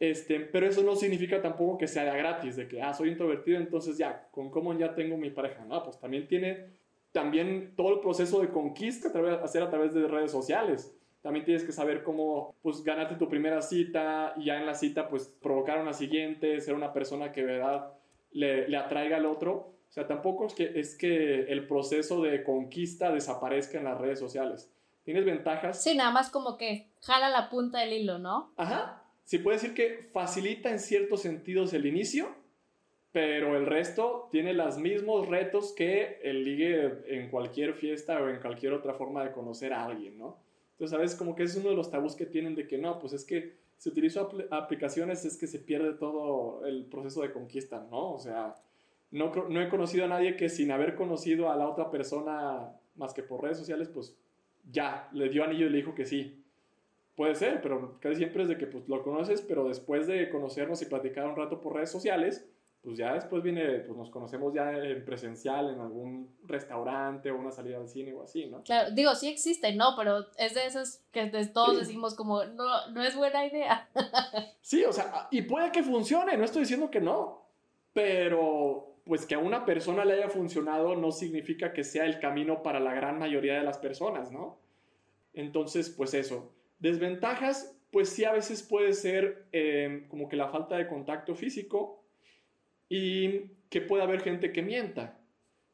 Este, 0.00 0.40
pero 0.40 0.66
eso 0.66 0.82
no 0.82 0.96
significa 0.96 1.40
tampoco 1.40 1.78
que 1.78 1.86
sea 1.86 2.04
gratis, 2.14 2.56
de 2.56 2.66
que, 2.66 2.82
ah, 2.82 2.92
soy 2.92 3.10
introvertido, 3.10 3.58
entonces 3.58 3.96
ya, 3.96 4.28
con 4.32 4.50
Common 4.50 4.78
ya 4.78 4.94
tengo 4.94 5.16
mi 5.16 5.30
pareja. 5.30 5.64
No, 5.64 5.82
pues 5.82 5.98
también 5.98 6.26
tiene 6.26 6.66
también 7.12 7.74
todo 7.76 7.94
el 7.94 8.00
proceso 8.00 8.40
de 8.40 8.48
conquista 8.48 9.12
que 9.12 9.18
hacer 9.18 9.62
a 9.62 9.70
través 9.70 9.94
de 9.94 10.08
redes 10.08 10.32
sociales 10.32 10.92
también 11.24 11.46
tienes 11.46 11.64
que 11.64 11.72
saber 11.72 12.02
cómo 12.02 12.54
pues 12.60 12.84
ganarte 12.84 13.14
tu 13.14 13.30
primera 13.30 13.62
cita 13.62 14.34
y 14.36 14.44
ya 14.44 14.58
en 14.58 14.66
la 14.66 14.74
cita 14.74 15.08
pues 15.08 15.34
provocar 15.40 15.80
una 15.80 15.94
siguiente, 15.94 16.60
ser 16.60 16.74
una 16.74 16.92
persona 16.92 17.32
que 17.32 17.40
de 17.40 17.46
verdad 17.46 17.94
le, 18.32 18.68
le 18.68 18.76
atraiga 18.76 19.16
al 19.16 19.24
otro. 19.24 19.72
O 19.88 19.92
sea, 19.94 20.06
tampoco 20.06 20.44
es 20.44 20.52
que, 20.52 20.78
es 20.78 20.98
que 20.98 21.44
el 21.44 21.66
proceso 21.66 22.20
de 22.20 22.44
conquista 22.44 23.10
desaparezca 23.10 23.78
en 23.78 23.84
las 23.84 23.98
redes 23.98 24.18
sociales. 24.18 24.70
Tienes 25.02 25.24
ventajas. 25.24 25.82
Sí, 25.82 25.96
nada 25.96 26.10
más 26.10 26.28
como 26.28 26.58
que 26.58 26.88
jala 27.00 27.30
la 27.30 27.48
punta 27.48 27.78
del 27.78 27.94
hilo, 27.94 28.18
¿no? 28.18 28.52
Ajá. 28.58 29.02
Sí 29.24 29.38
puede 29.38 29.56
decir 29.56 29.72
que 29.72 30.10
facilita 30.12 30.68
en 30.68 30.78
ciertos 30.78 31.22
sentidos 31.22 31.72
el 31.72 31.86
inicio, 31.86 32.28
pero 33.12 33.56
el 33.56 33.64
resto 33.64 34.28
tiene 34.30 34.52
los 34.52 34.76
mismos 34.76 35.26
retos 35.26 35.72
que 35.72 36.20
el 36.22 36.44
ligue 36.44 36.98
en 37.06 37.30
cualquier 37.30 37.72
fiesta 37.72 38.20
o 38.20 38.28
en 38.28 38.42
cualquier 38.42 38.74
otra 38.74 38.92
forma 38.92 39.24
de 39.24 39.32
conocer 39.32 39.72
a 39.72 39.86
alguien, 39.86 40.18
¿no? 40.18 40.43
Entonces, 40.74 40.90
¿sabes? 40.90 41.14
Como 41.14 41.34
que 41.34 41.44
es 41.44 41.56
uno 41.56 41.70
de 41.70 41.76
los 41.76 41.90
tabús 41.90 42.16
que 42.16 42.26
tienen 42.26 42.54
de 42.54 42.66
que 42.66 42.78
no, 42.78 42.98
pues 42.98 43.12
es 43.12 43.24
que 43.24 43.56
si 43.78 43.88
utilizo 43.88 44.20
apl 44.20 44.42
aplicaciones 44.50 45.24
es 45.24 45.36
que 45.36 45.46
se 45.46 45.58
pierde 45.58 45.94
todo 45.94 46.64
el 46.66 46.86
proceso 46.86 47.22
de 47.22 47.32
conquista, 47.32 47.86
¿no? 47.90 48.12
O 48.12 48.18
sea, 48.18 48.54
no, 49.10 49.32
no 49.48 49.60
he 49.62 49.68
conocido 49.68 50.04
a 50.04 50.08
nadie 50.08 50.36
que 50.36 50.48
sin 50.48 50.70
haber 50.72 50.96
conocido 50.96 51.50
a 51.50 51.56
la 51.56 51.68
otra 51.68 51.90
persona 51.90 52.72
más 52.96 53.14
que 53.14 53.22
por 53.22 53.42
redes 53.42 53.58
sociales, 53.58 53.88
pues 53.88 54.16
ya, 54.70 55.08
le 55.12 55.28
dio 55.28 55.44
anillo 55.44 55.66
y 55.66 55.70
le 55.70 55.78
dijo 55.78 55.94
que 55.94 56.04
sí. 56.04 56.40
Puede 57.16 57.36
ser, 57.36 57.60
pero 57.62 57.98
casi 58.00 58.16
siempre 58.16 58.42
es 58.42 58.48
de 58.48 58.58
que 58.58 58.66
pues, 58.66 58.88
lo 58.88 59.02
conoces, 59.02 59.40
pero 59.42 59.68
después 59.68 60.06
de 60.06 60.28
conocernos 60.30 60.82
y 60.82 60.86
platicar 60.86 61.28
un 61.28 61.36
rato 61.36 61.60
por 61.60 61.74
redes 61.74 61.90
sociales, 61.90 62.48
pues 62.84 62.98
ya 62.98 63.14
después 63.14 63.42
viene, 63.42 63.78
pues 63.78 63.96
nos 63.96 64.10
conocemos 64.10 64.52
ya 64.52 64.70
en 64.70 65.02
presencial 65.06 65.70
en 65.70 65.80
algún 65.80 66.36
restaurante 66.44 67.30
o 67.30 67.38
una 67.38 67.50
salida 67.50 67.78
al 67.78 67.88
cine 67.88 68.12
o 68.12 68.22
así, 68.22 68.44
¿no? 68.44 68.62
Claro, 68.62 68.90
digo, 68.90 69.14
sí 69.14 69.30
existe, 69.30 69.74
¿no? 69.74 69.94
Pero 69.96 70.26
es 70.36 70.54
de 70.54 70.66
esas 70.66 71.02
que 71.10 71.26
todos 71.46 71.78
decimos 71.78 72.14
como, 72.14 72.44
no, 72.44 72.90
no 72.90 73.02
es 73.02 73.16
buena 73.16 73.46
idea. 73.46 73.88
sí, 74.60 74.84
o 74.84 74.92
sea, 74.92 75.28
y 75.30 75.42
puede 75.42 75.72
que 75.72 75.82
funcione, 75.82 76.36
no 76.36 76.44
estoy 76.44 76.60
diciendo 76.60 76.90
que 76.90 77.00
no, 77.00 77.46
pero 77.94 78.94
pues 79.04 79.24
que 79.24 79.34
a 79.34 79.38
una 79.38 79.64
persona 79.64 80.04
le 80.04 80.14
haya 80.14 80.28
funcionado 80.28 80.94
no 80.94 81.10
significa 81.10 81.72
que 81.72 81.84
sea 81.84 82.04
el 82.04 82.20
camino 82.20 82.62
para 82.62 82.80
la 82.80 82.92
gran 82.92 83.18
mayoría 83.18 83.54
de 83.54 83.64
las 83.64 83.78
personas, 83.78 84.30
¿no? 84.30 84.58
Entonces, 85.32 85.88
pues 85.88 86.12
eso. 86.12 86.52
Desventajas, 86.80 87.74
pues 87.90 88.10
sí 88.10 88.24
a 88.24 88.32
veces 88.32 88.62
puede 88.62 88.92
ser 88.92 89.46
eh, 89.52 90.04
como 90.08 90.28
que 90.28 90.36
la 90.36 90.48
falta 90.48 90.76
de 90.76 90.86
contacto 90.86 91.34
físico, 91.34 92.03
y 92.88 93.40
que 93.70 93.80
puede 93.80 94.02
haber 94.02 94.20
gente 94.20 94.52
que 94.52 94.62
mienta. 94.62 95.18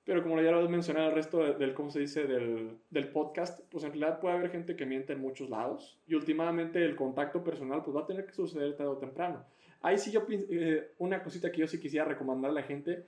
Pero 0.05 0.23
como 0.23 0.41
ya 0.41 0.51
lo 0.51 0.65
he 0.65 0.69
mencionado 0.69 1.11
el 1.11 1.15
resto 1.15 1.39
de- 1.39 1.55
del, 1.55 1.75
¿cómo 1.75 1.91
se 1.91 2.01
dice? 2.01 2.25
Del, 2.27 2.79
del 2.91 3.09
podcast, 3.09 3.61
pues 3.71 3.85
en 3.85 3.91
realidad 3.91 4.19
puede 4.21 4.35
haber 4.37 4.51
gente 4.51 4.75
que 4.75 4.87
miente 4.87 5.13
en 5.13 5.21
muchos 5.21 5.51
lados 5.51 5.99
y 6.07 6.15
últimamente 6.15 6.85
el 6.85 6.97
contacto 6.97 7.45
personal 7.45 7.83
pues 7.85 7.97
va 7.97 8.01
a 8.03 8.07
tener 8.07 8.25
que 8.27 8.33
suceder 8.33 8.75
tarde 8.77 8.91
o 8.91 8.97
temprano. 8.97 9.45
Ahí 9.83 9.99
sí 9.99 10.11
yo, 10.11 10.27
eh, 10.31 10.93
una 10.99 11.23
cosita 11.23 11.53
que 11.53 11.59
yo 11.61 11.67
sí 11.67 11.79
quisiera 11.79 12.05
recomendar 12.07 12.51
a 12.51 12.55
la 12.55 12.63
gente, 12.63 13.07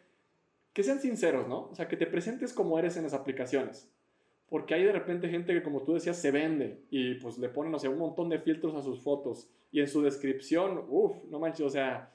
que 0.73 0.83
sean 0.83 1.01
sinceros, 1.01 1.49
¿no? 1.49 1.69
O 1.71 1.75
sea, 1.75 1.89
que 1.89 1.97
te 1.97 2.07
presentes 2.07 2.53
como 2.53 2.79
eres 2.79 2.97
en 2.97 3.03
las 3.05 3.15
aplicaciones. 3.15 3.91
Porque 4.49 4.75
hay 4.75 4.85
de 4.85 4.93
repente 4.93 5.29
gente 5.29 5.55
que, 5.55 5.63
como 5.63 5.83
tú 5.83 5.95
decías, 5.95 6.19
se 6.19 6.31
vende 6.31 6.83
y 6.91 7.15
pues 7.15 7.39
le 7.39 7.49
ponen, 7.49 7.75
o 7.75 7.79
sea, 7.79 7.91
un 7.91 7.99
montón 7.99 8.29
de 8.29 8.39
filtros 8.39 8.75
a 8.75 8.83
sus 8.83 9.01
fotos 9.03 9.49
y 9.71 9.81
en 9.81 9.89
su 9.89 10.03
descripción, 10.03 10.85
uff, 10.89 11.17
no 11.31 11.39
manches, 11.39 11.63
o 11.67 11.71
sea, 11.71 12.11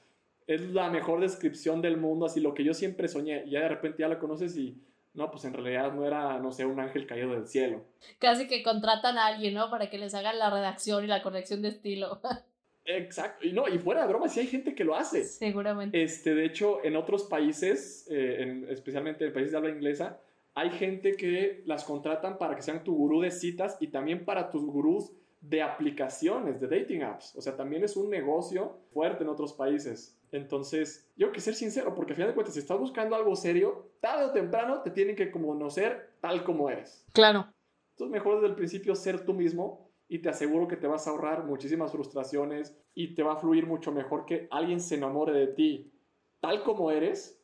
es 0.48 0.62
la 0.72 0.90
mejor 0.90 1.20
descripción 1.20 1.80
del 1.80 1.96
mundo, 1.98 2.26
así 2.26 2.40
lo 2.40 2.54
que 2.54 2.64
yo 2.64 2.74
siempre 2.74 3.06
soñé, 3.06 3.44
y 3.46 3.50
ya 3.50 3.60
de 3.60 3.68
repente 3.68 3.98
ya 4.00 4.08
la 4.08 4.18
conoces 4.18 4.56
y 4.56 4.76
no, 5.14 5.30
pues 5.30 5.44
en 5.44 5.52
realidad 5.54 5.92
no 5.92 6.04
era, 6.06 6.38
no 6.38 6.50
sé, 6.52 6.64
un 6.66 6.80
ángel 6.80 7.06
caído 7.06 7.32
del 7.32 7.46
cielo. 7.46 7.84
Casi 8.18 8.46
que 8.48 8.62
contratan 8.62 9.18
a 9.18 9.26
alguien, 9.26 9.54
¿no? 9.54 9.70
Para 9.70 9.90
que 9.90 9.98
les 9.98 10.14
hagan 10.14 10.38
la 10.38 10.50
redacción 10.50 11.04
y 11.04 11.06
la 11.06 11.22
corrección 11.22 11.62
de 11.62 11.68
estilo. 11.68 12.20
Exacto, 12.84 13.46
y 13.46 13.52
no, 13.52 13.68
y 13.68 13.78
fuera 13.78 14.02
de 14.02 14.08
broma, 14.08 14.28
sí 14.28 14.40
hay 14.40 14.46
gente 14.46 14.74
que 14.74 14.84
lo 14.84 14.94
hace. 14.94 15.24
Seguramente. 15.24 16.02
Este, 16.02 16.34
de 16.34 16.46
hecho, 16.46 16.82
en 16.84 16.96
otros 16.96 17.24
países, 17.24 18.06
eh, 18.10 18.36
en- 18.40 18.66
especialmente 18.70 19.26
en 19.26 19.32
países 19.32 19.52
de 19.52 19.58
habla 19.58 19.70
inglesa, 19.70 20.18
hay 20.54 20.70
gente 20.70 21.12
que 21.12 21.62
las 21.66 21.84
contratan 21.84 22.38
para 22.38 22.56
que 22.56 22.62
sean 22.62 22.82
tu 22.84 22.94
gurú 22.96 23.20
de 23.20 23.30
citas 23.30 23.76
y 23.80 23.88
también 23.88 24.24
para 24.24 24.50
tus 24.50 24.64
gurús 24.64 25.12
de 25.40 25.62
aplicaciones, 25.62 26.60
de 26.60 26.68
dating 26.68 27.02
apps. 27.02 27.34
O 27.36 27.40
sea, 27.40 27.56
también 27.56 27.84
es 27.84 27.96
un 27.96 28.10
negocio 28.10 28.78
fuerte 28.92 29.22
en 29.22 29.30
otros 29.30 29.52
países. 29.52 30.16
Entonces, 30.30 31.08
yo 31.16 31.32
que 31.32 31.40
ser 31.40 31.54
sincero, 31.54 31.94
porque 31.94 32.12
al 32.12 32.16
final 32.16 32.30
de 32.30 32.34
cuentas, 32.34 32.54
si 32.54 32.60
estás 32.60 32.78
buscando 32.78 33.16
algo 33.16 33.34
serio, 33.36 33.90
tarde 34.00 34.26
o 34.26 34.32
temprano 34.32 34.82
te 34.82 34.90
tienen 34.90 35.16
que 35.16 35.30
conocer 35.30 36.10
tal 36.20 36.44
como 36.44 36.68
eres. 36.68 37.04
Claro. 37.12 37.46
Entonces, 37.92 38.12
mejor 38.12 38.36
desde 38.36 38.48
el 38.48 38.54
principio 38.54 38.94
ser 38.94 39.24
tú 39.24 39.32
mismo 39.32 39.88
y 40.08 40.18
te 40.18 40.28
aseguro 40.28 40.68
que 40.68 40.76
te 40.76 40.86
vas 40.86 41.06
a 41.06 41.10
ahorrar 41.10 41.44
muchísimas 41.44 41.92
frustraciones 41.92 42.76
y 42.94 43.14
te 43.14 43.22
va 43.22 43.34
a 43.34 43.36
fluir 43.36 43.66
mucho 43.66 43.92
mejor 43.92 44.26
que 44.26 44.48
alguien 44.50 44.80
se 44.80 44.96
enamore 44.96 45.32
de 45.32 45.46
ti 45.48 45.92
tal 46.40 46.62
como 46.62 46.90
eres, 46.90 47.40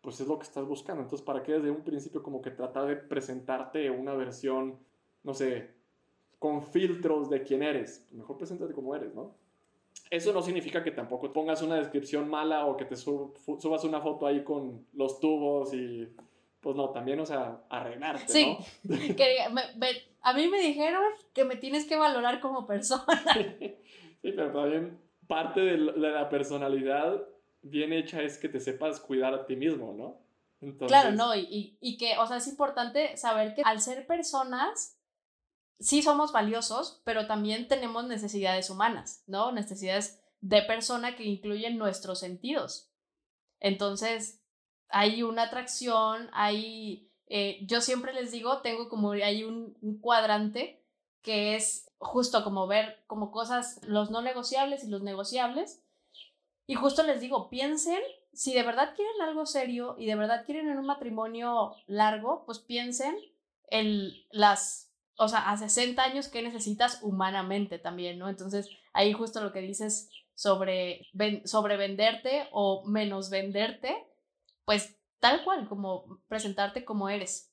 pues 0.00 0.20
es 0.20 0.26
lo 0.26 0.38
que 0.38 0.44
estás 0.44 0.64
buscando. 0.64 1.02
Entonces, 1.02 1.24
¿para 1.24 1.42
qué 1.42 1.52
desde 1.52 1.70
un 1.70 1.82
principio 1.82 2.22
como 2.22 2.40
que 2.40 2.50
tratar 2.50 2.86
de 2.86 2.96
presentarte 2.96 3.90
una 3.90 4.14
versión, 4.14 4.78
no 5.22 5.34
sé, 5.34 5.74
con 6.40 6.64
filtros 6.64 7.30
de 7.30 7.44
quién 7.44 7.62
eres? 7.62 8.04
Mejor 8.10 8.36
preséntate 8.36 8.72
como 8.74 8.96
eres, 8.96 9.14
¿no? 9.14 9.36
Eso 10.10 10.32
no 10.32 10.42
significa 10.42 10.82
que 10.82 10.90
tampoco 10.90 11.32
pongas 11.32 11.62
una 11.62 11.76
descripción 11.76 12.28
mala 12.28 12.66
o 12.66 12.76
que 12.76 12.84
te 12.84 12.96
sub- 12.96 13.36
subas 13.60 13.84
una 13.84 14.00
foto 14.00 14.26
ahí 14.26 14.42
con 14.42 14.84
los 14.94 15.20
tubos 15.20 15.72
y... 15.72 16.08
Pues 16.60 16.76
no, 16.76 16.90
también, 16.90 17.18
o 17.20 17.24
sea, 17.24 17.62
arreglarte, 17.70 18.28
Sí. 18.30 18.56
¿no? 18.82 18.96
Que 19.16 19.36
me- 19.52 19.72
me- 19.78 20.02
a 20.20 20.34
mí 20.34 20.46
me 20.48 20.60
dijeron 20.60 21.02
que 21.32 21.44
me 21.46 21.56
tienes 21.56 21.86
que 21.86 21.96
valorar 21.96 22.40
como 22.40 22.66
persona. 22.66 23.04
Sí, 24.22 24.32
pero 24.32 24.52
también 24.52 24.98
parte 25.26 25.60
de 25.60 25.78
la, 25.78 25.92
de 25.92 26.10
la 26.10 26.28
personalidad 26.28 27.22
bien 27.62 27.92
hecha 27.94 28.20
es 28.22 28.36
que 28.36 28.50
te 28.50 28.60
sepas 28.60 29.00
cuidar 29.00 29.32
a 29.32 29.46
ti 29.46 29.56
mismo, 29.56 29.94
¿no? 29.96 30.18
Entonces, 30.60 30.88
Claro, 30.88 31.12
no, 31.16 31.34
y, 31.34 31.40
y, 31.50 31.76
y 31.80 31.96
que, 31.96 32.18
o 32.18 32.26
sea, 32.26 32.36
es 32.36 32.46
importante 32.46 33.16
saber 33.16 33.54
que 33.54 33.62
al 33.64 33.80
ser 33.80 34.06
personas, 34.06 34.98
sí 35.80 36.02
somos 36.02 36.32
valiosos, 36.32 37.00
pero 37.04 37.26
también 37.26 37.68
tenemos 37.68 38.06
necesidades 38.06 38.70
humanas, 38.70 39.24
¿no? 39.26 39.50
Necesidades 39.52 40.22
de 40.40 40.62
persona 40.62 41.16
que 41.16 41.24
incluyen 41.24 41.78
nuestros 41.78 42.20
sentidos. 42.20 42.90
Entonces, 43.58 44.40
hay 44.88 45.22
una 45.22 45.44
atracción, 45.44 46.30
hay, 46.32 47.10
eh, 47.26 47.58
yo 47.66 47.80
siempre 47.80 48.12
les 48.12 48.30
digo, 48.30 48.60
tengo 48.62 48.88
como, 48.88 49.12
hay 49.12 49.44
un, 49.44 49.76
un 49.80 49.98
cuadrante 50.00 50.84
que 51.22 51.56
es 51.56 51.90
justo 51.98 52.44
como 52.44 52.66
ver 52.66 53.02
como 53.06 53.30
cosas, 53.30 53.80
los 53.82 54.10
no 54.10 54.22
negociables 54.22 54.84
y 54.84 54.88
los 54.88 55.02
negociables. 55.02 55.82
Y 56.66 56.74
justo 56.74 57.02
les 57.02 57.20
digo, 57.20 57.50
piensen 57.50 58.00
si 58.32 58.54
de 58.54 58.62
verdad 58.62 58.94
quieren 58.94 59.20
algo 59.22 59.46
serio 59.46 59.96
y 59.98 60.06
de 60.06 60.14
verdad 60.14 60.44
quieren 60.44 60.68
en 60.68 60.78
un 60.78 60.86
matrimonio 60.86 61.74
largo, 61.86 62.44
pues 62.46 62.58
piensen 62.58 63.16
en 63.68 64.12
las, 64.30 64.89
o 65.20 65.28
sea, 65.28 65.50
a 65.50 65.56
60 65.56 66.02
años 66.02 66.28
que 66.28 66.42
necesitas 66.42 67.00
humanamente 67.02 67.78
también, 67.78 68.18
¿no? 68.18 68.28
Entonces, 68.28 68.70
ahí 68.92 69.12
justo 69.12 69.42
lo 69.42 69.52
que 69.52 69.60
dices 69.60 70.10
sobre, 70.34 71.06
ven- 71.12 71.46
sobre 71.46 71.76
venderte 71.76 72.48
o 72.52 72.84
menos 72.88 73.30
venderte, 73.30 73.94
pues 74.64 74.96
tal 75.20 75.44
cual, 75.44 75.68
como 75.68 76.20
presentarte 76.28 76.84
como 76.84 77.08
eres. 77.10 77.52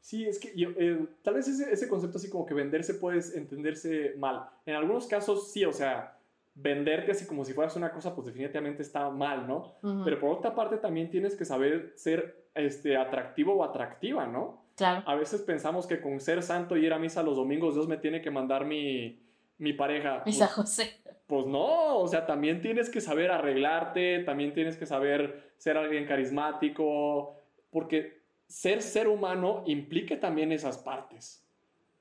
Sí, 0.00 0.26
es 0.26 0.38
que 0.38 0.56
yo, 0.56 0.70
eh, 0.78 1.06
tal 1.22 1.34
vez 1.34 1.48
ese, 1.48 1.72
ese 1.72 1.88
concepto 1.88 2.18
así 2.18 2.30
como 2.30 2.46
que 2.46 2.54
venderse 2.54 2.94
puede 2.94 3.20
entenderse 3.36 4.14
mal. 4.16 4.48
En 4.64 4.74
algunos 4.76 5.06
casos 5.06 5.52
sí, 5.52 5.64
o 5.64 5.72
sea, 5.72 6.16
venderte 6.54 7.12
así 7.12 7.26
como 7.26 7.44
si 7.44 7.52
fueras 7.52 7.76
una 7.76 7.92
cosa, 7.92 8.14
pues 8.14 8.26
definitivamente 8.26 8.82
está 8.82 9.10
mal, 9.10 9.46
¿no? 9.46 9.74
Ujú, 9.82 10.04
Pero 10.04 10.18
por 10.20 10.30
otra 10.38 10.54
parte 10.54 10.78
también 10.78 11.10
tienes 11.10 11.36
que 11.36 11.44
saber 11.44 11.92
ser 11.96 12.48
este, 12.54 12.96
atractivo 12.96 13.54
o 13.56 13.64
atractiva, 13.64 14.26
¿no? 14.26 14.62
Claro. 14.78 15.02
A 15.06 15.14
veces 15.14 15.42
pensamos 15.42 15.86
que 15.86 16.00
con 16.00 16.18
ser 16.20 16.42
santo 16.42 16.76
y 16.76 16.86
ir 16.86 16.92
a 16.94 16.98
misa 16.98 17.22
los 17.22 17.36
domingos 17.36 17.74
Dios 17.74 17.86
me 17.88 17.98
tiene 17.98 18.22
que 18.22 18.30
mandar 18.30 18.64
mi, 18.64 19.20
mi 19.58 19.74
pareja. 19.74 20.22
Misa 20.24 20.46
Pues- 20.46 20.54
José. 20.56 20.96
Pues 21.26 21.44
no, 21.44 21.98
o 21.98 22.08
sea, 22.08 22.24
también 22.24 22.62
tienes 22.62 22.88
que 22.88 23.02
saber 23.02 23.30
arreglarte, 23.30 24.20
también 24.20 24.54
tienes 24.54 24.78
que 24.78 24.86
saber 24.86 25.50
ser 25.58 25.76
alguien 25.76 26.06
carismático, 26.06 27.36
porque 27.70 28.22
ser 28.46 28.80
ser 28.80 29.08
humano 29.08 29.62
implica 29.66 30.18
también 30.18 30.52
esas 30.52 30.78
partes. 30.78 31.44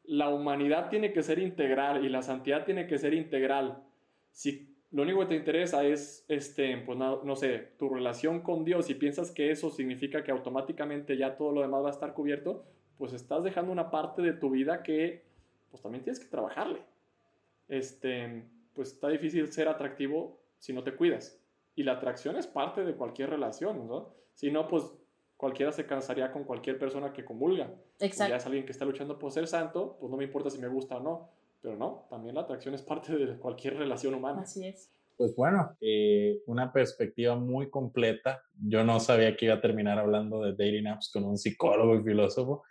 La 0.06 0.30
humanidad 0.30 0.90
tiene 0.90 1.12
que 1.12 1.24
ser 1.24 1.40
integral 1.40 2.06
y 2.06 2.10
la 2.10 2.22
santidad 2.22 2.64
tiene 2.64 2.88
que 2.88 2.98
ser 2.98 3.14
integral. 3.14 3.84
Si 4.32 4.77
lo 4.92 5.04
único 5.04 5.20
que 5.20 5.26
te 5.26 5.36
interesa 5.36 5.84
es, 5.84 6.26
este, 6.28 6.78
pues 6.78 6.98
no, 6.98 7.24
no 7.24 7.36
sé, 7.36 7.74
tu 7.78 7.90
relación 7.90 8.42
con 8.42 8.64
Dios 8.64 8.90
y 8.90 8.96
piensas 8.96 9.32
que 9.32 9.52
eso 9.52 9.70
significa 9.70 10.24
que 10.24 10.32
automáticamente 10.32 11.18
ya 11.18 11.36
todo 11.36 11.52
lo 11.52 11.62
demás 11.62 11.84
va 11.84 11.90
a 11.90 11.92
estar 11.92 12.14
cubierto, 12.14 12.66
pues 12.98 13.14
estás 13.14 13.44
dejando 13.44 13.72
una 13.72 13.92
parte 13.92 14.22
de 14.22 14.34
tu 14.34 14.50
vida 14.50 14.84
que, 14.84 15.26
pues 15.70 15.82
también 15.82 16.04
tienes 16.04 16.20
que 16.20 16.28
trabajarle. 16.28 16.82
Este, 17.68 18.46
pues 18.74 18.94
está 18.94 19.10
difícil 19.10 19.52
ser 19.52 19.68
atractivo 19.68 20.40
si 20.58 20.74
no 20.74 20.84
te 20.84 20.96
cuidas. 20.96 21.42
Y 21.76 21.84
la 21.84 21.94
atracción 21.94 22.38
es 22.38 22.48
parte 22.48 22.84
de 22.86 22.96
cualquier 22.96 23.30
relación, 23.30 23.88
¿no? 23.88 24.14
Si 24.34 24.52
no, 24.52 24.68
pues 24.68 24.84
cualquiera 25.36 25.72
se 25.72 25.86
cansaría 25.86 26.32
con 26.32 26.44
cualquier 26.44 26.80
persona 26.80 27.14
que 27.14 27.24
comulga. 27.24 27.68
Pues 27.68 28.00
ya 28.00 28.06
Exacto. 28.06 28.36
es 28.36 28.46
alguien 28.46 28.66
que 28.66 28.72
está 28.72 28.86
luchando 28.86 29.20
por 29.20 29.32
ser 29.32 29.48
santo, 29.48 29.98
pues 30.00 30.10
no 30.10 30.18
me 30.18 30.24
importa 30.24 30.50
si 30.50 30.60
me 30.60 30.68
gusta 30.68 30.98
o 30.98 31.00
no. 31.02 31.30
Pero 31.68 31.80
no, 31.80 32.08
también 32.10 32.36
la 32.36 32.42
atracción 32.42 32.76
es 32.76 32.82
parte 32.82 33.14
de 33.14 33.38
cualquier 33.38 33.76
relación 33.76 34.14
humana. 34.14 34.44
Así 34.44 34.66
es. 34.66 34.90
Pues 35.18 35.36
bueno, 35.36 35.76
eh, 35.82 36.40
una 36.46 36.72
perspectiva 36.72 37.36
muy 37.36 37.70
completa. 37.70 38.42
Yo 38.58 38.86
no 38.86 39.02
sabía 39.02 39.36
que 39.36 39.48
iba 39.48 39.56
a 39.56 39.60
terminar 39.60 40.00
hablando 40.00 40.42
de 40.44 40.52
dating 40.52 40.88
apps 40.88 41.12
con 41.12 41.26
un 41.26 41.38
psicólogo 41.38 41.94
y 41.96 42.04
filósofo, 42.04 42.64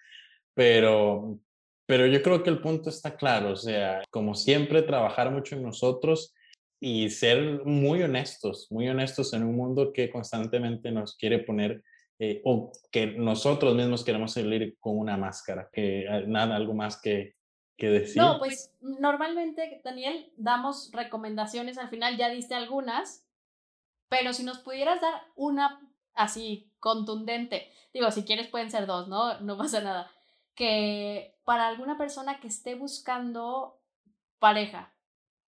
pero, 0.55 1.39
pero 1.85 2.07
yo 2.07 2.23
creo 2.23 2.43
que 2.43 2.49
el 2.49 2.63
punto 2.63 2.89
está 2.89 3.15
claro. 3.19 3.51
O 3.51 3.57
sea, 3.57 4.03
como 4.09 4.35
siempre, 4.35 4.81
trabajar 4.81 5.31
mucho 5.31 5.57
en 5.57 5.63
nosotros 5.65 6.35
y 6.81 7.11
ser 7.11 7.67
muy 7.67 8.03
honestos, 8.03 8.67
muy 8.71 8.89
honestos 8.89 9.35
en 9.35 9.43
un 9.43 9.57
mundo 9.57 9.93
que 9.93 10.09
constantemente 10.09 10.91
nos 10.91 11.19
quiere 11.19 11.41
poner 11.41 11.83
eh, 12.19 12.41
o 12.47 12.73
que 12.91 13.09
nosotros 13.09 13.75
mismos 13.75 14.03
queremos 14.03 14.33
salir 14.33 14.75
con 14.81 14.97
una 14.97 15.19
máscara. 15.19 15.69
Que 15.71 16.07
eh, 16.07 16.25
nada, 16.27 16.57
algo 16.57 16.73
más 16.73 16.99
que, 16.99 17.37
que 17.77 17.89
decir. 17.89 18.21
No, 18.21 18.39
pues 18.39 18.75
normalmente, 18.81 19.81
Daniel, 19.85 20.33
damos 20.37 20.91
recomendaciones, 20.93 21.79
al 21.79 21.89
final 21.89 22.17
ya 22.17 22.29
diste 22.29 22.55
algunas, 22.55 23.27
pero 24.09 24.33
si 24.33 24.45
nos 24.45 24.59
pudieras 24.59 25.01
dar 25.01 25.23
una 25.35 25.81
así 26.15 26.73
contundente, 26.79 27.71
digo, 27.93 28.11
si 28.11 28.25
quieres 28.25 28.49
pueden 28.49 28.71
ser 28.71 28.87
dos, 28.87 29.09
¿no? 29.09 29.41
No 29.41 29.59
pasa 29.59 29.81
nada, 29.81 30.11
que 30.55 31.39
para 31.45 31.69
alguna 31.69 31.99
persona 31.99 32.41
que 32.41 32.49
esté 32.49 32.75
buscando 32.75 33.81
pareja 34.39 34.95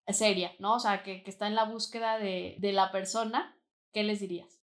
seria, 0.08 0.52
¿no? 0.58 0.74
O 0.74 0.80
sea, 0.80 1.02
que, 1.02 1.22
que 1.22 1.30
está 1.30 1.46
en 1.46 1.54
la 1.54 1.64
búsqueda 1.64 2.18
de, 2.18 2.56
de 2.58 2.72
la 2.72 2.92
persona, 2.92 3.56
¿qué 3.92 4.02
les 4.02 4.20
dirías? 4.20 4.60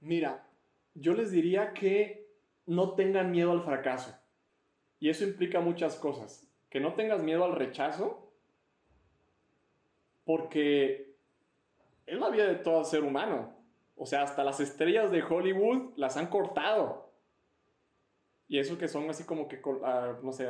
Mira, 0.00 0.46
yo 0.94 1.14
les 1.14 1.30
diría 1.30 1.72
que 1.72 2.26
no 2.66 2.94
tengan 2.94 3.30
miedo 3.30 3.52
al 3.52 3.64
fracaso. 3.64 4.14
Y 4.98 5.10
eso 5.10 5.24
implica 5.24 5.60
muchas 5.60 5.96
cosas. 5.96 6.46
Que 6.70 6.80
no 6.80 6.94
tengas 6.94 7.22
miedo 7.22 7.44
al 7.44 7.54
rechazo, 7.54 8.32
porque 10.24 11.14
es 12.06 12.18
la 12.18 12.30
vida 12.30 12.46
de 12.46 12.56
todo 12.56 12.84
ser 12.84 13.04
humano. 13.04 13.54
O 13.96 14.06
sea, 14.06 14.22
hasta 14.22 14.44
las 14.44 14.60
estrellas 14.60 15.10
de 15.10 15.22
Hollywood 15.22 15.92
las 15.96 16.16
han 16.16 16.26
cortado. 16.26 17.10
Y 18.48 18.58
eso 18.58 18.78
que 18.78 18.88
son 18.88 19.08
así 19.08 19.24
como 19.24 19.48
que, 19.48 19.60
ah, 19.84 20.16
no 20.22 20.32
sé, 20.32 20.48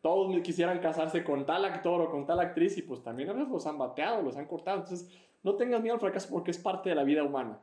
todos 0.00 0.40
quisieran 0.42 0.80
casarse 0.80 1.24
con 1.24 1.46
tal 1.46 1.64
actor 1.64 2.00
o 2.02 2.10
con 2.10 2.26
tal 2.26 2.40
actriz 2.40 2.76
y 2.76 2.82
pues 2.82 3.02
también 3.02 3.30
a 3.30 3.32
veces 3.32 3.48
los 3.48 3.66
han 3.66 3.78
bateado, 3.78 4.22
los 4.22 4.36
han 4.36 4.46
cortado. 4.46 4.78
Entonces, 4.80 5.10
no 5.42 5.56
tengas 5.56 5.80
miedo 5.80 5.94
al 5.94 6.00
fracaso 6.00 6.28
porque 6.30 6.50
es 6.50 6.58
parte 6.58 6.90
de 6.90 6.94
la 6.94 7.04
vida 7.04 7.24
humana. 7.24 7.60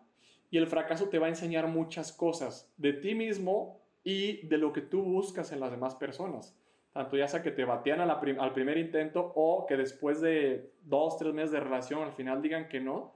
Y 0.49 0.57
el 0.57 0.67
fracaso 0.67 1.09
te 1.09 1.19
va 1.19 1.27
a 1.27 1.29
enseñar 1.29 1.67
muchas 1.67 2.11
cosas 2.11 2.73
de 2.77 2.93
ti 2.93 3.13
mismo 3.13 3.79
y 4.03 4.47
de 4.47 4.57
lo 4.57 4.73
que 4.73 4.81
tú 4.81 5.03
buscas 5.03 5.51
en 5.51 5.59
las 5.59 5.71
demás 5.71 5.95
personas. 5.95 6.57
Tanto 6.93 7.17
ya 7.17 7.27
sea 7.27 7.43
que 7.43 7.51
te 7.51 7.65
batean 7.65 8.01
al 8.01 8.53
primer 8.53 8.77
intento 8.77 9.31
o 9.35 9.65
que 9.67 9.77
después 9.77 10.21
de 10.21 10.73
dos, 10.81 11.17
tres 11.17 11.33
meses 11.33 11.51
de 11.51 11.59
relación 11.59 12.01
al 12.01 12.13
final 12.13 12.41
digan 12.41 12.67
que 12.67 12.79
no, 12.79 13.13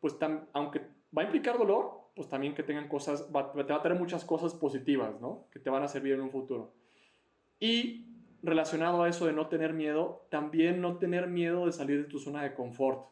pues 0.00 0.16
aunque 0.52 0.80
va 1.16 1.22
a 1.22 1.24
implicar 1.24 1.58
dolor, 1.58 2.06
pues 2.14 2.28
también 2.28 2.54
que 2.54 2.62
tengan 2.62 2.88
cosas, 2.88 3.30
va, 3.34 3.52
te 3.52 3.72
va 3.72 3.78
a 3.78 3.82
tener 3.82 3.98
muchas 3.98 4.24
cosas 4.24 4.54
positivas, 4.54 5.20
¿no? 5.20 5.46
Que 5.52 5.58
te 5.58 5.68
van 5.68 5.82
a 5.82 5.88
servir 5.88 6.14
en 6.14 6.22
un 6.22 6.30
futuro. 6.30 6.72
Y 7.60 8.06
relacionado 8.42 9.02
a 9.02 9.08
eso 9.08 9.26
de 9.26 9.34
no 9.34 9.48
tener 9.48 9.74
miedo, 9.74 10.26
también 10.30 10.80
no 10.80 10.98
tener 10.98 11.26
miedo 11.26 11.66
de 11.66 11.72
salir 11.72 12.02
de 12.02 12.08
tu 12.08 12.18
zona 12.18 12.42
de 12.42 12.54
confort. 12.54 13.10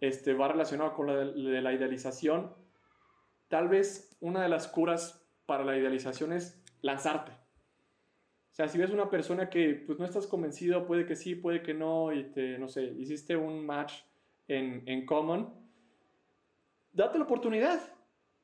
Este, 0.00 0.34
va 0.34 0.48
relacionado 0.48 0.94
con 0.94 1.06
la 1.06 1.14
de 1.14 1.62
la 1.62 1.72
idealización. 1.72 2.52
Tal 3.48 3.68
vez 3.68 4.16
una 4.20 4.42
de 4.42 4.48
las 4.48 4.66
curas 4.66 5.24
para 5.46 5.64
la 5.64 5.76
idealización 5.76 6.32
es 6.32 6.62
lanzarte. 6.82 7.32
Sea, 8.56 8.68
si 8.68 8.78
ves 8.78 8.90
una 8.90 9.10
persona 9.10 9.50
que 9.50 9.84
pues, 9.86 9.98
no 9.98 10.06
estás 10.06 10.26
convencido, 10.26 10.86
puede 10.86 11.04
que 11.04 11.14
sí, 11.14 11.34
puede 11.34 11.62
que 11.62 11.74
no, 11.74 12.10
y 12.10 12.24
te, 12.32 12.56
no 12.56 12.68
sé, 12.68 12.84
hiciste 12.84 13.36
un 13.36 13.66
match 13.66 13.92
en, 14.48 14.82
en 14.86 15.04
Common, 15.04 15.52
date 16.90 17.18
la 17.18 17.24
oportunidad. 17.24 17.78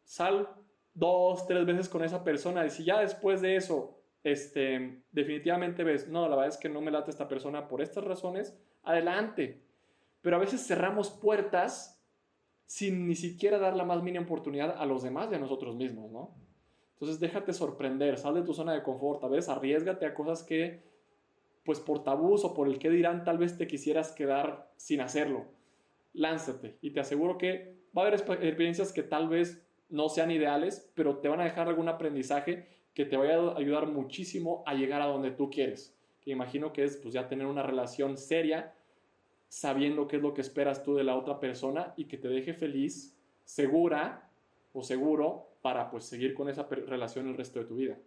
Sal 0.04 0.50
dos, 0.92 1.46
tres 1.46 1.64
veces 1.64 1.88
con 1.88 2.04
esa 2.04 2.22
persona 2.22 2.66
y 2.66 2.68
si 2.68 2.84
ya 2.84 3.00
después 3.00 3.40
de 3.40 3.56
eso, 3.56 4.02
este, 4.22 5.02
definitivamente 5.12 5.82
ves, 5.82 6.06
no, 6.08 6.28
la 6.28 6.36
verdad 6.36 6.48
es 6.48 6.58
que 6.58 6.68
no 6.68 6.82
me 6.82 6.90
late 6.90 7.10
esta 7.10 7.26
persona 7.26 7.66
por 7.66 7.80
estas 7.80 8.04
razones, 8.04 8.54
adelante. 8.82 9.62
Pero 10.20 10.36
a 10.36 10.40
veces 10.40 10.66
cerramos 10.66 11.08
puertas 11.08 12.04
sin 12.66 13.06
ni 13.08 13.14
siquiera 13.14 13.58
dar 13.58 13.74
la 13.74 13.84
más 13.84 14.02
mínima 14.02 14.26
oportunidad 14.26 14.76
a 14.76 14.84
los 14.84 15.02
demás 15.02 15.30
y 15.32 15.36
a 15.36 15.38
nosotros 15.38 15.74
mismos, 15.74 16.10
¿no? 16.10 16.34
Entonces 17.02 17.18
déjate 17.18 17.52
sorprender, 17.52 18.16
sal 18.16 18.34
de 18.34 18.42
tu 18.42 18.54
zona 18.54 18.74
de 18.74 18.84
confort, 18.84 19.24
a 19.24 19.26
veces 19.26 19.48
arriesgate 19.48 20.06
a 20.06 20.14
cosas 20.14 20.44
que, 20.44 20.84
pues 21.64 21.80
por 21.80 22.04
tabús 22.04 22.44
o 22.44 22.54
por 22.54 22.68
el 22.68 22.78
que 22.78 22.90
dirán, 22.90 23.24
tal 23.24 23.38
vez 23.38 23.58
te 23.58 23.66
quisieras 23.66 24.12
quedar 24.12 24.70
sin 24.76 25.00
hacerlo. 25.00 25.46
Lánzate 26.12 26.78
y 26.80 26.92
te 26.92 27.00
aseguro 27.00 27.38
que 27.38 27.74
va 27.98 28.04
a 28.04 28.06
haber 28.06 28.20
experiencias 28.20 28.92
que 28.92 29.02
tal 29.02 29.28
vez 29.28 29.66
no 29.88 30.08
sean 30.10 30.30
ideales, 30.30 30.92
pero 30.94 31.18
te 31.18 31.26
van 31.26 31.40
a 31.40 31.44
dejar 31.44 31.66
algún 31.66 31.88
aprendizaje 31.88 32.68
que 32.94 33.04
te 33.04 33.16
vaya 33.16 33.34
a 33.34 33.58
ayudar 33.58 33.88
muchísimo 33.88 34.62
a 34.64 34.74
llegar 34.74 35.02
a 35.02 35.06
donde 35.06 35.32
tú 35.32 35.50
quieres. 35.50 35.98
Que 36.20 36.30
imagino 36.30 36.72
que 36.72 36.84
es 36.84 36.98
pues 36.98 37.14
ya 37.14 37.26
tener 37.26 37.48
una 37.48 37.64
relación 37.64 38.16
seria, 38.16 38.76
sabiendo 39.48 40.06
qué 40.06 40.18
es 40.18 40.22
lo 40.22 40.34
que 40.34 40.40
esperas 40.40 40.84
tú 40.84 40.94
de 40.94 41.02
la 41.02 41.16
otra 41.16 41.40
persona 41.40 41.94
y 41.96 42.04
que 42.04 42.16
te 42.16 42.28
deje 42.28 42.54
feliz, 42.54 43.18
segura 43.42 44.31
o 44.72 44.82
seguro 44.82 45.48
para 45.62 45.90
pues 45.90 46.04
seguir 46.04 46.34
con 46.34 46.48
esa 46.48 46.64
relación 46.64 47.28
el 47.28 47.36
resto 47.36 47.58
de 47.60 47.66
tu 47.66 47.76
vida. 47.76 47.98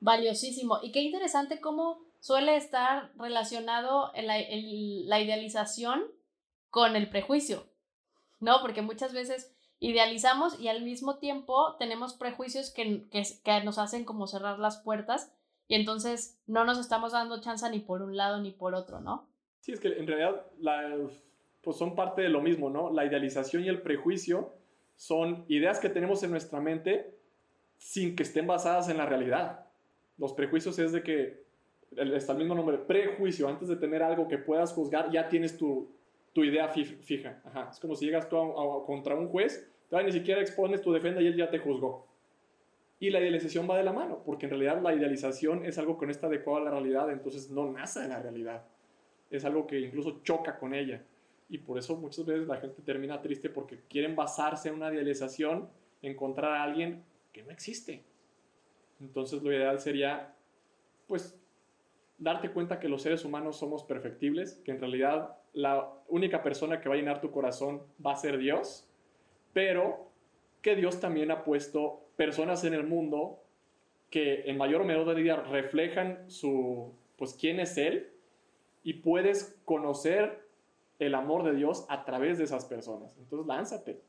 Valiosísimo. 0.00 0.78
Y 0.82 0.92
qué 0.92 1.00
interesante 1.00 1.60
cómo 1.60 2.02
suele 2.20 2.56
estar 2.56 3.12
relacionado 3.16 4.10
la, 4.14 4.36
la 4.38 5.20
idealización 5.20 6.04
con 6.70 6.96
el 6.96 7.08
prejuicio, 7.08 7.66
¿no? 8.40 8.58
Porque 8.60 8.82
muchas 8.82 9.12
veces 9.12 9.54
idealizamos 9.78 10.58
y 10.58 10.68
al 10.68 10.82
mismo 10.82 11.18
tiempo 11.18 11.76
tenemos 11.78 12.14
prejuicios 12.14 12.70
que, 12.70 13.06
que, 13.10 13.22
que, 13.44 13.64
nos 13.64 13.78
hacen 13.78 14.04
como 14.04 14.26
cerrar 14.26 14.58
las 14.58 14.78
puertas 14.78 15.32
y 15.68 15.74
entonces 15.74 16.40
no 16.46 16.64
nos 16.64 16.78
estamos 16.78 17.12
dando 17.12 17.40
chance 17.40 17.68
ni 17.70 17.80
por 17.80 18.02
un 18.02 18.16
lado 18.16 18.40
ni 18.40 18.50
por 18.50 18.74
otro, 18.74 19.00
¿no? 19.00 19.28
Sí, 19.60 19.72
es 19.72 19.80
que 19.80 19.88
en 19.88 20.06
realidad 20.06 20.46
la, 20.58 20.96
pues 21.62 21.76
son 21.76 21.94
parte 21.94 22.22
de 22.22 22.28
lo 22.28 22.40
mismo, 22.40 22.70
¿no? 22.70 22.90
La 22.92 23.04
idealización 23.04 23.64
y 23.64 23.68
el 23.68 23.82
prejuicio 23.82 24.52
son 24.96 25.44
ideas 25.48 25.80
que 25.80 25.88
tenemos 25.88 26.22
en 26.22 26.30
nuestra 26.30 26.60
mente 26.60 27.14
sin 27.78 28.16
que 28.16 28.22
estén 28.22 28.46
basadas 28.46 28.88
en 28.88 28.96
la 28.96 29.06
realidad. 29.06 29.66
Los 30.18 30.32
prejuicios 30.32 30.78
es 30.78 30.92
de 30.92 31.02
que, 31.02 31.44
está 31.96 32.32
el 32.32 32.38
mismo 32.38 32.54
nombre, 32.54 32.78
prejuicio, 32.78 33.48
antes 33.48 33.68
de 33.68 33.76
tener 33.76 34.02
algo 34.02 34.28
que 34.28 34.38
puedas 34.38 34.72
juzgar, 34.72 35.10
ya 35.10 35.28
tienes 35.28 35.56
tu, 35.56 35.90
tu 36.32 36.44
idea 36.44 36.68
fija. 36.68 37.42
Es 37.70 37.80
como 37.80 37.94
si 37.94 38.06
llegas 38.06 38.28
tú 38.28 38.36
contra 38.86 39.14
un 39.14 39.28
juez, 39.28 39.70
ni 39.90 40.12
siquiera 40.12 40.40
expones 40.40 40.82
tu 40.82 40.92
defensa 40.92 41.20
y 41.20 41.26
él 41.26 41.36
ya 41.36 41.50
te 41.50 41.58
juzgó. 41.58 42.06
Y 43.00 43.10
la 43.10 43.20
idealización 43.20 43.68
va 43.68 43.76
de 43.76 43.84
la 43.84 43.92
mano, 43.92 44.22
porque 44.24 44.46
en 44.46 44.50
realidad 44.50 44.80
la 44.80 44.94
idealización 44.94 45.64
es 45.66 45.78
algo 45.78 45.98
que 45.98 46.06
no 46.06 46.12
está 46.12 46.26
adecuado 46.26 46.60
a 46.60 46.64
la 46.64 46.70
realidad, 46.70 47.10
entonces 47.10 47.50
no 47.50 47.70
nace 47.70 48.00
de 48.00 48.08
la 48.08 48.20
realidad. 48.20 48.64
Es 49.30 49.44
algo 49.44 49.66
que 49.66 49.78
incluso 49.78 50.22
choca 50.22 50.58
con 50.58 50.74
ella. 50.74 51.02
Y 51.54 51.58
por 51.58 51.78
eso 51.78 51.96
muchas 51.96 52.26
veces 52.26 52.48
la 52.48 52.56
gente 52.56 52.82
termina 52.82 53.22
triste 53.22 53.48
porque 53.48 53.78
quieren 53.88 54.16
basarse 54.16 54.70
en 54.70 54.74
una 54.74 54.92
idealización, 54.92 55.68
encontrar 56.02 56.50
a 56.50 56.64
alguien 56.64 57.04
que 57.32 57.44
no 57.44 57.52
existe. 57.52 58.02
Entonces 59.00 59.40
lo 59.40 59.52
ideal 59.52 59.78
sería, 59.78 60.34
pues, 61.06 61.38
darte 62.18 62.50
cuenta 62.50 62.80
que 62.80 62.88
los 62.88 63.02
seres 63.02 63.24
humanos 63.24 63.56
somos 63.56 63.84
perfectibles, 63.84 64.60
que 64.64 64.72
en 64.72 64.80
realidad 64.80 65.36
la 65.52 65.92
única 66.08 66.42
persona 66.42 66.80
que 66.80 66.88
va 66.88 66.96
a 66.96 66.98
llenar 66.98 67.20
tu 67.20 67.30
corazón 67.30 67.84
va 68.04 68.14
a 68.14 68.16
ser 68.16 68.36
Dios, 68.38 68.88
pero 69.52 70.10
que 70.60 70.74
Dios 70.74 70.98
también 70.98 71.30
ha 71.30 71.44
puesto 71.44 72.00
personas 72.16 72.64
en 72.64 72.74
el 72.74 72.82
mundo 72.82 73.38
que 74.10 74.50
en 74.50 74.56
mayor 74.56 74.80
o 74.80 74.84
menor 74.84 75.06
medida 75.06 75.36
reflejan 75.36 76.28
su, 76.28 76.92
pues, 77.16 77.34
quién 77.34 77.60
es 77.60 77.76
Él 77.76 78.10
y 78.82 78.94
puedes 78.94 79.56
conocer 79.64 80.43
el 81.04 81.14
amor 81.14 81.44
de 81.44 81.54
Dios 81.54 81.86
a 81.88 82.04
través 82.04 82.38
de 82.38 82.44
esas 82.44 82.64
personas. 82.64 83.16
Entonces, 83.18 83.46
lánzate. 83.46 84.04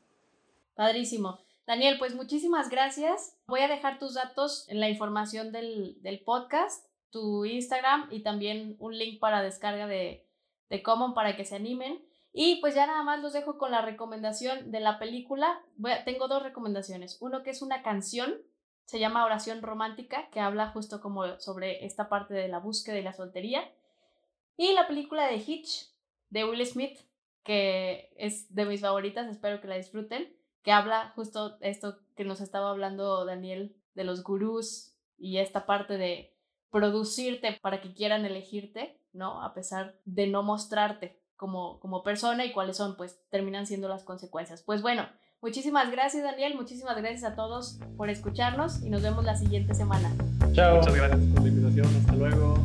Padrísimo. 0.74 1.38
Daniel, 1.66 1.98
pues 1.98 2.14
muchísimas 2.14 2.70
gracias. 2.70 3.36
Voy 3.46 3.60
a 3.60 3.68
dejar 3.68 3.98
tus 3.98 4.14
datos 4.14 4.68
en 4.68 4.78
la 4.78 4.88
información 4.88 5.50
del, 5.50 6.00
del 6.02 6.20
podcast, 6.20 6.86
tu 7.10 7.44
Instagram 7.44 8.08
y 8.10 8.22
también 8.22 8.76
un 8.78 8.96
link 8.96 9.18
para 9.18 9.42
descarga 9.42 9.86
de, 9.86 10.26
de 10.70 10.82
Common 10.82 11.14
para 11.14 11.36
que 11.36 11.44
se 11.44 11.56
animen. 11.56 12.04
Y 12.32 12.56
pues 12.60 12.74
ya 12.74 12.86
nada 12.86 13.02
más 13.02 13.20
los 13.22 13.32
dejo 13.32 13.56
con 13.56 13.70
la 13.70 13.80
recomendación 13.80 14.70
de 14.70 14.80
la 14.80 14.98
película. 14.98 15.60
tengo 16.04 16.28
dos 16.28 16.42
recomendaciones. 16.42 17.16
Uno 17.20 17.42
que 17.42 17.50
es 17.50 17.62
una 17.62 17.82
canción, 17.82 18.36
se 18.84 18.98
llama 18.98 19.24
Oración 19.24 19.62
Romántica, 19.62 20.28
que 20.30 20.40
habla 20.40 20.68
justo 20.68 21.00
como 21.00 21.40
sobre 21.40 21.86
esta 21.86 22.08
parte 22.08 22.34
de 22.34 22.48
la 22.48 22.58
búsqueda 22.58 22.98
y 22.98 23.02
la 23.02 23.14
soltería. 23.14 23.68
Y 24.58 24.72
la 24.74 24.86
película 24.86 25.26
de 25.26 25.36
Hitch, 25.36 25.90
de 26.30 26.44
Will 26.44 26.64
Smith, 26.66 26.98
que 27.42 28.10
es 28.16 28.54
de 28.54 28.64
mis 28.64 28.80
favoritas, 28.80 29.28
espero 29.28 29.60
que 29.60 29.68
la 29.68 29.76
disfruten, 29.76 30.36
que 30.62 30.72
habla 30.72 31.12
justo 31.14 31.58
esto 31.60 31.98
que 32.16 32.24
nos 32.24 32.40
estaba 32.40 32.70
hablando 32.70 33.24
Daniel, 33.24 33.76
de 33.94 34.04
los 34.04 34.22
gurús 34.22 34.94
y 35.16 35.38
esta 35.38 35.64
parte 35.64 35.96
de 35.96 36.34
producirte 36.70 37.58
para 37.62 37.80
que 37.80 37.94
quieran 37.94 38.24
elegirte 38.24 39.00
¿no? 39.16 39.42
A 39.42 39.54
pesar 39.54 39.96
de 40.04 40.26
no 40.28 40.42
mostrarte 40.42 41.18
como, 41.36 41.80
como 41.80 42.02
persona 42.02 42.44
y 42.44 42.52
cuáles 42.52 42.76
son, 42.76 42.96
pues 42.96 43.18
terminan 43.30 43.66
siendo 43.66 43.88
las 43.88 44.04
consecuencias. 44.04 44.62
Pues 44.62 44.82
bueno, 44.82 45.06
muchísimas 45.42 45.90
gracias 45.90 46.22
Daniel, 46.22 46.54
muchísimas 46.54 46.96
gracias 46.96 47.24
a 47.24 47.34
todos 47.34 47.80
por 47.96 48.10
escucharnos 48.10 48.82
y 48.82 48.90
nos 48.90 49.02
vemos 49.02 49.24
la 49.24 49.36
siguiente 49.36 49.74
semana. 49.74 50.12
Chao. 50.52 50.76
Muchas 50.76 50.94
gracias 50.94 51.20
por 51.32 51.42
la 51.42 51.48
invitación, 51.48 51.86
hasta 51.96 52.14
luego. 52.14 52.56